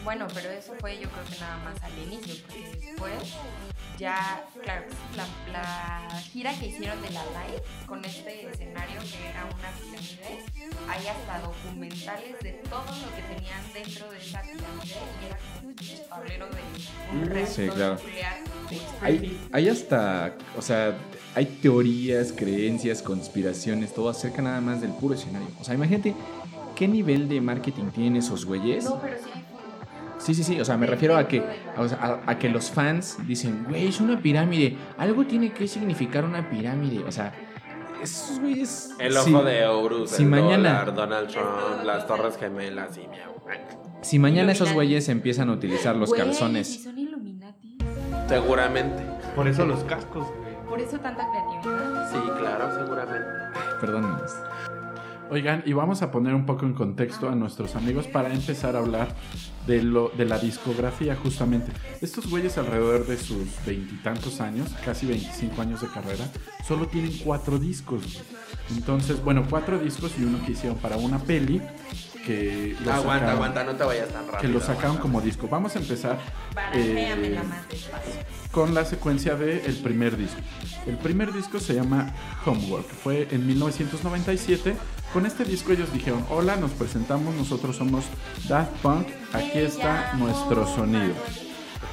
Bueno, 0.09 0.25
pero 0.33 0.49
eso 0.49 0.73
fue 0.79 0.97
yo 0.99 1.07
creo 1.07 1.23
que 1.23 1.39
nada 1.39 1.57
más 1.57 1.83
al 1.83 1.95
inicio, 1.99 2.33
porque 2.47 2.63
después 2.81 3.13
ya, 3.99 4.43
claro, 4.63 4.85
la, 5.15 5.27
la 5.51 6.19
gira 6.21 6.51
que 6.57 6.65
hicieron 6.65 6.99
de 7.03 7.11
la 7.11 7.21
live 7.25 7.61
con 7.85 8.03
este 8.03 8.49
escenario 8.49 9.01
que 9.01 9.29
era 9.29 9.45
una 9.45 9.69
pirámide, 9.77 10.45
hay 10.87 11.05
hasta 11.05 11.41
documentales 11.41 12.39
de 12.41 12.53
todo 12.53 12.85
lo 12.85 13.15
que 13.15 13.21
tenían 13.35 13.61
dentro 13.71 14.09
de 14.09 14.17
esa 14.17 14.41
pirámide 14.41 14.95
y 15.21 15.25
era 15.27 15.37
como 15.53 15.69
un 15.69 15.75
tablero 16.09 16.47
de 16.47 17.15
un 17.15 17.25
reactor 17.27 17.55
Sí, 17.55 17.69
claro. 17.69 17.93
nuclear 17.93 18.37
Hay, 19.01 19.47
hay 19.51 19.69
hasta, 19.69 20.35
o 20.57 20.61
sea, 20.63 20.97
hay 21.35 21.45
teorías, 21.45 22.33
creencias, 22.35 23.03
conspiraciones, 23.03 23.93
todo 23.93 24.09
acerca 24.09 24.41
nada 24.41 24.59
más 24.59 24.81
del 24.81 24.89
puro 24.89 25.13
escenario. 25.13 25.49
O 25.61 25.63
sea, 25.63 25.75
imagínate 25.75 26.15
qué 26.75 26.87
nivel 26.87 27.29
de 27.29 27.41
marketing 27.41 27.91
tienen 27.91 28.15
esos 28.15 28.43
güeyes. 28.43 28.85
No, 28.85 28.99
pero 28.99 29.15
sí 29.15 29.29
hay. 29.35 29.48
Sí, 30.19 30.33
sí, 30.35 30.43
sí, 30.43 30.59
o 30.59 30.65
sea, 30.65 30.77
me 30.77 30.85
refiero 30.85 31.15
a 31.17 31.27
que, 31.27 31.41
a, 31.41 32.19
a 32.25 32.37
que 32.37 32.49
los 32.49 32.69
fans 32.69 33.17
dicen, 33.25 33.65
güey, 33.67 33.87
es 33.87 33.99
una 34.01 34.19
pirámide, 34.19 34.77
algo 34.97 35.25
tiene 35.25 35.51
que 35.53 35.67
significar 35.67 36.25
una 36.25 36.49
pirámide, 36.49 37.03
o 37.05 37.11
sea, 37.11 37.33
esos 38.03 38.39
güeyes... 38.39 38.91
El 38.99 39.15
ojo 39.17 39.43
de 39.43 39.65
Horus, 39.65 40.11
si 40.11 40.23
el 40.23 40.29
mañana- 40.29 40.83
dólar, 40.83 40.93
Donald 40.93 41.29
Trump, 41.29 41.83
las 41.85 42.05
torres 42.05 42.37
gemelas 42.37 42.97
y. 42.97 43.07
Si 44.01 44.19
mañana 44.19 44.51
esos 44.53 44.71
güeyes 44.73 45.09
empiezan 45.09 45.49
a 45.49 45.53
utilizar 45.53 45.95
los 45.95 46.09
Güey, 46.09 46.21
calzones... 46.21 46.83
son 46.83 46.97
Illuminati. 46.97 47.77
Seguramente. 48.27 49.03
Por 49.35 49.47
eso 49.47 49.65
los 49.65 49.83
cascos, 49.85 50.27
güey. 50.27 50.49
Por 50.69 50.79
eso 50.79 50.99
tanta 50.99 51.25
creatividad. 51.29 52.11
Sí, 52.11 52.17
claro, 52.39 52.71
seguramente. 52.77 53.27
Perdónenme. 53.81 54.17
Oigan, 55.31 55.61
y 55.65 55.73
vamos 55.73 56.01
a 56.01 56.09
poner 56.09 56.33
un 56.33 56.45
poco 56.47 56.65
en 56.65 56.73
contexto 56.73 57.29
a 57.29 57.35
nuestros 57.35 57.75
amigos 57.75 58.07
para 58.07 58.33
empezar 58.33 58.75
a 58.75 58.79
hablar 58.79 59.15
de, 59.67 59.83
lo, 59.83 60.09
de 60.17 60.25
la 60.25 60.39
discografía 60.39 61.15
justamente. 61.15 61.71
Estos 62.01 62.27
güeyes 62.27 62.57
alrededor 62.57 63.05
de 63.05 63.15
sus 63.17 63.47
veintitantos 63.65 64.41
años, 64.41 64.71
casi 64.83 65.05
25 65.05 65.61
años 65.61 65.81
de 65.81 65.87
carrera, 65.87 66.25
solo 66.67 66.87
tienen 66.87 67.11
cuatro 67.23 67.59
discos. 67.59 68.23
Entonces, 68.75 69.23
bueno, 69.23 69.45
cuatro 69.47 69.77
discos 69.77 70.13
y 70.19 70.23
uno 70.23 70.43
que 70.45 70.53
hicieron 70.53 70.79
para 70.79 70.97
una 70.97 71.19
peli 71.19 71.61
que 72.25 72.75
lo 72.83 72.91
aguanta, 72.91 73.27
sacaron- 73.27 73.29
aguanta, 73.35 73.63
no 73.63 73.75
te 73.75 73.83
vayas 73.83 74.09
tan 74.09 74.25
rápido. 74.25 74.39
que 74.41 74.47
lo 74.47 74.59
sacaron 74.59 74.81
aguanta. 74.97 75.01
como 75.03 75.21
disco. 75.21 75.47
Vamos 75.47 75.75
a 75.75 75.79
empezar 75.79 76.19
Eh, 76.73 77.39
más 77.47 77.69
despacio. 77.69 78.13
con 78.51 78.73
la 78.73 78.83
secuencia 78.83 79.35
del 79.35 79.59
el 79.65 79.75
primer 79.77 80.17
disco. 80.17 80.39
El 80.87 80.97
primer 80.97 81.31
disco 81.31 81.59
se 81.59 81.75
llama 81.75 82.13
Homework, 82.45 82.87
fue 82.87 83.27
en 83.31 83.45
1997. 83.47 84.75
Con 85.13 85.25
este 85.25 85.43
disco 85.43 85.71
ellos 85.71 85.91
dijeron, 85.91 86.23
hola, 86.29 86.55
nos 86.55 86.71
presentamos, 86.71 87.33
nosotros 87.33 87.75
somos 87.75 88.05
Daft 88.47 88.71
Punk, 88.81 89.07
aquí 89.33 89.57
está 89.57 90.13
nuestro 90.13 90.67
sonido. 90.67 91.15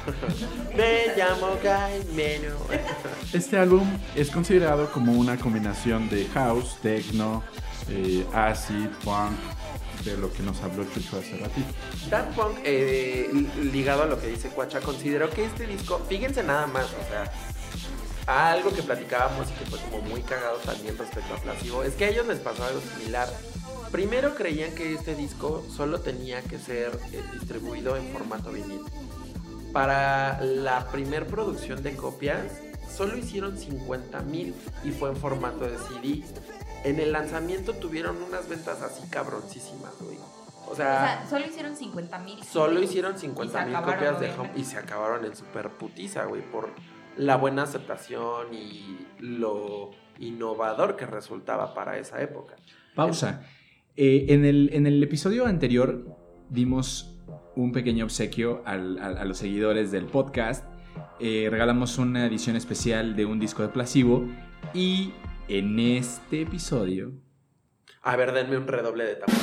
Me 0.75 1.15
llamo 1.17 1.57
Guy 1.61 2.15
Meno. 2.15 2.55
Este 3.33 3.57
álbum 3.57 3.85
es 4.15 4.29
considerado 4.29 4.91
como 4.91 5.13
una 5.13 5.37
combinación 5.37 6.09
de 6.09 6.27
house, 6.27 6.77
techno, 6.81 7.43
eh, 7.89 8.25
acid, 8.33 8.87
funk, 9.03 9.33
de 10.05 10.15
lo 10.17 10.31
que 10.31 10.43
nos 10.43 10.61
habló 10.61 10.85
Chucho 10.85 11.17
hace 11.17 11.37
ratito. 11.37 11.67
Daft 12.09 12.35
Punk, 12.35 12.59
eh, 12.63 13.29
ligado 13.73 14.03
a 14.03 14.05
lo 14.05 14.21
que 14.21 14.27
dice 14.27 14.49
Cuacha, 14.49 14.79
considero 14.79 15.29
que 15.31 15.45
este 15.45 15.65
disco, 15.65 16.01
fíjense 16.07 16.43
nada 16.43 16.67
más, 16.67 16.85
o 16.85 17.09
sea, 17.09 17.31
algo 18.27 18.73
que 18.73 18.83
platicábamos 18.83 19.49
y 19.49 19.53
que 19.53 19.65
fue 19.65 19.79
como 19.79 20.01
muy 20.03 20.21
cagado 20.21 20.57
también 20.57 20.97
respecto 20.97 21.33
a 21.33 21.37
Placebo, 21.37 21.83
es 21.83 21.95
que 21.95 22.05
a 22.05 22.09
ellos 22.09 22.27
les 22.27 22.39
pasó 22.39 22.63
algo 22.65 22.81
similar. 22.81 23.27
Primero 23.91 24.35
creían 24.35 24.75
que 24.75 24.93
este 24.93 25.15
disco 25.15 25.65
solo 25.73 26.01
tenía 26.01 26.41
que 26.41 26.59
ser 26.59 26.99
eh, 27.13 27.23
distribuido 27.31 27.95
en 27.95 28.05
formato 28.11 28.51
vinil. 28.51 28.81
Para 29.71 30.41
la 30.41 30.89
primer 30.91 31.27
producción 31.27 31.81
de 31.83 31.95
copias, 31.95 32.43
solo 32.93 33.17
hicieron 33.17 33.57
50 33.57 34.21
mil 34.23 34.53
y 34.83 34.91
fue 34.91 35.09
en 35.09 35.15
formato 35.15 35.65
de 35.65 35.77
CD. 35.77 36.23
En 36.83 36.99
el 36.99 37.13
lanzamiento 37.13 37.73
tuvieron 37.73 38.21
unas 38.21 38.49
ventas 38.49 38.81
así 38.81 39.07
cabroncísimas, 39.09 39.93
güey. 40.01 40.17
O 40.67 40.71
O 40.71 40.75
sea, 40.75 41.25
solo 41.29 41.45
hicieron 41.45 41.77
50 41.77 42.19
mil. 42.19 42.43
Solo 42.43 42.81
hicieron 42.81 43.17
50 43.17 43.65
mil 43.65 43.77
copias 43.77 44.19
de. 44.19 44.31
Home 44.31 44.51
y 44.55 44.65
se 44.65 44.77
acabaron 44.77 45.23
en 45.23 45.33
super 45.33 45.69
putiza, 45.69 46.25
güey, 46.25 46.41
por 46.41 46.71
la 47.17 47.35
buena 47.37 47.63
aceptación 47.63 48.53
y 48.53 48.97
lo 49.19 49.91
innovador 50.19 50.95
que 50.95 51.05
resultaba 51.05 51.73
para 51.73 51.97
esa 51.97 52.21
época. 52.21 52.55
Pausa. 52.95 53.43
Eh, 53.95 54.25
en, 54.29 54.45
el, 54.45 54.69
en 54.73 54.85
el 54.87 55.01
episodio 55.01 55.45
anterior 55.45 56.05
dimos 56.49 57.15
un 57.55 57.71
pequeño 57.71 58.05
obsequio 58.05 58.61
al- 58.65 58.99
a 58.99 59.25
los 59.25 59.37
seguidores 59.39 59.91
del 59.91 60.05
podcast. 60.05 60.65
Eh, 61.19 61.47
regalamos 61.49 61.97
una 61.97 62.25
edición 62.25 62.55
especial 62.55 63.15
de 63.15 63.25
un 63.25 63.39
disco 63.39 63.61
de 63.63 63.69
Placebo 63.69 64.25
y 64.73 65.13
en 65.47 65.79
este 65.79 66.41
episodio 66.41 67.11
A 68.03 68.15
ver, 68.15 68.31
denme 68.33 68.57
un 68.57 68.67
redoble 68.67 69.03
de 69.05 69.15
tambor. 69.15 69.37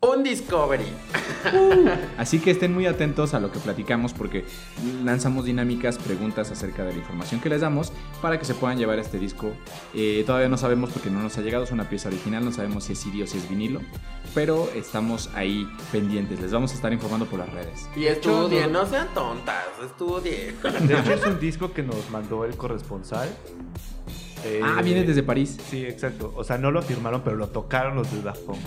Un 0.00 0.22
Discovery. 0.22 0.84
Así 2.18 2.38
que 2.38 2.50
estén 2.50 2.72
muy 2.72 2.86
atentos 2.86 3.34
a 3.34 3.40
lo 3.40 3.50
que 3.52 3.58
platicamos 3.58 4.12
porque 4.12 4.44
lanzamos 5.04 5.44
dinámicas, 5.44 5.98
preguntas 5.98 6.50
acerca 6.50 6.84
de 6.84 6.92
la 6.92 6.98
información 6.98 7.40
que 7.40 7.48
les 7.48 7.60
damos 7.60 7.92
para 8.22 8.38
que 8.38 8.44
se 8.44 8.54
puedan 8.54 8.78
llevar 8.78 8.98
este 8.98 9.18
disco. 9.18 9.52
Eh, 9.94 10.22
todavía 10.26 10.48
no 10.48 10.56
sabemos 10.56 10.90
porque 10.90 11.10
no 11.10 11.20
nos 11.22 11.36
ha 11.38 11.42
llegado, 11.42 11.64
es 11.64 11.70
una 11.72 11.88
pieza 11.88 12.08
original, 12.08 12.44
no 12.44 12.52
sabemos 12.52 12.84
si 12.84 12.92
es 12.92 12.98
CD 13.00 13.22
o 13.22 13.26
si 13.26 13.38
es 13.38 13.48
vinilo, 13.48 13.80
pero 14.34 14.68
estamos 14.74 15.30
ahí 15.34 15.68
pendientes, 15.92 16.40
les 16.40 16.52
vamos 16.52 16.72
a 16.72 16.74
estar 16.74 16.92
informando 16.92 17.26
por 17.26 17.38
las 17.38 17.52
redes. 17.52 17.88
Y 17.96 18.04
estudien, 18.06 18.72
no 18.72 18.86
sean 18.86 19.08
tontas, 19.14 19.64
estudien. 19.84 20.56
De 20.88 20.98
hecho, 20.98 21.12
es 21.14 21.26
un 21.26 21.38
disco 21.40 21.72
que 21.72 21.82
nos 21.82 22.10
mandó 22.10 22.44
el 22.44 22.56
corresponsal. 22.56 23.28
Eh, 24.44 24.60
Ah, 24.62 24.82
viene 24.82 25.04
desde 25.04 25.22
París. 25.22 25.56
Sí, 25.70 25.84
exacto. 25.84 26.32
O 26.36 26.44
sea, 26.44 26.58
no 26.58 26.70
lo 26.70 26.82
firmaron, 26.82 27.22
pero 27.24 27.36
lo 27.36 27.48
tocaron 27.48 27.96
los 27.96 28.12
de 28.12 28.20
Daft 28.22 28.40
Punk. 28.42 28.58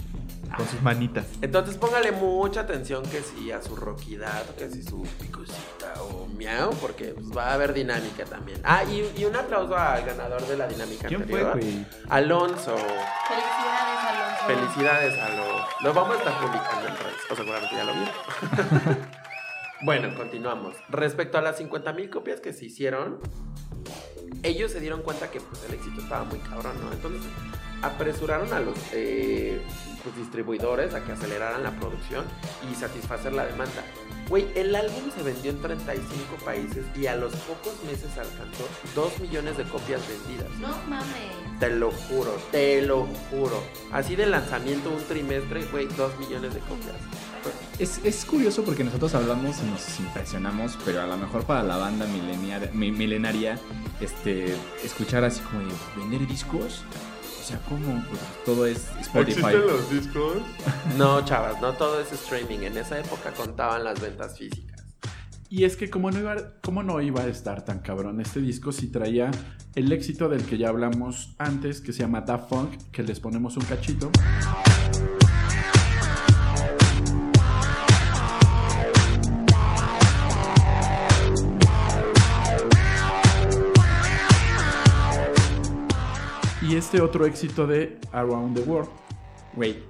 Con 0.56 0.68
sus 0.68 0.82
manitas. 0.82 1.26
Entonces 1.42 1.78
póngale 1.78 2.12
mucha 2.12 2.62
atención 2.62 3.04
que 3.04 3.22
si 3.22 3.52
a 3.52 3.62
su 3.62 3.76
roquidad, 3.76 4.46
que 4.56 4.70
si 4.70 4.82
su 4.84 5.02
picosita 5.20 5.94
o 6.02 6.28
miau, 6.28 6.72
porque 6.76 7.14
pues, 7.16 7.36
va 7.36 7.50
a 7.50 7.54
haber 7.54 7.74
dinámica 7.74 8.26
también. 8.26 8.60
Ah, 8.64 8.84
y, 8.84 9.12
y 9.20 9.26
un 9.26 9.36
aplauso 9.36 9.76
al 9.78 10.06
ganador 10.06 10.42
de 10.48 10.58
la 10.58 10.68
dinámica 10.68 11.08
¿Quién 11.08 11.28
fue, 11.28 11.42
anterior. 11.42 11.74
güey? 11.74 11.86
Alonso. 12.10 12.76
Felicidades, 13.28 14.00
Alonso. 14.08 14.46
Felicidades 14.48 15.20
a 15.20 15.30
lo. 15.84 15.94
Vamos 15.94 16.16
a 16.16 16.20
estar 16.20 16.40
publicando 16.40 16.88
en 16.88 16.96
redes. 16.98 17.18
O 17.30 17.36
seguramente 17.36 17.76
ya 17.76 17.84
lo 17.84 17.94
vieron. 17.94 19.08
bueno, 19.82 20.16
continuamos. 20.16 20.76
Respecto 20.90 21.38
a 21.38 21.42
las 21.42 21.60
50.000 21.60 22.10
copias 22.10 22.40
que 22.40 22.54
se 22.54 22.66
hicieron, 22.66 23.20
ellos 24.44 24.72
se 24.72 24.80
dieron 24.80 25.02
cuenta 25.02 25.30
que 25.32 25.40
pues, 25.42 25.64
el 25.68 25.74
éxito 25.76 26.02
estaba 26.02 26.24
muy 26.24 26.40
cabrón, 26.40 26.74
¿no? 26.84 26.92
Entonces 26.92 27.22
apresuraron 27.82 28.54
a 28.54 28.60
los 28.60 28.78
eh, 28.94 29.62
pues, 30.08 30.16
distribuidores 30.18 30.94
a 30.94 31.04
que 31.04 31.12
aceleraran 31.12 31.64
la 31.64 31.72
producción 31.72 32.24
y 32.72 32.76
satisfacer 32.76 33.34
la 33.34 33.46
demanda. 33.46 33.84
Güey, 34.30 34.48
el 34.56 34.76
álbum 34.76 35.04
se 35.16 35.24
vendió 35.24 35.52
en 35.52 35.62
35 35.62 36.36
países 36.46 36.86
y 36.96 37.08
a 37.08 37.16
los 37.16 37.34
pocos 37.36 37.74
meses 37.86 38.10
alcanzó 38.18 38.68
2 38.96 39.20
millones 39.20 39.58
de 39.58 39.64
copias 39.66 40.02
vendidas. 40.08 40.50
No 40.60 40.68
mames. 40.90 41.60
Te 41.60 41.70
lo 41.70 41.92
juro, 41.92 42.32
te 42.52 42.82
lo 42.84 43.08
juro. 43.30 43.62
Así 43.92 44.16
de 44.16 44.26
lanzamiento 44.28 44.90
un 44.90 45.04
trimestre, 45.06 45.64
güey, 45.72 45.88
2 45.88 46.20
millones 46.20 46.54
de 46.54 46.60
copias. 46.62 46.96
Es, 47.80 48.02
es 48.04 48.26
curioso 48.26 48.64
porque 48.64 48.84
nosotros 48.84 49.14
hablamos 49.16 49.58
y 49.60 49.70
nos 49.72 50.00
impresionamos, 50.00 50.78
pero 50.84 51.02
a 51.02 51.08
lo 51.08 51.16
mejor 51.18 51.46
para 51.46 51.64
la 51.64 51.78
banda 51.78 52.06
mileniar- 52.08 52.72
mi- 52.74 52.92
milenaria, 52.92 53.58
este, 54.02 54.54
escuchar 54.84 55.24
así 55.24 55.40
como 55.42 55.60
de 55.62 55.68
vender 55.96 56.28
discos, 56.28 56.84
sea, 57.48 57.60
como 57.60 58.04
pues, 58.10 58.22
todo 58.46 58.66
es 58.66 58.90
Spotify. 59.00 59.54
los 59.66 59.90
discos? 59.90 60.38
No, 60.98 61.24
chavas, 61.24 61.62
no 61.62 61.74
todo 61.74 62.02
es 62.02 62.12
streaming. 62.12 62.60
En 62.60 62.78
esa 62.78 63.00
época 63.00 63.32
contaban 63.32 63.84
las 63.84 64.02
ventas 64.02 64.38
físicas. 64.38 64.84
Y 65.50 65.64
es 65.64 65.78
que 65.78 65.90
como 65.90 66.12
no, 66.12 66.20
iba, 66.20 66.36
como 66.62 66.84
no 66.84 67.00
iba 67.02 67.22
a 67.22 67.28
estar 67.28 67.64
tan 67.64 67.80
cabrón 67.80 68.20
este 68.20 68.42
disco, 68.42 68.74
si 68.74 68.88
traía 68.88 69.32
el 69.76 69.92
éxito 69.94 70.28
del 70.28 70.44
que 70.44 70.58
ya 70.58 70.70
hablamos 70.70 71.36
antes, 71.38 71.80
que 71.80 71.94
se 71.94 72.00
llama 72.00 72.22
Daft 72.22 72.50
Punk, 72.50 72.72
que 72.92 73.04
les 73.04 73.20
ponemos 73.22 73.56
un 73.56 73.64
cachito. 73.64 74.12
Y 86.68 86.76
este 86.76 87.00
otro 87.02 87.26
éxito 87.26 87.66
de 87.66 87.98
Around 88.12 88.58
the 88.58 88.70
World. 88.70 88.90
Güey, 89.54 89.84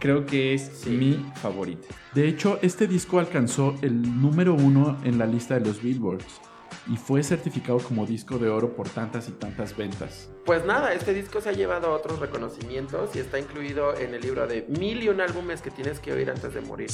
creo 0.00 0.26
que 0.26 0.54
es 0.54 0.84
mi 0.86 1.24
favorito. 1.40 1.86
De 2.14 2.26
hecho, 2.26 2.58
este 2.62 2.88
disco 2.88 3.20
alcanzó 3.20 3.76
el 3.80 4.20
número 4.20 4.54
uno 4.54 4.98
en 5.04 5.18
la 5.18 5.26
lista 5.26 5.54
de 5.54 5.60
los 5.60 5.80
Billboards. 5.80 6.40
y 6.88 6.96
fue 6.96 7.22
certificado 7.22 7.78
como 7.78 8.06
disco 8.06 8.38
de 8.38 8.48
oro 8.48 8.74
por 8.74 8.88
tantas 8.88 9.28
y 9.28 9.32
tantas 9.32 9.76
ventas. 9.76 10.30
Pues 10.44 10.64
nada, 10.64 10.92
este 10.92 11.12
disco 11.14 11.40
se 11.40 11.48
ha 11.48 11.52
llevado 11.52 11.88
a 11.88 11.90
otros 11.90 12.20
reconocimientos 12.20 13.14
y 13.16 13.18
está 13.18 13.40
incluido 13.40 13.96
en 13.96 14.14
el 14.14 14.20
libro 14.20 14.46
de 14.46 14.66
mil 14.68 15.02
y 15.02 15.08
un 15.08 15.20
álbumes 15.20 15.62
que 15.62 15.70
tienes 15.70 15.98
que 15.98 16.12
oír 16.12 16.30
antes 16.30 16.54
de 16.54 16.60
morir. 16.60 16.90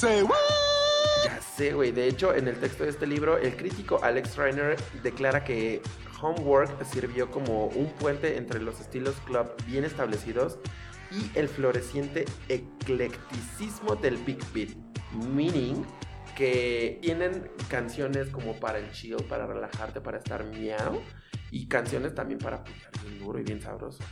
Ya 1.23 1.41
sé, 1.41 1.73
güey. 1.73 1.91
De 1.91 2.07
hecho, 2.07 2.33
en 2.35 2.47
el 2.47 2.57
texto 2.57 2.83
de 2.83 2.89
este 2.89 3.07
libro, 3.07 3.37
el 3.37 3.55
crítico 3.55 3.99
Alex 4.03 4.35
Reiner 4.35 4.75
declara 5.01 5.43
que 5.43 5.81
Homework 6.21 6.83
sirvió 6.85 7.29
como 7.29 7.67
un 7.67 7.91
puente 7.93 8.37
entre 8.37 8.61
los 8.61 8.79
estilos 8.79 9.15
club 9.25 9.47
bien 9.65 9.83
establecidos 9.83 10.57
y 11.11 11.37
el 11.37 11.47
floreciente 11.47 12.25
eclecticismo 12.49 13.95
del 13.95 14.17
Big 14.17 14.39
Beat. 14.53 14.69
Meaning 15.33 15.85
que 16.35 16.97
tienen 17.01 17.51
canciones 17.69 18.29
como 18.29 18.59
para 18.59 18.79
el 18.79 18.91
chill, 18.91 19.17
para 19.29 19.45
relajarte, 19.45 20.01
para 20.01 20.17
estar 20.17 20.43
miau. 20.45 21.01
Y 21.51 21.67
canciones 21.67 22.15
también 22.15 22.39
para 22.39 22.63
putear 22.63 22.91
bien 23.03 23.19
duro 23.19 23.39
y 23.39 23.43
bien 23.43 23.61
sabroso. 23.61 24.03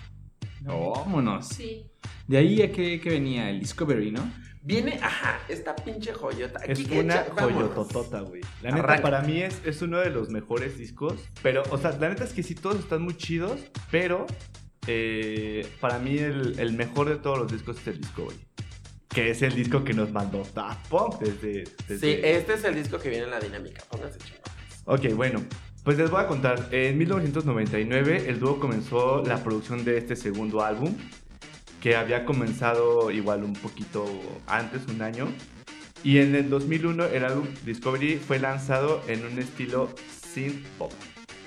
Vámonos. 0.62 1.48
Sí. 1.48 1.90
De 2.28 2.38
ahí 2.38 2.62
a 2.62 2.72
que, 2.72 3.02
que 3.02 3.10
venía 3.10 3.50
el 3.50 3.60
Discovery, 3.60 4.12
¿no? 4.12 4.32
Viene, 4.64 5.00
ajá, 5.02 5.40
esta 5.50 5.76
pinche 5.76 6.14
joyota. 6.14 6.60
Es 6.66 6.80
Aquí, 6.80 7.00
una 7.00 7.16
echa- 7.26 7.34
joyototota, 7.42 8.22
güey. 8.22 8.42
La 8.62 8.70
neta, 8.72 8.84
Arranca. 8.84 9.02
para 9.02 9.22
mí 9.22 9.42
es, 9.42 9.60
es 9.66 9.82
uno 9.82 9.98
de 10.00 10.12
los 10.12 10.30
mejores 10.30 10.78
discos. 10.78 11.16
Pero, 11.42 11.64
o 11.72 11.78
sea, 11.80 11.92
la 12.00 12.10
neta 12.10 12.24
es 12.24 12.34
que 12.34 12.44
sí, 12.44 12.54
todos 12.54 12.78
están 12.80 13.02
muy 13.02 13.18
chidos. 13.18 13.60
Pero, 13.90 14.28
eh, 14.88 15.68
para 15.80 15.98
mí 16.00 16.18
el, 16.18 16.60
el 16.60 16.74
mejor 16.74 17.10
de 17.10 17.16
todos 17.16 17.40
los 17.40 17.52
discos 17.52 17.80
es 17.80 17.88
el 17.88 18.02
Discovery. 18.02 18.38
Que 19.10 19.32
es 19.32 19.42
el 19.42 19.56
disco 19.56 19.84
que 19.84 19.94
nos 19.94 20.12
mandó 20.12 20.44
Daft 20.54 20.88
Punk 20.90 21.20
desde... 21.20 21.64
desde- 21.88 22.00
Sí, 22.00 22.20
este 22.24 22.54
es 22.54 22.64
el 22.64 22.76
disco 22.76 22.98
que 23.00 23.10
viene 23.10 23.26
en 23.26 23.32
la 23.32 23.40
dinámica. 23.40 23.84
Pónganse. 23.90 24.20
Ok, 24.86 25.14
bueno. 25.16 25.44
Pues 25.84 25.98
les 25.98 26.12
voy 26.12 26.22
a 26.22 26.28
contar. 26.28 26.68
En 26.72 26.98
1999 27.00 28.26
el 28.30 28.40
dúo 28.40 28.60
comenzó 28.60 29.24
la 29.26 29.44
producción 29.44 29.84
de 29.84 29.98
este 29.98 30.16
segundo 30.16 30.64
álbum, 30.64 30.96
que 31.82 31.96
había 31.96 32.24
comenzado 32.26 33.12
igual 33.12 33.44
un 33.44 33.54
poquito 33.54 34.06
antes, 34.48 34.84
un 34.88 35.02
año. 35.02 35.28
Y 36.04 36.20
en 36.20 36.36
el 36.36 36.50
2001 36.50 37.06
el 37.06 37.26
álbum 37.26 37.48
Discovery 37.66 38.18
fue 38.18 38.40
lanzado 38.40 39.04
en 39.08 39.26
un 39.26 39.38
estilo 39.40 39.90
synth 40.34 40.66
pop. 40.78 40.94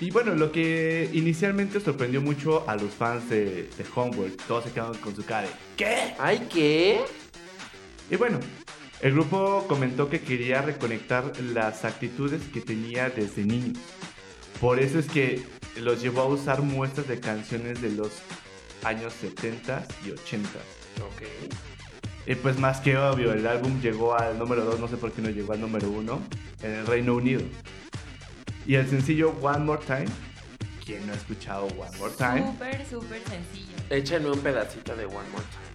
Y 0.01 0.11
bueno, 0.11 0.35
lo 0.35 0.51
que 0.51 1.09
inicialmente 1.13 1.79
sorprendió 1.79 2.21
mucho 2.21 2.69
a 2.69 2.75
los 2.75 2.93
fans 2.93 3.29
de, 3.29 3.69
de 3.77 3.85
Homework, 3.95 4.35
todos 4.45 4.65
se 4.65 4.71
quedaron 4.71 4.97
con 4.97 5.15
su 5.15 5.23
cara 5.23 5.43
de 5.43 5.53
¿Qué? 5.77 6.13
Ay, 6.19 6.47
¿qué? 6.51 6.99
Y 8.11 8.17
bueno, 8.17 8.39
el 9.01 9.13
grupo 9.13 9.65
comentó 9.69 10.09
que 10.09 10.19
quería 10.19 10.61
reconectar 10.61 11.31
las 11.39 11.85
actitudes 11.85 12.41
que 12.53 12.59
tenía 12.59 13.09
desde 13.09 13.45
niños. 13.45 13.77
Por 14.59 14.79
eso 14.79 14.99
es 14.99 15.07
que 15.07 15.43
los 15.77 16.01
llevó 16.01 16.21
a 16.21 16.25
usar 16.25 16.61
muestras 16.61 17.07
de 17.07 17.19
canciones 17.19 17.81
de 17.81 17.91
los 17.91 18.11
años 18.85 19.13
70 19.19 19.85
y 20.05 20.11
80. 20.11 20.49
Ok. 21.01 21.23
Y 22.27 22.35
pues 22.35 22.57
más 22.57 22.79
que 22.79 22.97
obvio, 22.97 23.33
el 23.33 23.45
álbum 23.45 23.81
llegó 23.81 24.17
al 24.17 24.39
número 24.39 24.63
2, 24.65 24.79
no 24.79 24.87
sé 24.87 24.97
por 24.97 25.11
qué 25.11 25.21
no 25.21 25.29
llegó 25.29 25.53
al 25.53 25.61
número 25.61 25.89
1, 25.89 26.21
en 26.63 26.71
el 26.71 26.87
Reino 26.87 27.15
Unido. 27.15 27.41
Y 28.65 28.75
el 28.75 28.89
sencillo 28.89 29.35
One 29.41 29.59
More 29.59 29.83
Time, 29.85 30.07
¿quién 30.83 31.05
no 31.05 31.13
ha 31.13 31.15
escuchado 31.15 31.67
One 31.67 31.97
More 31.99 32.13
Time? 32.17 32.47
Súper, 32.47 32.85
súper 32.89 33.21
sencillo. 33.27 33.75
Échenme 33.89 34.31
un 34.31 34.39
pedacito 34.39 34.95
de 34.95 35.05
One 35.05 35.29
More 35.29 35.45
Time. 35.51 35.65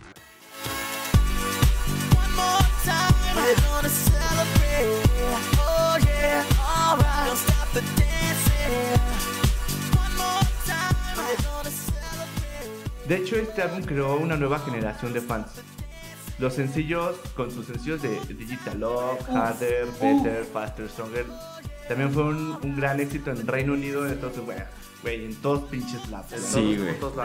One 2.17 2.35
more 2.35 2.67
time, 2.85 3.37
we're 3.37 3.55
gonna 3.55 3.89
celebrate. 3.89 5.03
Oh 5.59 5.99
yeah, 6.05 6.45
alright. 6.59 7.27
Don't 7.27 7.39
stop 7.39 7.69
the 7.73 7.83
dancing. 7.97 9.50
De 13.11 13.17
hecho, 13.17 13.35
este 13.35 13.61
álbum 13.61 13.83
creó 13.83 14.15
una 14.19 14.37
nueva 14.37 14.61
generación 14.61 15.13
de 15.13 15.21
fans. 15.21 15.49
Los 16.39 16.55
sencillos, 16.55 17.17
con 17.35 17.51
sus 17.51 17.67
sencillos 17.67 18.01
de 18.03 18.21
Digital 18.21 18.79
Love, 18.79 19.29
Harder, 19.29 19.87
Better, 20.01 20.45
Faster, 20.45 20.89
Stronger, 20.89 21.27
también 21.89 22.13
fue 22.13 22.23
un, 22.23 22.57
un 22.63 22.77
gran 22.77 23.01
éxito 23.01 23.33
en 23.33 23.45
Reino 23.49 23.73
Unido, 23.73 24.07
entonces, 24.07 24.45
bueno, 24.45 24.63
güey, 25.03 25.25
en 25.25 25.35
todos 25.43 25.69
pinches 25.69 26.09
lados. 26.09 26.31
En 26.31 26.39
Sí, 26.41 26.79
todos 27.01 27.15
güey. 27.17 27.19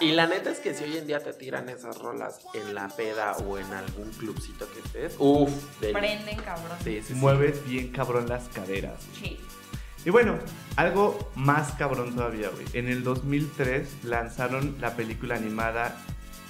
Y 0.00 0.10
la 0.10 0.26
neta 0.26 0.50
es 0.50 0.58
que 0.58 0.74
si 0.74 0.82
hoy 0.82 0.96
en 0.96 1.06
día 1.06 1.22
te 1.22 1.32
tiran 1.32 1.68
esas 1.68 1.96
rolas 1.96 2.40
en 2.52 2.74
la 2.74 2.88
peda 2.88 3.36
o 3.36 3.58
en 3.58 3.72
algún 3.72 4.10
clubcito 4.10 4.66
que 4.72 4.80
estés, 4.80 5.14
uff. 5.20 5.52
Prenden, 5.78 6.36
cabrón. 6.38 6.76
Sí, 6.82 7.00
sí, 7.00 7.04
sí. 7.10 7.14
Mueves 7.14 7.64
bien 7.64 7.92
cabrón 7.92 8.28
las 8.28 8.48
caderas. 8.48 8.98
Sí. 9.20 9.38
Y 10.04 10.10
bueno, 10.10 10.38
algo 10.76 11.30
más 11.34 11.72
cabrón 11.72 12.14
todavía, 12.14 12.48
güey. 12.48 12.66
En 12.72 12.88
el 12.88 13.04
2003 13.04 14.04
lanzaron 14.04 14.76
la 14.80 14.96
película 14.96 15.36
animada 15.36 15.96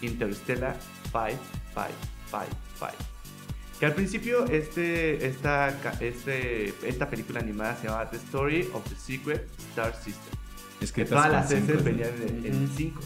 Interstellar 0.03 0.77
5555. 1.13 3.11
Que 3.81 3.87
al 3.87 3.95
principio 3.95 4.45
este, 4.47 5.27
esta, 5.27 5.75
este, 6.01 6.75
esta 6.87 7.09
película 7.09 7.41
animada 7.41 7.77
se 7.77 7.87
llamaba 7.87 8.11
The 8.11 8.19
Story 8.19 8.69
of 8.75 8.87
the 8.89 8.95
Secret 8.95 9.49
Star 9.71 9.95
System. 9.95 10.39
Que 10.79 10.85
Escritas 10.85 11.11
todas 11.11 11.33
las 11.33 11.49
cinco. 11.49 11.73
S 11.73 11.83
venían 11.83 12.13
en, 12.45 12.71
cinco. 12.77 13.01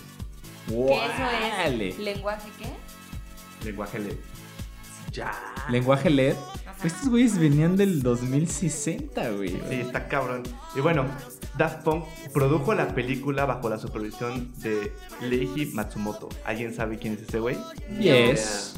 ¿Qué 0.66 0.72
eso 0.74 1.30
es? 1.70 1.98
¿Lenguaje 1.98 2.50
qué? 2.58 2.74
Lenguaje 3.64 3.98
LED. 3.98 4.16
Ya. 5.12 5.32
Lenguaje 5.70 6.10
LED. 6.10 6.36
Estos 6.84 7.08
güeyes 7.08 7.38
venían 7.38 7.76
del 7.76 8.02
2060, 8.02 9.30
güey. 9.30 9.48
Sí, 9.50 9.74
está 9.80 10.06
cabrón. 10.06 10.42
Y 10.76 10.80
bueno, 10.80 11.06
Daft 11.56 11.82
Punk 11.82 12.04
produjo 12.32 12.74
la 12.74 12.94
película 12.94 13.46
bajo 13.46 13.68
la 13.70 13.78
supervisión 13.78 14.52
de 14.62 14.92
Leiji 15.22 15.66
Matsumoto. 15.72 16.28
¿Alguien 16.44 16.74
sabe 16.74 16.98
quién 16.98 17.14
es 17.14 17.22
ese 17.22 17.40
güey? 17.40 17.56
Yes. 17.98 18.76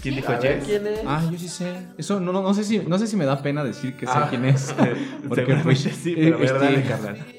¿Quién 0.00 0.14
dijo 0.16 0.30
ver 0.38 0.58
yes? 0.60 0.68
quién 0.68 0.86
es. 0.86 1.00
Ah, 1.04 1.28
yo 1.30 1.36
sí 1.38 1.48
sé. 1.48 1.74
Eso 1.98 2.20
no, 2.20 2.32
no, 2.32 2.42
no 2.42 2.54
sé 2.54 2.62
si 2.62 2.78
no 2.78 2.96
sé 2.98 3.08
si 3.08 3.16
me 3.16 3.24
da 3.24 3.42
pena 3.42 3.64
decir 3.64 3.94
que 3.96 4.06
sé 4.06 4.12
Ah. 4.14 4.26
quién 4.30 4.44
es. 4.44 4.72
Porque 5.28 5.56
pues, 5.64 5.80
sí, 5.80 6.14
pero 6.16 6.36
a 6.36 6.38
ver, 6.38 6.74
este, 6.74 6.88
carnal. 6.88 7.26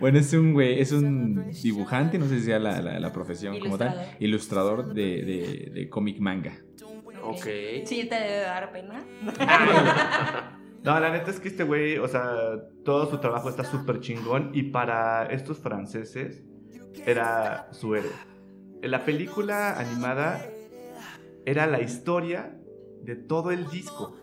Bueno, 0.00 0.18
es 0.18 0.32
un 0.32 0.52
güey, 0.52 0.80
es 0.80 0.92
un 0.92 1.50
dibujante, 1.62 2.18
no 2.18 2.28
sé 2.28 2.38
si 2.38 2.44
sea 2.46 2.58
la, 2.60 2.80
la, 2.80 3.00
la 3.00 3.12
profesión 3.12 3.58
como 3.58 3.76
tal, 3.78 3.88
Ilustrador. 4.20 4.84
ilustrador 4.84 4.94
de, 4.94 5.02
de, 5.24 5.70
de 5.74 5.88
cómic 5.88 6.20
manga. 6.20 6.52
Ok. 7.30 7.46
Sí, 7.84 8.06
te 8.08 8.14
debe 8.14 8.40
dar 8.40 8.72
pena. 8.72 9.04
No, 10.82 11.00
la 11.00 11.10
neta 11.10 11.32
es 11.32 11.40
que 11.40 11.48
este 11.48 11.64
güey, 11.64 11.98
o 11.98 12.06
sea, 12.06 12.30
todo 12.84 13.10
su 13.10 13.18
trabajo 13.18 13.48
está 13.48 13.64
súper 13.64 13.98
chingón 13.98 14.52
y 14.54 14.62
para 14.70 15.26
estos 15.26 15.58
franceses 15.58 16.44
era 17.04 17.66
su 17.72 17.96
héroe. 17.96 18.12
La 18.82 19.04
película 19.04 19.76
animada 19.80 20.46
era 21.44 21.66
la 21.66 21.80
historia 21.80 22.56
de 23.02 23.16
todo 23.16 23.50
el 23.50 23.68
disco. 23.68 24.16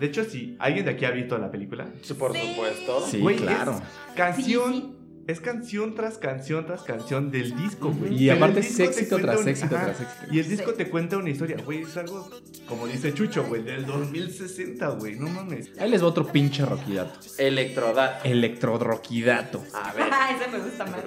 De 0.00 0.06
hecho, 0.06 0.24
si 0.24 0.56
alguien 0.58 0.86
de 0.86 0.92
aquí 0.92 1.04
ha 1.04 1.10
visto 1.10 1.36
la 1.36 1.50
película, 1.50 1.86
Sí, 2.00 2.14
Por 2.14 2.32
Sí. 2.32 2.48
supuesto. 2.54 3.00
Sí, 3.02 3.20
Güey, 3.20 3.36
claro. 3.36 3.72
es 3.72 4.14
canción, 4.16 4.72
Sí, 4.72 4.80
sí. 4.80 4.95
Es 5.26 5.40
canción 5.40 5.94
tras 5.94 6.18
canción 6.18 6.66
tras 6.66 6.82
canción 6.82 7.30
del 7.30 7.56
disco, 7.56 7.92
güey. 7.92 8.14
Y 8.14 8.26
Pero 8.28 8.36
aparte 8.36 8.60
es 8.60 8.78
éxito 8.78 9.16
tras 9.18 9.40
un- 9.40 9.48
éxito 9.48 9.74
ajá, 9.76 9.84
tras 9.86 10.00
éxito. 10.00 10.34
Y 10.34 10.38
el 10.38 10.48
disco 10.48 10.70
Sí. 10.70 10.76
te 10.76 10.88
cuenta 10.88 11.16
una 11.16 11.30
historia, 11.30 11.56
güey, 11.64 11.82
es 11.82 11.96
algo, 11.96 12.30
como 12.68 12.86
dice 12.86 13.12
Chucho, 13.12 13.44
güey, 13.44 13.62
del 13.62 13.86
2060, 13.86 14.88
güey, 14.90 15.16
no 15.18 15.28
mames. 15.28 15.70
Ahí 15.78 15.90
les 15.90 16.02
va 16.02 16.06
otro 16.06 16.26
pinche 16.26 16.64
roquidato. 16.64 17.18
Electrodat. 17.38 18.24
Electro-roquidato. 18.24 19.62
A 19.74 19.92
ver. 19.94 20.06
Ese 20.40 20.50
me 20.50 20.58
gusta 20.64 20.84
más. 20.86 21.00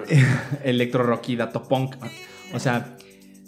Electro-roquidato 0.64 1.64
punk. 1.64 1.96
O 2.54 2.60
sea, 2.60 2.98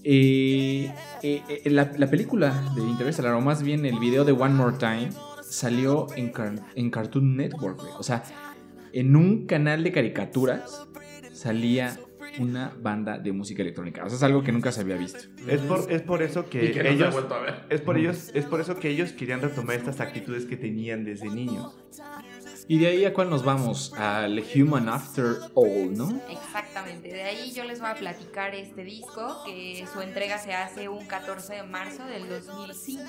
eh, 0.03 0.91
eh, 1.21 1.41
eh, 1.47 1.69
la, 1.69 1.91
la 1.97 2.07
película 2.09 2.71
de 2.75 2.81
Interstellar, 2.81 3.33
o 3.33 3.41
más 3.41 3.61
bien 3.63 3.85
el 3.85 3.99
video 3.99 4.25
de 4.25 4.31
One 4.31 4.53
More 4.55 4.77
Time, 4.77 5.09
salió 5.43 6.07
en, 6.15 6.31
Car- 6.31 6.59
en 6.75 6.89
Cartoon 6.89 7.35
Network, 7.35 7.79
güey. 7.81 7.91
O 7.99 8.03
sea, 8.03 8.23
en 8.93 9.15
un 9.15 9.45
canal 9.45 9.83
de 9.83 9.91
caricaturas 9.91 10.87
salía 11.33 11.97
una 12.39 12.73
banda 12.79 13.17
de 13.17 13.31
música 13.31 13.61
electrónica. 13.61 14.03
O 14.05 14.09
sea, 14.09 14.17
es 14.17 14.23
algo 14.23 14.43
que 14.43 14.51
nunca 14.51 14.71
se 14.71 14.81
había 14.81 14.95
visto. 14.95 15.19
Es 15.47 15.61
por, 15.61 15.91
es 15.91 16.01
por 16.01 16.21
eso 16.21 16.49
que, 16.49 16.73
no 16.83 16.89
ellos... 16.89 17.13
vuelto 17.13 17.35
a 17.35 17.39
ver. 17.39 17.53
Es 17.69 17.81
por, 17.81 17.97
ellos, 17.97 18.31
es 18.33 18.45
por 18.45 18.61
eso 18.61 18.79
que 18.79 18.89
ellos 18.89 19.11
querían 19.11 19.41
retomar 19.41 19.75
estas 19.75 19.99
actitudes 19.99 20.45
que 20.45 20.57
tenían 20.57 21.03
desde 21.03 21.29
niños. 21.29 21.77
Y 22.67 22.79
de 22.79 22.87
ahí 22.87 23.05
a 23.05 23.13
cuál 23.13 23.29
nos 23.29 23.43
vamos? 23.43 23.93
Al 23.97 24.43
Human 24.55 24.87
After 24.89 25.39
All, 25.55 25.93
¿no? 25.95 26.21
Exactamente, 26.29 27.09
de 27.09 27.23
ahí 27.23 27.51
yo 27.51 27.63
les 27.63 27.79
voy 27.79 27.89
a 27.89 27.95
platicar 27.95 28.55
este 28.55 28.83
disco 28.83 29.43
que 29.45 29.85
su 29.91 30.01
entrega 30.01 30.37
se 30.37 30.53
hace 30.53 30.87
un 30.89 31.05
14 31.05 31.55
de 31.55 31.63
marzo 31.63 32.05
del 32.05 32.27
2005. 32.29 33.03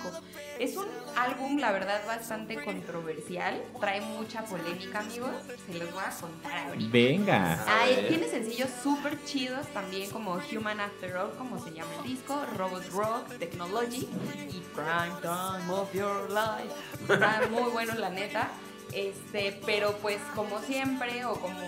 Es 0.59 0.77
un 0.77 0.87
álbum, 1.17 1.59
la 1.59 1.73
verdad, 1.73 2.01
bastante 2.07 2.57
controversial, 2.65 3.63
trae 3.81 4.01
mucha 4.01 4.45
polémica, 4.45 5.01
amigos, 5.01 5.31
se 5.67 5.75
los 5.79 5.93
voy 5.93 6.03
a 6.05 6.11
contar 6.21 6.69
ahorita. 6.69 6.91
Venga. 6.93 7.53
A 7.55 7.81
Ay, 7.83 7.97
ver. 7.97 8.09
tiene 8.09 8.29
sencillos 8.29 8.69
súper 8.83 9.23
chidos 9.25 9.67
también 9.69 10.11
como 10.11 10.39
Human 10.53 10.81
After 10.81 11.17
All, 11.17 11.31
como 11.37 11.63
se 11.63 11.73
llama 11.73 11.91
el 12.03 12.11
disco, 12.11 12.41
Robot 12.57 12.89
Rock, 12.93 13.39
Technology 13.39 14.09
y 14.51 14.63
Prime 14.75 15.17
Time 15.21 15.73
of 15.73 15.93
Your 15.95 16.29
Life. 16.31 16.75
Están 17.13 17.51
muy 17.53 17.71
buenos 17.71 17.99
la 17.99 18.11
neta. 18.11 18.51
Este, 18.93 19.59
pero 19.65 19.97
pues 19.99 20.19
como 20.35 20.61
siempre 20.61 21.25
o 21.25 21.35
como 21.35 21.59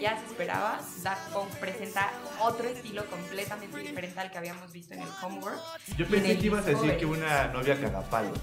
ya 0.00 0.18
se 0.18 0.26
esperaba, 0.26 0.80
Daft 1.02 1.32
Punk 1.32 1.48
presenta 1.60 2.10
otro 2.40 2.68
estilo 2.68 3.04
completamente 3.06 3.78
diferente 3.78 4.18
al 4.20 4.30
que 4.30 4.38
habíamos 4.38 4.72
visto 4.72 4.94
en 4.94 5.02
el 5.02 5.08
Homework. 5.22 5.58
Yo 5.96 6.04
En 6.06 6.10
pensé 6.10 6.38
que 6.38 6.46
ibas 6.46 6.66
a 6.66 6.70
decir 6.70 6.96
que 6.96 7.06
una 7.06 7.48
novia 7.48 7.80
cagapalos. 7.80 8.38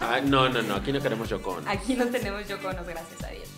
Ah, 0.00 0.20
no, 0.24 0.48
no, 0.48 0.62
no, 0.62 0.76
aquí 0.76 0.92
no 0.92 1.00
queremos 1.00 1.28
Yoko. 1.28 1.50
Ono. 1.50 1.70
Aquí 1.70 1.94
no 1.94 2.06
tenemos 2.06 2.48
Yoconos, 2.48 2.86
gracias 2.86 3.22
a 3.22 3.28
Dios. 3.28 3.48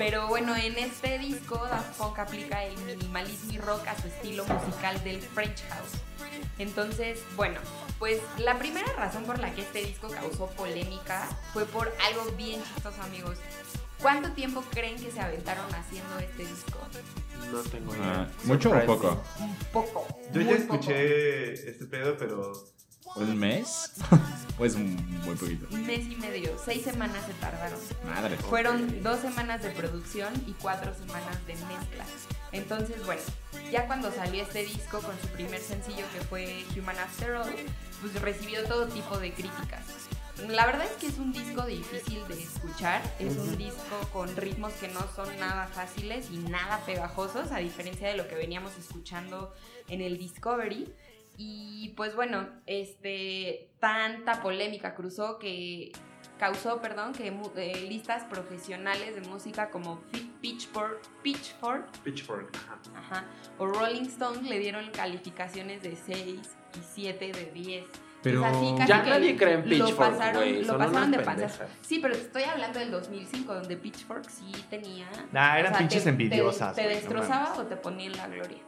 Pero 0.00 0.28
bueno, 0.28 0.56
en 0.56 0.78
este 0.78 1.18
disco 1.18 1.56
Daft 1.70 1.98
Punk 1.98 2.18
aplica 2.18 2.64
el 2.64 2.74
minimalismo 2.84 3.52
y 3.52 3.58
rock 3.58 3.86
a 3.86 4.00
su 4.00 4.08
estilo 4.08 4.46
musical 4.46 5.04
del 5.04 5.20
French 5.20 5.62
House. 5.68 5.90
Entonces, 6.58 7.20
bueno, 7.36 7.60
pues 7.98 8.18
la 8.38 8.58
primera 8.58 8.90
razón 8.94 9.24
por 9.24 9.38
la 9.38 9.54
que 9.54 9.60
este 9.60 9.80
disco 9.84 10.08
causó 10.08 10.46
polémica 10.52 11.28
fue 11.52 11.66
por 11.66 11.92
algo 12.08 12.24
bien 12.32 12.62
chistoso, 12.64 13.02
amigos. 13.02 13.36
¿Cuánto 14.00 14.32
tiempo 14.32 14.64
creen 14.70 14.96
que 14.96 15.10
se 15.10 15.20
aventaron 15.20 15.66
haciendo 15.74 16.18
este 16.18 16.46
disco? 16.46 16.78
No 17.52 17.60
tengo 17.60 17.92
Ah, 17.92 17.96
idea. 17.98 18.30
¿Mucho 18.44 18.70
o 18.70 18.86
poco? 18.86 19.22
Un 19.38 19.54
poco. 19.70 20.06
Yo 20.32 20.40
ya 20.40 20.52
poco. 20.52 20.62
escuché 20.76 21.52
este 21.52 21.84
pedo, 21.84 22.16
pero 22.16 22.52
¿Un 23.16 23.38
mes? 23.38 23.92
pues 24.58 24.76
muy 24.76 25.36
poquito. 25.36 25.66
Un 25.72 25.86
mes 25.86 26.06
y 26.06 26.16
medio, 26.16 26.56
seis 26.64 26.82
semanas 26.82 27.24
se 27.26 27.32
tardaron. 27.34 27.78
Madre. 28.04 28.36
Fueron 28.36 29.02
dos 29.02 29.20
semanas 29.20 29.62
de 29.62 29.70
producción 29.70 30.32
y 30.46 30.52
cuatro 30.52 30.94
semanas 30.94 31.44
de 31.46 31.54
mezcla. 31.54 32.04
Entonces, 32.52 33.04
bueno, 33.04 33.22
ya 33.70 33.86
cuando 33.86 34.12
salió 34.12 34.42
este 34.42 34.64
disco 34.64 35.00
con 35.00 35.18
su 35.20 35.28
primer 35.28 35.60
sencillo 35.60 36.04
que 36.12 36.20
fue 36.20 36.64
Human 36.76 36.98
After 36.98 37.36
All, 37.36 37.54
pues 38.00 38.20
recibió 38.20 38.64
todo 38.64 38.86
tipo 38.86 39.18
de 39.18 39.32
críticas. 39.32 39.84
La 40.48 40.64
verdad 40.64 40.86
es 40.86 40.92
que 40.92 41.06
es 41.06 41.18
un 41.18 41.32
disco 41.32 41.66
difícil 41.66 42.26
de 42.26 42.42
escuchar, 42.42 43.02
es 43.18 43.36
un 43.36 43.58
disco 43.58 44.08
con 44.12 44.34
ritmos 44.36 44.72
que 44.74 44.88
no 44.88 45.00
son 45.14 45.38
nada 45.38 45.66
fáciles 45.66 46.30
y 46.30 46.38
nada 46.38 46.80
pegajosos, 46.86 47.52
a 47.52 47.58
diferencia 47.58 48.08
de 48.08 48.16
lo 48.16 48.26
que 48.26 48.36
veníamos 48.36 48.72
escuchando 48.78 49.54
en 49.88 50.00
el 50.00 50.16
Discovery. 50.16 50.90
Y 51.42 51.94
pues 51.96 52.14
bueno, 52.14 52.46
este 52.66 53.70
tanta 53.78 54.42
polémica 54.42 54.94
cruzó 54.94 55.38
que 55.38 55.90
causó, 56.38 56.82
perdón, 56.82 57.14
que 57.14 57.28
eh, 57.56 57.86
listas 57.88 58.24
profesionales 58.24 59.14
de 59.14 59.22
música 59.22 59.70
como 59.70 60.02
Pitchfork, 60.42 61.00
Pitchfork 61.22 61.90
Pitchfork. 62.04 62.50
ajá. 62.54 62.78
ajá, 62.98 63.24
o 63.56 63.66
Rolling 63.66 64.02
Stone 64.06 64.42
le 64.48 64.58
dieron 64.58 64.90
calificaciones 64.90 65.82
de 65.82 65.96
6 65.96 66.16
y 66.74 66.78
7 66.94 67.32
de 67.32 67.50
10. 67.52 67.84
Pero- 68.22 68.44
Es 68.46 68.54
así, 68.54 68.74
casi 68.76 68.88
Ya 68.88 69.02
nadie 69.02 69.34
cree 69.34 69.54
en 69.54 69.60
lo 69.78 69.86
Pitchfork, 69.86 70.10
pasaron, 70.10 70.42
güey. 70.42 70.64
lo 70.64 70.76
pasaron 70.78 71.10
de 71.10 71.18
panzas. 71.20 71.60
Sí, 71.80 72.00
pero 72.02 72.14
te 72.14 72.20
estoy 72.20 72.42
hablando 72.42 72.78
del 72.78 72.90
2005, 72.90 73.54
donde 73.54 73.76
Pitchfork 73.78 74.28
sí 74.28 74.52
tenía... 74.68 75.06
Nah, 75.32 75.56
eran 75.58 75.72
o 75.72 75.76
sea, 75.76 75.78
pinches 75.78 76.00
te- 76.00 76.04
te- 76.04 76.10
envidiosas, 76.10 76.76
Te, 76.76 76.86
destrozaba 76.86 77.54
o 77.56 77.62
te 77.64 77.76
ponía 77.76 78.06
en 78.08 78.16
la 78.18 78.28
gloria. 78.28 78.58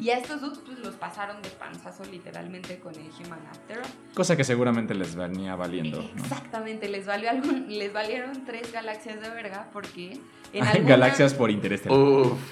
Y 0.00 0.10
a 0.10 0.16
estos 0.18 0.40
dudes 0.40 0.58
pues 0.64 0.78
los 0.78 0.94
pasaron 0.94 1.42
de 1.42 1.50
panzazo 1.50 2.04
literalmente 2.06 2.78
con 2.80 2.94
el 2.94 3.10
Human 3.20 3.40
After. 3.50 3.82
Cosa 4.14 4.34
que 4.36 4.44
seguramente 4.44 4.94
les 4.94 5.14
venía 5.14 5.54
valiendo. 5.56 6.00
¿no? 6.02 6.22
Exactamente, 6.22 6.88
les 6.88 7.04
valió 7.06 7.28
algún, 7.30 7.66
les 7.68 7.92
valieron 7.92 8.44
tres 8.46 8.72
galaxias 8.72 9.20
de 9.20 9.28
verga 9.28 9.68
porque 9.74 10.18
en 10.54 10.64
alguna- 10.66 10.88
Galaxias 10.88 11.34
por 11.34 11.50
interés. 11.50 11.82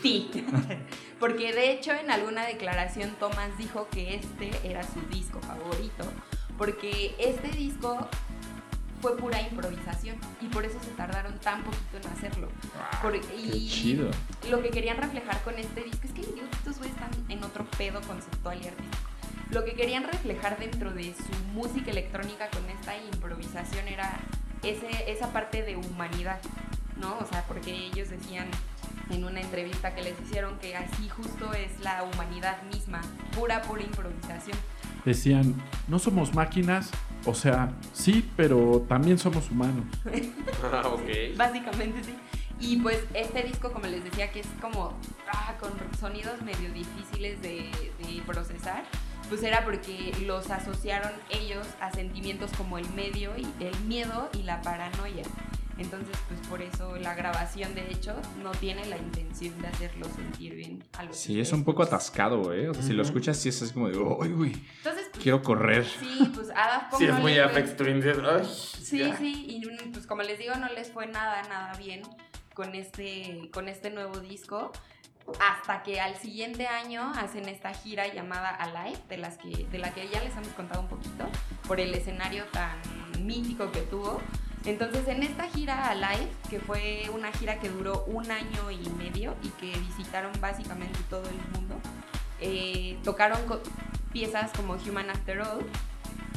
Sí, 0.03 0.31
porque 1.19 1.53
de 1.53 1.73
hecho 1.73 1.93
en 1.93 2.11
alguna 2.11 2.45
declaración 2.45 3.17
Thomas 3.19 3.57
dijo 3.57 3.89
que 3.91 4.15
este 4.17 4.51
era 4.63 4.83
su 4.83 5.01
disco 5.11 5.41
favorito, 5.41 6.05
porque 6.59 7.15
este 7.19 7.49
disco 7.49 8.09
fue 9.01 9.17
pura 9.17 9.41
improvisación 9.41 10.17
y 10.41 10.47
por 10.47 10.65
eso 10.65 10.79
se 10.83 10.91
tardaron 10.93 11.39
tan 11.39 11.63
poquito 11.63 11.97
en 12.03 12.07
hacerlo. 12.13 12.49
Por- 13.03 13.13
Qué 13.21 13.37
y 13.37 13.69
chido. 13.69 14.11
lo 14.51 14.63
que 14.63 14.71
querían 14.71 14.97
reflejar 14.97 15.43
con 15.43 15.55
este 15.59 15.83
disco 15.83 16.01
es 16.07 16.13
que 16.13 16.21
estos 16.23 16.79
güeyes 16.79 16.97
están 16.97 17.11
en 17.29 17.43
otro 17.45 17.65
pedo 17.77 18.01
conceptual 18.03 18.59
y 18.63 18.67
artístico. 18.69 18.97
Lo 19.51 19.65
que 19.65 19.73
querían 19.75 20.05
reflejar 20.05 20.59
dentro 20.59 20.93
de 20.93 21.15
su 21.15 21.45
música 21.55 21.91
electrónica 21.91 22.49
con 22.51 22.69
esta 22.69 22.97
improvisación 22.99 23.89
era 23.89 24.19
ese, 24.63 25.11
esa 25.11 25.33
parte 25.33 25.63
de 25.63 25.77
humanidad, 25.77 26.41
¿no? 26.97 27.17
O 27.19 27.27
sea, 27.27 27.45
porque 27.49 27.73
ellos 27.73 28.11
decían 28.11 28.49
en 29.11 29.25
una 29.25 29.41
entrevista 29.41 29.95
que 29.95 30.03
les 30.03 30.21
hicieron 30.21 30.59
que 30.59 30.77
así 30.77 31.09
justo 31.09 31.55
es 31.55 31.81
la 31.81 32.03
humanidad 32.03 32.63
misma, 32.65 33.01
pura, 33.35 33.63
pura 33.63 33.83
improvisación. 33.83 34.59
Decían, 35.07 35.55
no 35.87 35.99
somos 35.99 36.35
máquinas, 36.35 36.91
o 37.25 37.35
sea, 37.35 37.73
sí, 37.93 38.29
pero 38.37 38.85
también 38.89 39.19
somos 39.19 39.51
humanos. 39.51 39.85
Ah, 40.73 40.83
ok. 40.87 41.09
Básicamente 41.37 42.03
sí. 42.05 42.15
Y 42.61 42.79
pues 42.79 43.05
este 43.15 43.43
disco, 43.43 43.73
como 43.73 43.87
les 43.87 44.03
decía, 44.03 44.33
que 44.33 44.41
es 44.41 44.49
como 44.61 44.99
ah, 45.33 45.55
con 45.61 45.71
sonidos 45.99 46.43
medio 46.43 46.73
difíciles 46.73 47.41
de, 47.41 47.71
de 47.99 48.23
procesar, 48.27 48.83
pues 49.29 49.43
era 49.43 49.65
porque 49.65 50.13
los 50.27 50.51
asociaron 50.51 51.13
ellos 51.31 51.67
a 51.81 51.93
sentimientos 51.93 52.51
como 52.57 52.79
el 52.79 52.89
medio 52.91 53.33
y 53.37 53.47
el 53.63 53.79
miedo 53.87 54.29
y 54.33 54.43
la 54.43 54.61
paranoia. 54.63 55.25
Entonces, 55.79 56.17
pues 56.27 56.41
por 56.49 56.61
eso 56.61 56.97
la 56.97 57.15
grabación, 57.15 57.75
de 57.75 57.91
hecho, 57.91 58.15
no 58.43 58.51
tiene 58.51 58.85
la 58.87 58.97
intención 58.97 59.61
de 59.63 59.69
hacerlo 59.69 60.07
sentir 60.15 60.55
bien 60.55 60.85
a 60.97 61.05
los 61.05 61.17
Sí, 61.17 61.41
es 61.41 61.53
un 61.53 61.65
poco 61.65 61.85
atascado, 61.85 62.53
¿eh? 62.53 62.69
O 62.69 62.75
sea, 62.75 62.83
si 62.83 62.93
lo 62.93 63.03
escuchas, 63.03 63.37
sí 63.37 63.49
es 63.49 63.63
así 63.63 63.73
como 63.73 63.89
de, 63.89 63.95
¡ay, 63.95 64.33
güey! 64.33 64.53
Entonces, 64.79 65.09
pues, 65.13 65.23
Quiero 65.23 65.43
correr. 65.43 65.85
sí, 65.85 66.31
pues 66.35 66.51
a 66.51 66.91
Sí, 66.97 67.05
es 67.05 67.15
no 67.15 67.21
muy 67.21 67.39
Apex 67.39 67.77
Twin. 67.77 68.03
Sí, 68.45 68.99
ya. 68.99 69.17
sí, 69.17 69.47
y 69.49 69.89
pues 69.93 70.07
como 70.07 70.23
les 70.23 70.39
digo, 70.39 70.55
no 70.57 70.69
les 70.69 70.91
fue 70.91 71.07
nada, 71.07 71.43
nada 71.45 71.73
bien 71.79 72.03
con 72.55 72.75
este, 72.75 73.49
con 73.53 73.69
este 73.69 73.91
nuevo 73.91 74.19
disco. 74.19 74.73
Hasta 75.41 75.83
que 75.83 76.01
al 76.01 76.17
siguiente 76.17 76.67
año 76.67 77.13
hacen 77.15 77.49
esta 77.49 77.75
gira 77.75 78.13
llamada 78.13 78.49
Alive, 78.49 78.99
de, 79.09 79.19
las 79.19 79.37
que, 79.37 79.67
de 79.71 79.79
la 79.79 79.93
que 79.93 80.09
ya 80.09 80.25
les 80.25 80.35
hemos 80.35 80.49
contado 80.49 80.81
un 80.81 80.89
poquito, 80.89 81.27
por 81.67 81.81
el 81.81 81.93
escenario 81.95 82.45
tan 82.47 82.79
mítico 83.25 83.71
que 83.71 83.83
tuvo. 83.83 84.21
Entonces 84.69 85.09
en 85.09 85.23
esta 85.23 85.49
gira 85.49 85.89
Alive, 85.89 86.29
que 86.51 86.61
fue 86.61 87.09
una 87.15 87.33
gira 87.33 87.59
que 87.59 87.71
duró 87.71 88.05
un 88.07 88.31
año 88.31 88.71
y 88.71 88.89
medio 88.91 89.35
y 89.43 89.49
que 89.61 89.73
visitaron 89.79 90.31
básicamente 90.41 90.99
todo 91.09 91.23
el 91.29 91.59
mundo, 91.59 91.77
eh, 92.41 92.99
tocaron 93.03 93.41
piezas 94.13 94.51
como 94.55 94.75
Human 94.75 95.09
After 95.11 95.41
All, 95.41 95.65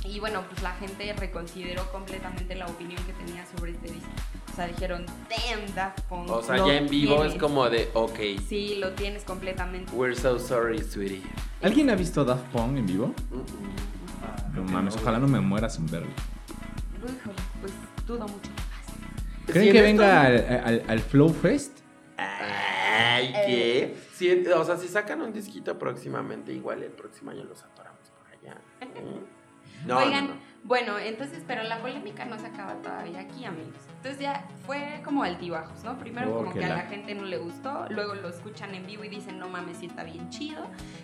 y 0.04 0.20
bueno, 0.20 0.44
pues 0.50 0.64
la 0.64 0.74
gente 0.74 1.14
reconsideró 1.14 1.92
completamente 1.92 2.56
la 2.56 2.66
opinión 2.68 3.04
que 3.04 3.14
tenía 3.14 3.46
sobre 3.56 3.74
este 3.74 3.92
disco. 3.92 4.10
O 4.52 4.56
sea, 4.56 4.66
dijeron, 4.68 5.06
damn, 5.30 5.76
Daft 5.76 6.02
Punk. 6.10 6.30
O 6.32 6.42
sea, 6.42 6.58
ya 6.58 6.74
en 6.78 6.88
vivo 6.90 7.16
es 7.18 7.22
tienes". 7.34 7.40
como 7.40 7.70
de, 7.70 7.90
ok, 7.94 8.20
Sí, 8.50 8.76
lo 8.80 8.94
tienes 8.94 9.24
completamente. 9.24 9.92
we're 9.94 10.16
so 10.16 10.40
sorry, 10.40 10.82
sweetie. 10.82 11.22
¿Alguien 11.62 11.90
ha 11.92 11.96
visto 11.96 12.26
Daft 12.26 12.46
Punk 12.46 12.78
en 12.78 12.88
vivo? 12.88 13.08
Mm, 13.30 14.56
No 14.56 14.64
mames, 14.64 14.96
ojalá 14.96 15.20
no 15.20 15.28
me 15.28 15.40
muera 15.40 15.70
sin 15.70 15.86
verlo. 15.86 16.10
Híjole, 16.98 17.36
dudo 18.06 18.28
mucho. 18.28 18.50
¿Creen 19.48 19.66
Sí, 19.68 19.72
que 19.72 19.78
en 19.80 19.84
venga 19.98 20.30
esto- 20.34 20.48
al, 20.54 20.64
al- 20.66 20.84
al 20.88 21.00
Flow 21.00 21.30
Fest? 21.30 21.80
Ay, 22.18 23.34
¿qué? 23.34 23.96
Sí, 24.14 24.44
o 24.56 24.64
sea, 24.64 24.78
si 24.78 24.88
sacan 24.88 25.22
un 25.22 25.34
disquito 25.34 25.78
próximamente, 25.80 26.54
igual 26.54 26.84
el 26.84 26.92
próximo 26.92 27.32
año 27.32 27.44
los 27.44 27.64
atoramos 27.64 28.10
por 28.12 28.28
allá. 28.28 28.58
No, 29.88 29.98
Oigan, 29.98 30.28
no, 30.28 30.34
no. 30.36 30.42
bueno, 30.64 31.00
entonces, 31.00 31.44
pero 31.48 31.64
la 31.64 31.82
polémica 31.82 32.24
no 32.26 32.38
se 32.38 32.46
acaba 32.46 32.76
todavía 32.84 33.22
aquí, 33.22 33.46
amigos. 33.46 33.82
Entonces 34.02 34.20
ya 34.20 34.44
fue 34.66 35.00
como 35.06 35.22
altibajos, 35.22 35.84
¿no? 35.84 35.96
Primero 36.00 36.32
Oh, 36.34 36.38
como 36.40 36.54
que 36.54 36.60
que 36.60 36.66
a 36.66 36.70
la- 36.70 36.82
gente 36.88 37.14
no 37.14 37.24
le 37.24 37.38
gustó, 37.38 37.86
luego 37.90 38.16
lo 38.16 38.30
escuchan 38.30 38.74
en 38.74 38.88
vivo 38.88 39.04
y 39.04 39.10
dicen, 39.10 39.38
no 39.38 39.48
mames, 39.48 39.78
sí 39.78 39.86
está 39.86 40.04
bien 40.04 40.28
chido. 40.32 40.64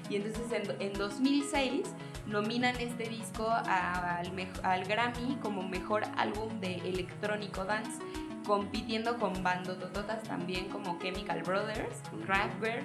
Y 0.09 0.15
entonces 0.15 0.51
en, 0.51 0.81
en 0.81 0.93
2006 0.93 1.83
nominan 2.25 2.75
este 2.77 3.07
disco 3.07 3.47
a- 3.47 4.17
al, 4.17 4.31
al 4.63 4.83
Grammy 4.85 5.35
como 5.43 5.61
mejor 5.61 6.05
álbum 6.17 6.59
de 6.59 6.77
electrónico 6.77 7.65
dance, 7.65 8.01
compitiendo 8.47 9.17
con 9.19 9.43
bandotototas 9.43 10.23
también 10.23 10.67
como 10.69 10.97
Chemical 10.97 11.43
Brothers, 11.43 12.01
Kraftwerk, 12.25 12.83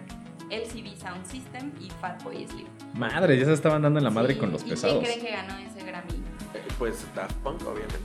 LCD 0.50 0.94
Sound 1.00 1.24
System 1.24 1.72
y 1.80 1.88
Fatboy 2.02 2.46
Slim. 2.46 2.66
Madre, 2.92 3.38
ya 3.38 3.46
se 3.46 3.54
estaban 3.54 3.80
dando 3.80 3.98
en 3.98 4.04
la 4.04 4.10
madre 4.10 4.34
Sí, 4.34 4.40
con 4.40 4.52
los 4.52 4.62
¿Y 4.66 4.68
pesados. 4.70 4.98
quién 4.98 5.18
creen 5.20 5.26
que 5.26 5.32
ganó 5.32 5.56
ese 5.58 5.82
Grammy? 5.86 6.12
Eh, 6.52 6.62
Pues 6.78 7.06
Daft 7.14 7.34
Punk, 7.36 7.62
obviamente. 7.62 7.96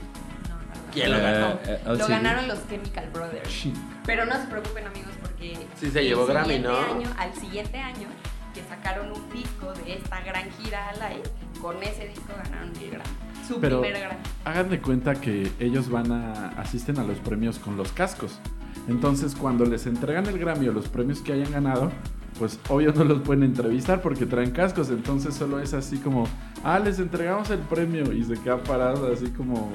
¿Quién 0.94 1.12
lo 1.12 1.18
Eh, 1.18 1.22
ganó? 1.22 1.48
eh, 1.66 1.82
Lo 1.86 1.94
LCD. 1.94 2.10
ganaron 2.10 2.48
los 2.48 2.68
Chemical 2.68 3.10
Brothers. 3.14 3.50
Shit. 3.50 3.76
Pero 4.06 4.26
no 4.26 4.34
se 4.34 4.48
preocupen 4.48 4.88
amigos 4.88 5.12
porque 5.22 5.58
Sí 5.80 5.92
se 5.92 6.04
llevó 6.04 6.26
Grammy, 6.26 6.56
siguiente 6.56 6.68
¿no? 6.70 6.78
año- 6.96 7.10
al 7.18 7.34
siguiente 7.36 7.78
año 7.80 8.08
que 8.54 8.62
sacaron 8.64 9.12
un 9.12 9.30
disco 9.32 9.72
de 9.86 9.94
esta 9.94 10.22
gran 10.22 10.50
gira 10.52 10.92
live, 10.94 11.24
con 11.62 11.82
ese 11.84 12.08
disco 12.08 12.34
ganaron 12.44 12.70
el 12.82 12.90
Grammy. 12.92 13.04
Su 13.48 13.60
Pero- 13.60 13.82
primer 13.82 14.02
Grammy. 14.02 14.20
Hagan 14.46 14.70
de 14.70 14.82
cuenta 14.82 15.16
que 15.16 15.52
ellos 15.60 15.90
van 15.90 16.12
a 16.12 16.50
asisten 16.60 16.98
a 17.00 17.04
los 17.04 17.18
premios 17.20 17.60
con 17.60 17.78
los 17.78 17.92
cascos. 17.92 18.40
Entonces, 18.88 19.36
cuando 19.36 19.66
les 19.66 19.86
entregan 19.86 20.26
el 20.28 20.40
Grammy 20.40 20.70
o 20.70 20.72
los 20.74 20.88
premios 20.88 21.20
que 21.20 21.34
hayan 21.34 21.52
ganado, 21.52 21.92
pues 22.40 22.60
obvio 22.70 22.94
no 22.94 23.04
los 23.04 23.22
pueden 23.22 23.44
entrevistar 23.44 24.02
porque 24.02 24.26
traen 24.26 24.52
cascos. 24.52 24.90
Entonces, 24.90 25.36
solo 25.36 25.60
es 25.60 25.74
así 25.74 25.98
como, 25.98 26.28
ah, 26.64 26.80
les 26.80 27.00
entregamos 27.00 27.50
el 27.50 27.60
premio 27.60 28.12
y 28.14 28.24
se 28.24 28.36
queda 28.42 28.58
parado 28.64 29.12
así 29.12 29.28
como 29.32 29.72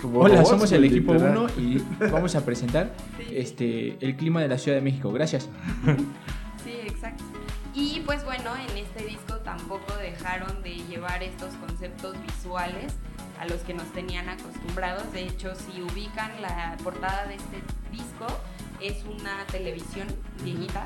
Como 0.00 0.20
Hola, 0.20 0.36
robots, 0.36 0.48
somos 0.48 0.72
el 0.72 0.84
equipo 0.84 1.12
literal. 1.12 1.38
1 1.38 1.50
y 1.58 1.82
vamos 2.10 2.34
a 2.34 2.44
presentar 2.44 2.92
este 3.30 3.96
el 4.00 4.16
clima 4.16 4.40
de 4.40 4.48
la 4.48 4.58
Ciudad 4.58 4.78
de 4.78 4.82
México. 4.82 5.12
Gracias. 5.12 5.48
Sí, 6.64 6.72
exacto. 6.86 7.24
Y 7.74 8.02
pues 8.04 8.24
bueno, 8.24 8.50
en 8.56 8.76
este 8.76 9.04
disco 9.04 9.36
tampoco 9.36 9.94
dejaron 9.96 10.62
de 10.62 10.74
llevar 10.88 11.22
estos 11.22 11.54
conceptos 11.54 12.16
visuales 12.22 12.94
a 13.38 13.46
los 13.46 13.60
que 13.62 13.74
nos 13.74 13.90
tenían 13.92 14.28
acostumbrados. 14.28 15.12
De 15.12 15.22
hecho, 15.22 15.54
si 15.54 15.80
ubican 15.82 16.30
la 16.42 16.76
portada 16.82 17.26
de 17.26 17.36
este 17.36 17.62
disco, 17.90 18.26
es 18.80 19.04
una 19.04 19.46
televisión 19.50 20.08
viejita. 20.42 20.84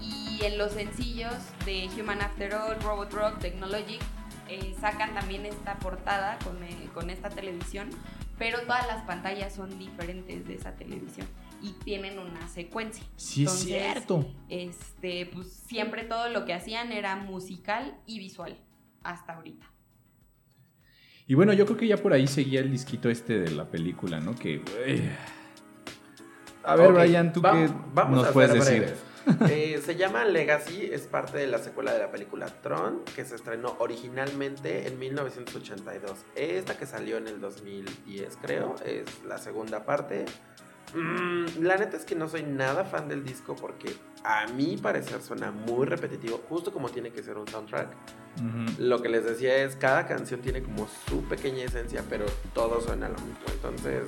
Y 0.00 0.44
en 0.44 0.58
los 0.58 0.72
sencillos 0.72 1.34
de 1.64 1.88
Human 1.98 2.22
After 2.22 2.54
All, 2.54 2.80
Robot 2.82 3.12
Rock, 3.12 3.38
Technologic, 3.38 4.00
eh, 4.48 4.74
sacan 4.80 5.14
también 5.14 5.46
esta 5.46 5.78
portada 5.78 6.38
con, 6.44 6.62
eh, 6.62 6.88
con 6.92 7.10
esta 7.10 7.28
televisión, 7.28 7.90
pero 8.42 8.62
todas 8.62 8.84
las 8.88 9.04
pantallas 9.04 9.54
son 9.54 9.78
diferentes 9.78 10.44
de 10.48 10.54
esa 10.56 10.74
televisión 10.74 11.28
y 11.62 11.74
tienen 11.84 12.18
una 12.18 12.48
secuencia. 12.48 13.04
Sí, 13.14 13.44
es 13.44 13.52
cierto. 13.52 14.26
Este, 14.48 15.26
pues 15.32 15.52
siempre 15.52 16.02
todo 16.02 16.28
lo 16.28 16.44
que 16.44 16.52
hacían 16.52 16.90
era 16.90 17.14
musical 17.14 17.96
y 18.04 18.18
visual, 18.18 18.58
hasta 19.04 19.34
ahorita. 19.34 19.64
Y 21.28 21.34
bueno, 21.34 21.52
yo 21.52 21.66
creo 21.66 21.78
que 21.78 21.86
ya 21.86 21.96
por 21.98 22.12
ahí 22.12 22.26
seguía 22.26 22.58
el 22.58 22.72
disquito 22.72 23.08
este 23.08 23.38
de 23.38 23.52
la 23.52 23.70
película, 23.70 24.18
¿no? 24.18 24.34
Que. 24.34 24.58
güey. 24.58 25.02
A 26.64 26.74
ver, 26.74 26.90
Ok, 26.90 26.98
Brian, 26.98 27.32
¿tú 27.32 27.40
va- 27.40 27.52
qué 27.52 27.72
vamos 27.94 28.16
nos 28.16 28.26
a 28.26 28.32
puedes 28.32 28.52
decir? 28.54 28.78
breves. 28.82 28.98
Eh, 29.48 29.80
se 29.84 29.96
llama 29.96 30.24
Legacy, 30.24 30.88
es 30.92 31.02
parte 31.02 31.38
de 31.38 31.46
la 31.46 31.58
secuela 31.58 31.92
de 31.92 31.98
la 31.98 32.10
película 32.10 32.46
Tron, 32.46 33.02
que 33.16 33.24
se 33.24 33.34
estrenó 33.34 33.76
originalmente 33.78 34.86
en 34.86 34.98
1982. 34.98 36.12
Esta 36.36 36.78
que 36.78 36.86
salió 36.86 37.16
en 37.18 37.28
el 37.28 37.40
2010, 37.40 38.38
creo, 38.40 38.76
es 38.84 39.04
la 39.24 39.38
segunda 39.38 39.84
parte. 39.84 40.24
Mm, 40.94 41.62
la 41.62 41.76
neta 41.76 41.96
es 41.96 42.04
que 42.04 42.14
no 42.14 42.28
soy 42.28 42.42
nada 42.42 42.84
fan 42.84 43.08
del 43.08 43.24
disco 43.24 43.56
porque 43.56 43.94
a 44.24 44.46
mi 44.48 44.76
parecer 44.76 45.22
suena 45.22 45.50
muy 45.50 45.86
repetitivo, 45.86 46.40
justo 46.48 46.72
como 46.72 46.90
tiene 46.90 47.10
que 47.10 47.22
ser 47.22 47.38
un 47.38 47.48
soundtrack. 47.48 47.88
Lo 48.78 49.02
que 49.02 49.08
les 49.08 49.24
decía 49.24 49.56
es, 49.56 49.76
cada 49.76 50.06
canción 50.06 50.40
tiene 50.40 50.62
como 50.62 50.88
su 51.08 51.22
pequeña 51.24 51.64
esencia, 51.64 52.02
pero 52.08 52.24
todo 52.54 52.80
suena 52.80 53.08
lo 53.08 53.18
mismo. 53.18 53.44
Entonces, 53.52 54.04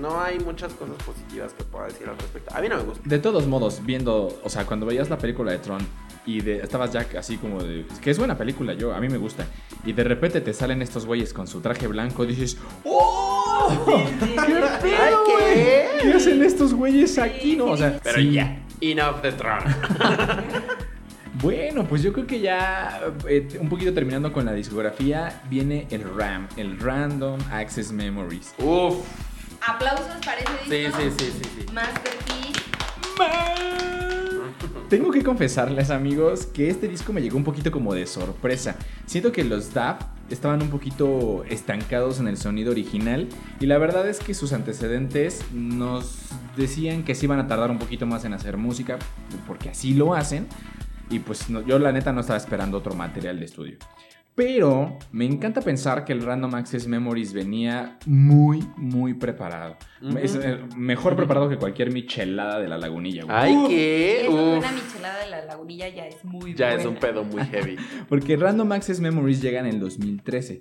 no 0.00 0.20
hay 0.20 0.38
muchas 0.40 0.72
cosas 0.74 0.96
positivas 1.04 1.52
que 1.52 1.64
pueda 1.64 1.86
decir 1.86 2.08
al 2.08 2.16
respecto. 2.18 2.54
A 2.54 2.60
mí 2.60 2.68
no 2.68 2.76
me 2.76 2.82
gusta. 2.82 3.02
De 3.08 3.18
todos 3.18 3.46
modos, 3.46 3.80
viendo, 3.84 4.40
o 4.42 4.48
sea, 4.48 4.66
cuando 4.66 4.86
veías 4.86 5.10
la 5.10 5.18
película 5.18 5.52
de 5.52 5.58
Tron 5.58 5.86
y 6.26 6.40
de, 6.40 6.58
estabas 6.58 6.92
ya 6.92 7.06
así 7.18 7.36
como 7.36 7.62
de, 7.62 7.86
que 8.02 8.10
es 8.10 8.18
buena 8.18 8.36
película, 8.36 8.74
yo, 8.74 8.94
a 8.94 9.00
mí 9.00 9.08
me 9.08 9.18
gusta, 9.18 9.46
y 9.84 9.92
de 9.92 10.04
repente 10.04 10.40
te 10.40 10.52
salen 10.52 10.82
estos 10.82 11.06
güeyes 11.06 11.32
con 11.32 11.46
su 11.46 11.60
traje 11.60 11.86
blanco, 11.86 12.24
dices, 12.24 12.58
¡Oh! 12.84 14.04
¿Qué 14.20 14.26
pedo? 14.82 15.24
¿qué? 15.26 15.86
¿Qué 16.02 16.12
hacen 16.12 16.42
estos 16.42 16.74
güeyes 16.74 17.18
aquí, 17.18 17.56
no? 17.56 17.66
O 17.66 17.76
sea, 17.76 18.00
Pero 18.02 18.18
sí. 18.18 18.32
ya, 18.32 18.62
enough 18.80 19.20
the 19.22 19.32
throne. 19.32 19.64
Bueno, 21.42 21.84
pues 21.84 22.02
yo 22.02 22.12
creo 22.12 22.26
que 22.26 22.40
ya 22.40 23.02
eh, 23.28 23.58
un 23.60 23.68
poquito 23.68 23.92
terminando 23.92 24.32
con 24.32 24.46
la 24.46 24.52
discografía, 24.52 25.42
viene 25.50 25.86
el 25.90 26.04
RAM, 26.16 26.48
el 26.56 26.78
Random 26.78 27.38
Access 27.50 27.92
Memories. 27.92 28.54
Uf. 28.58 29.04
Aplausos 29.66 30.06
para 30.24 30.40
ese 30.40 30.50
Sí, 30.68 30.76
disco. 30.76 30.98
sí, 31.00 31.10
sí, 31.18 31.32
sí, 31.42 31.50
sí. 31.66 31.72
Masterpiece. 31.72 32.60
Tengo 34.88 35.10
que 35.10 35.22
confesarles, 35.24 35.90
amigos, 35.90 36.46
que 36.46 36.68
este 36.68 36.86
disco 36.88 37.12
me 37.12 37.20
llegó 37.22 37.36
un 37.36 37.44
poquito 37.44 37.70
como 37.72 37.94
de 37.94 38.06
sorpresa. 38.06 38.76
Siento 39.06 39.32
que 39.32 39.42
los 39.42 39.72
Daft 39.72 40.02
estaban 40.30 40.62
un 40.62 40.68
poquito 40.70 41.44
estancados 41.48 42.20
en 42.20 42.28
el 42.28 42.36
sonido 42.36 42.70
original 42.70 43.28
y 43.60 43.66
la 43.66 43.78
verdad 43.78 44.06
es 44.08 44.20
que 44.20 44.34
sus 44.34 44.52
antecedentes 44.52 45.42
nos 45.52 46.26
decían 46.56 47.02
que 47.02 47.14
se 47.14 47.26
iban 47.26 47.40
a 47.40 47.46
tardar 47.48 47.70
un 47.70 47.78
poquito 47.78 48.06
más 48.06 48.24
en 48.24 48.34
hacer 48.34 48.56
música, 48.56 48.98
porque 49.46 49.70
así 49.70 49.94
lo 49.94 50.14
hacen. 50.14 50.46
Y 51.10 51.18
pues 51.18 51.50
no- 51.50 51.60
yo 51.62 51.78
la 51.78 51.92
neta 51.92 52.12
no 52.12 52.20
estaba 52.20 52.36
esperando 52.36 52.78
otro 52.78 52.94
material 52.94 53.38
de 53.38 53.44
estudio. 53.46 53.76
Pero 54.36 54.98
me 55.12 55.24
encanta 55.24 55.60
pensar 55.60 56.04
que 56.04 56.12
el 56.12 56.22
Random 56.22 56.52
Access 56.56 56.88
Memories 56.88 57.32
venía 57.32 57.98
muy, 58.04 58.66
muy 58.76 59.14
preparado. 59.14 59.76
Es 60.20 60.34
eh, 60.34 60.58
mejor 60.76 61.14
preparado 61.14 61.48
que 61.48 61.56
cualquier 61.56 61.92
michelada 61.92 62.58
de 62.58 62.66
la 62.66 62.76
lagunilla. 62.76 63.24
güey. 63.24 63.36
Ay, 63.36 63.56
Uf, 63.56 63.68
qué. 63.68 64.26
Una 64.28 64.72
michelada 64.72 65.24
de 65.24 65.30
la 65.30 65.44
lagunilla 65.44 65.88
ya 65.88 66.06
es 66.08 66.24
muy 66.24 66.52
Ya 66.54 66.74
es 66.74 66.84
un 66.84 66.96
pedo 66.96 67.22
muy 67.22 67.44
heavy. 67.44 67.76
Porque 68.08 68.36
Random 68.36 68.72
Access 68.72 68.98
Memories 68.98 69.40
llega 69.40 69.60
en 69.60 69.66
el 69.66 69.78
2013, 69.78 70.58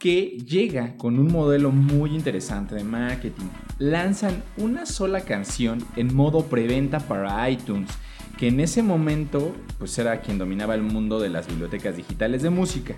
que 0.00 0.36
llega 0.44 0.96
con 0.96 1.20
un 1.20 1.30
modelo 1.30 1.70
muy 1.70 2.16
interesante 2.16 2.74
de 2.74 2.82
marketing. 2.82 3.46
Lanzan 3.78 4.42
una 4.56 4.84
sola 4.84 5.20
canción 5.20 5.78
en 5.94 6.12
modo 6.12 6.46
preventa 6.46 6.98
para 6.98 7.48
iTunes, 7.48 7.88
que 8.38 8.48
en 8.48 8.60
ese 8.60 8.82
momento 8.82 9.54
pues 9.78 9.96
era 9.98 10.20
quien 10.20 10.38
dominaba 10.38 10.74
el 10.74 10.82
mundo 10.82 11.20
de 11.20 11.28
las 11.28 11.46
bibliotecas 11.46 11.96
digitales 11.96 12.42
de 12.42 12.50
música. 12.50 12.94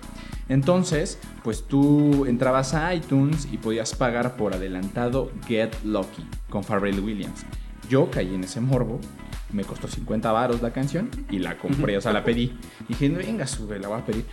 Entonces, 0.49 1.19
pues 1.43 1.63
tú 1.67 2.25
entrabas 2.25 2.73
a 2.73 2.93
iTunes 2.93 3.47
y 3.51 3.57
podías 3.57 3.95
pagar 3.95 4.35
por 4.37 4.53
adelantado 4.53 5.31
Get 5.47 5.73
Lucky 5.83 6.25
con 6.49 6.63
Pharrell 6.63 6.99
Williams. 6.99 7.45
Yo 7.89 8.09
caí 8.09 8.33
en 8.33 8.43
ese 8.43 8.61
morbo, 8.61 8.99
me 9.51 9.63
costó 9.63 9.87
50 9.87 10.31
varos 10.31 10.61
la 10.61 10.71
canción 10.71 11.09
y 11.29 11.39
la 11.39 11.57
compré, 11.57 11.97
o 11.97 12.01
sea, 12.01 12.13
la 12.13 12.23
pedí. 12.23 12.57
Dije, 12.87 13.09
venga, 13.09 13.47
sube, 13.47 13.79
la 13.79 13.87
voy 13.87 13.99
a 13.99 14.05
pedir. 14.05 14.25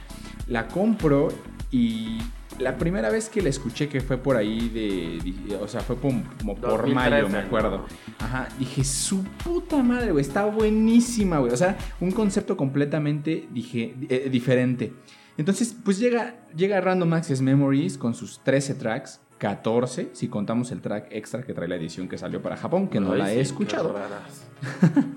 La 0.48 0.68
compro 0.68 1.28
y 1.70 2.18
la 2.58 2.76
primera 2.76 3.10
vez 3.10 3.28
que 3.28 3.42
la 3.42 3.48
escuché, 3.48 3.88
que 3.88 4.00
fue 4.00 4.18
por 4.18 4.36
ahí 4.36 4.68
de, 4.68 5.56
o 5.56 5.68
sea, 5.68 5.80
fue 5.80 5.96
como, 5.96 6.22
como 6.38 6.54
por 6.54 6.82
2013, 6.82 6.94
mayo, 6.94 7.28
me 7.28 7.38
acuerdo. 7.38 7.86
Ajá, 8.18 8.48
dije, 8.58 8.84
su 8.84 9.22
puta 9.24 9.82
madre, 9.82 10.12
güey, 10.12 10.24
está 10.24 10.44
buenísima, 10.46 11.38
güey. 11.38 11.52
O 11.52 11.56
sea, 11.56 11.76
un 12.00 12.12
concepto 12.12 12.56
completamente 12.56 13.48
dije, 13.50 13.94
eh, 14.08 14.28
diferente. 14.30 14.92
Entonces, 15.36 15.74
pues 15.84 15.98
llega, 15.98 16.46
llega 16.54 16.80
Random 16.80 17.12
Access 17.14 17.40
Memories 17.40 17.96
con 17.96 18.14
sus 18.14 18.42
13 18.44 18.74
tracks, 18.74 19.20
14, 19.38 20.10
si 20.12 20.28
contamos 20.28 20.70
el 20.70 20.80
track 20.80 21.08
extra 21.10 21.42
que 21.42 21.52
trae 21.52 21.66
la 21.66 21.76
edición 21.76 22.08
que 22.08 22.16
salió 22.16 22.42
para 22.42 22.56
Japón, 22.56 22.88
que 22.88 23.00
no 23.00 23.14
la 23.14 23.28
sí, 23.28 23.38
he 23.38 23.40
escuchado. 23.40 23.94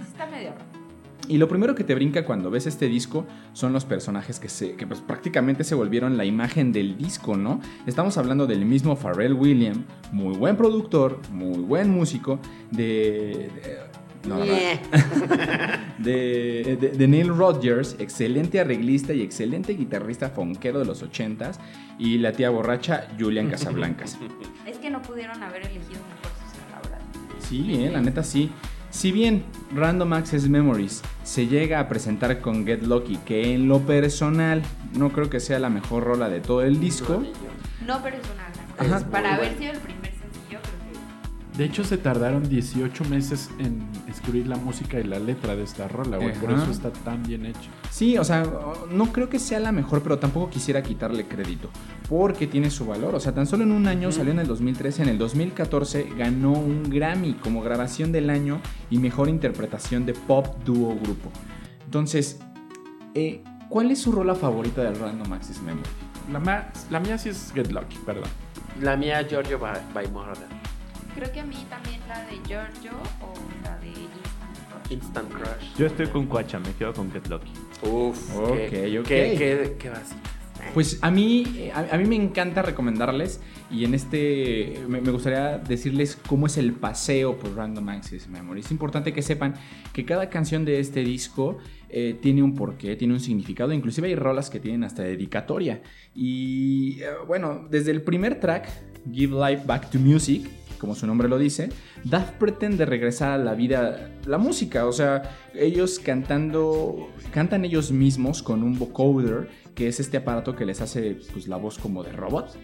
Está 0.09 0.25
medio 0.25 0.51
raro. 0.51 0.74
Y 1.27 1.37
lo 1.37 1.47
primero 1.47 1.73
que 1.75 1.83
te 1.83 1.95
brinca 1.95 2.23
cuando 2.25 2.49
ves 2.51 2.67
este 2.67 2.87
disco 2.87 3.25
son 3.53 3.73
los 3.73 3.83
personajes 3.85 4.39
que, 4.39 4.47
se, 4.49 4.75
que 4.75 4.85
pues 4.87 5.01
prácticamente 5.01 5.63
se 5.63 5.73
volvieron 5.75 6.17
la 6.17 6.25
imagen 6.25 6.71
del 6.71 6.97
disco, 6.97 7.35
¿no? 7.37 7.59
Estamos 7.87 8.17
hablando 8.17 8.45
del 8.47 8.65
mismo 8.65 8.95
Pharrell 8.95 9.33
Williams, 9.33 9.79
muy 10.11 10.35
buen 10.37 10.55
productor, 10.55 11.19
muy 11.31 11.59
buen 11.59 11.89
músico, 11.89 12.39
de... 12.71 13.49
de- 13.55 14.05
no, 14.27 14.37
de- 15.99 16.75
de 16.97 17.07
Neil 17.07 17.27
Rodgers, 17.29 17.95
excelente 17.99 18.59
arreglista 18.59 19.13
y 19.13 19.21
excelente 19.21 19.73
guitarrista 19.73 20.29
fonquero 20.29 20.79
de 20.79 20.85
los 20.85 21.03
80s, 21.03 21.57
y 21.99 22.17
la 22.17 22.31
tía 22.31 22.49
borracha 22.49 23.07
Julian 23.19 23.49
Casablancas. 23.49 24.17
Es 24.67 24.77
que 24.79 24.89
no 24.89 25.01
pudieron 25.01 25.41
haber 25.43 25.61
elegido 25.61 26.01
mejor 26.01 26.31
sus 26.43 26.57
palabras. 26.63 27.01
Sí, 27.39 27.83
eh, 27.85 27.91
la 27.91 28.01
neta 28.01 28.23
sí. 28.23 28.49
Si 28.95 29.11
bien 29.11 29.43
Random 29.73 30.13
Access 30.13 30.47
Memories 30.47 31.01
se 31.25 31.47
llega 31.47 31.81
a 31.81 31.89
presentar 31.89 32.39
con 32.39 32.65
Get 32.65 32.81
Lucky, 32.83 33.17
que 33.17 33.53
en 33.53 33.67
lo 33.67 33.81
personal 33.81 34.63
no 34.93 35.11
creo 35.11 35.29
que 35.29 35.41
sea 35.41 35.59
la 35.59 35.69
mejor 35.69 36.05
rola 36.05 36.29
de 36.29 36.39
todo 36.39 36.61
el 36.61 36.79
disco, 36.79 37.21
No, 37.85 37.95
Ajá. 38.77 38.97
Es 38.97 39.03
Para 39.03 39.35
haber 39.35 39.57
sido 39.57 39.73
el 39.73 39.79
primer 39.79 40.04
sencillo, 40.04 40.04
creo 40.04 40.04
De 41.57 41.63
hecho, 41.63 41.85
se 41.85 41.97
tardaron 41.97 42.49
18 42.49 43.05
meses 43.05 43.49
en 43.59 43.87
escribir 44.09 44.45
la 44.45 44.57
música 44.57 44.99
y 44.99 45.05
la 45.05 45.19
letra 45.19 45.55
de 45.55 45.63
esta 45.63 45.87
rola, 45.87 46.17
güey. 46.17 46.33
Por 46.33 46.51
eso 46.51 46.69
está 46.69 46.91
tan 46.91 47.23
bien 47.23 47.45
hecho. 47.45 47.69
sí, 47.89 48.17
o 48.17 48.25
sea, 48.25 48.45
no 48.91 49.13
creo 49.13 49.29
que 49.29 49.39
sea 49.39 49.61
la 49.61 49.71
mejor, 49.71 50.03
pero 50.03 50.19
tampoco 50.19 50.49
quisiera 50.49 50.83
quitarle 50.83 51.27
crédito, 51.27 51.69
porque 52.09 52.45
tiene 52.45 52.69
su 52.69 52.85
valor. 52.85 53.15
O 53.15 53.21
sea, 53.21 53.33
tan 53.33 53.47
solo 53.47 53.63
en 53.63 53.71
un 53.71 53.87
año 53.87 54.11
salió 54.11 54.33
en 54.33 54.39
el 54.39 54.47
2013, 54.47 55.03
en 55.03 55.09
el 55.09 55.17
2014 55.17 56.09
ganó 56.17 56.51
un 56.51 56.89
Grammy 56.89 57.35
como 57.35 57.61
grabación 57.61 58.11
del 58.11 58.29
año 58.29 58.59
y 58.89 58.97
mejor 58.97 59.29
interpretación 59.29 60.05
de 60.05 60.13
pop 60.13 60.47
dúo 60.65 60.93
grupo. 60.95 61.31
Entonces, 61.85 62.39
eh, 63.13 63.41
¿cuál 63.69 63.91
es 63.91 63.99
su 63.99 64.11
rola 64.11 64.35
favorita 64.35 64.83
del 64.83 64.99
Random 64.99 65.31
Access 65.31 65.61
Memories? 65.61 65.87
La, 66.33 66.71
la 66.89 66.99
mía 66.99 67.17
sí 67.17 67.29
es 67.29 67.53
Get 67.53 67.71
Lucky, 67.71 67.97
perdón. 68.05 68.29
La 68.81 68.97
mía, 68.97 69.25
Giorgio 69.25 69.57
by, 69.57 69.79
by 69.93 70.11
Moroder. 70.11 70.47
Creo 71.15 71.31
que 71.31 71.39
a 71.39 71.45
mí 71.45 71.55
también 71.69 72.01
la 72.09 72.19
de 72.25 72.35
Giorgio 72.45 72.91
o 73.21 73.33
la 73.63 73.77
de 73.77 73.87
Instant 73.87 74.67
Crush. 74.67 74.91
Instant 74.91 75.31
Crush. 75.31 75.77
Yo 75.77 75.85
estoy 75.85 76.07
con 76.07 76.25
Cuacha, 76.25 76.59
me 76.59 76.73
quedo 76.73 76.93
con 76.93 77.09
Get 77.09 77.27
Lucky. 77.27 77.51
Uf. 77.83 78.35
Ok, 78.35 78.57
qué, 78.69 78.99
ok. 78.99 79.07
Qué, 79.07 79.75
qué. 79.79 79.91
Pues 80.73 80.99
a 81.01 81.11
mí, 81.11 81.45
eh, 81.57 81.71
a, 81.71 81.95
a 81.95 81.97
mí 81.97 82.05
me 82.05 82.15
encanta 82.15 82.63
recomendarles 82.63 83.39
y 83.71 83.85
en 83.85 83.93
este 83.93 84.83
me, 84.89 84.99
me 84.99 85.11
gustaría 85.11 85.57
decirles 85.57 86.17
cómo 86.27 86.47
es 86.47 86.57
el 86.57 86.73
paseo 86.73 87.37
por 87.37 87.55
Random 87.55 87.87
Access 87.89 88.27
Memory. 88.27 88.59
Es 88.59 88.71
importante 88.71 89.13
que 89.13 89.21
sepan 89.21 89.53
que 89.93 90.03
cada 90.05 90.29
canción 90.29 90.65
de 90.65 90.79
este 90.79 91.01
disco 91.01 91.59
eh, 91.87 92.17
tiene 92.21 92.43
un 92.43 92.55
porqué, 92.55 92.95
tiene 92.95 93.13
un 93.13 93.19
significado, 93.21 93.71
inclusive 93.71 94.07
hay 94.07 94.15
rolas 94.15 94.49
que 94.49 94.59
tienen 94.59 94.83
hasta 94.83 95.03
dedicatoria. 95.03 95.81
Y 96.13 96.99
eh, 96.99 97.05
bueno, 97.25 97.67
desde 97.69 97.91
el 97.91 98.01
primer 98.01 98.39
track 98.41 98.67
Give 99.13 99.33
Life 99.33 99.63
Back 99.65 99.91
to 99.91 99.99
Music, 99.99 100.49
como 100.77 100.95
su 100.95 101.07
nombre 101.07 101.27
lo 101.27 101.37
dice, 101.37 101.69
Daft 102.03 102.35
pretende 102.35 102.85
regresar 102.85 103.31
a 103.31 103.37
la 103.37 103.53
vida, 103.53 104.11
la 104.25 104.37
música, 104.37 104.85
o 104.85 104.91
sea, 104.91 105.35
ellos 105.53 105.99
cantando, 105.99 107.09
cantan 107.31 107.65
ellos 107.65 107.91
mismos 107.91 108.43
con 108.43 108.63
un 108.63 108.77
vocoder, 108.77 109.49
que 109.73 109.87
es 109.87 109.99
este 109.99 110.17
aparato 110.17 110.55
que 110.55 110.65
les 110.65 110.81
hace 110.81 111.17
pues, 111.33 111.47
la 111.47 111.57
voz 111.57 111.77
como 111.77 112.03
de 112.03 112.11
robot. 112.11 112.57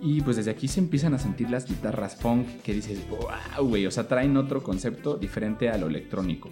Y 0.00 0.20
pues 0.20 0.36
desde 0.36 0.50
aquí 0.50 0.68
se 0.68 0.80
empiezan 0.80 1.14
a 1.14 1.18
sentir 1.18 1.48
las 1.48 1.66
guitarras 1.66 2.16
funk 2.16 2.46
que 2.62 2.74
dices, 2.74 2.98
wow, 3.08 3.66
güey, 3.66 3.86
o 3.86 3.90
sea, 3.90 4.06
traen 4.06 4.36
otro 4.36 4.62
concepto 4.62 5.16
diferente 5.16 5.70
a 5.70 5.78
lo 5.78 5.86
electrónico. 5.86 6.50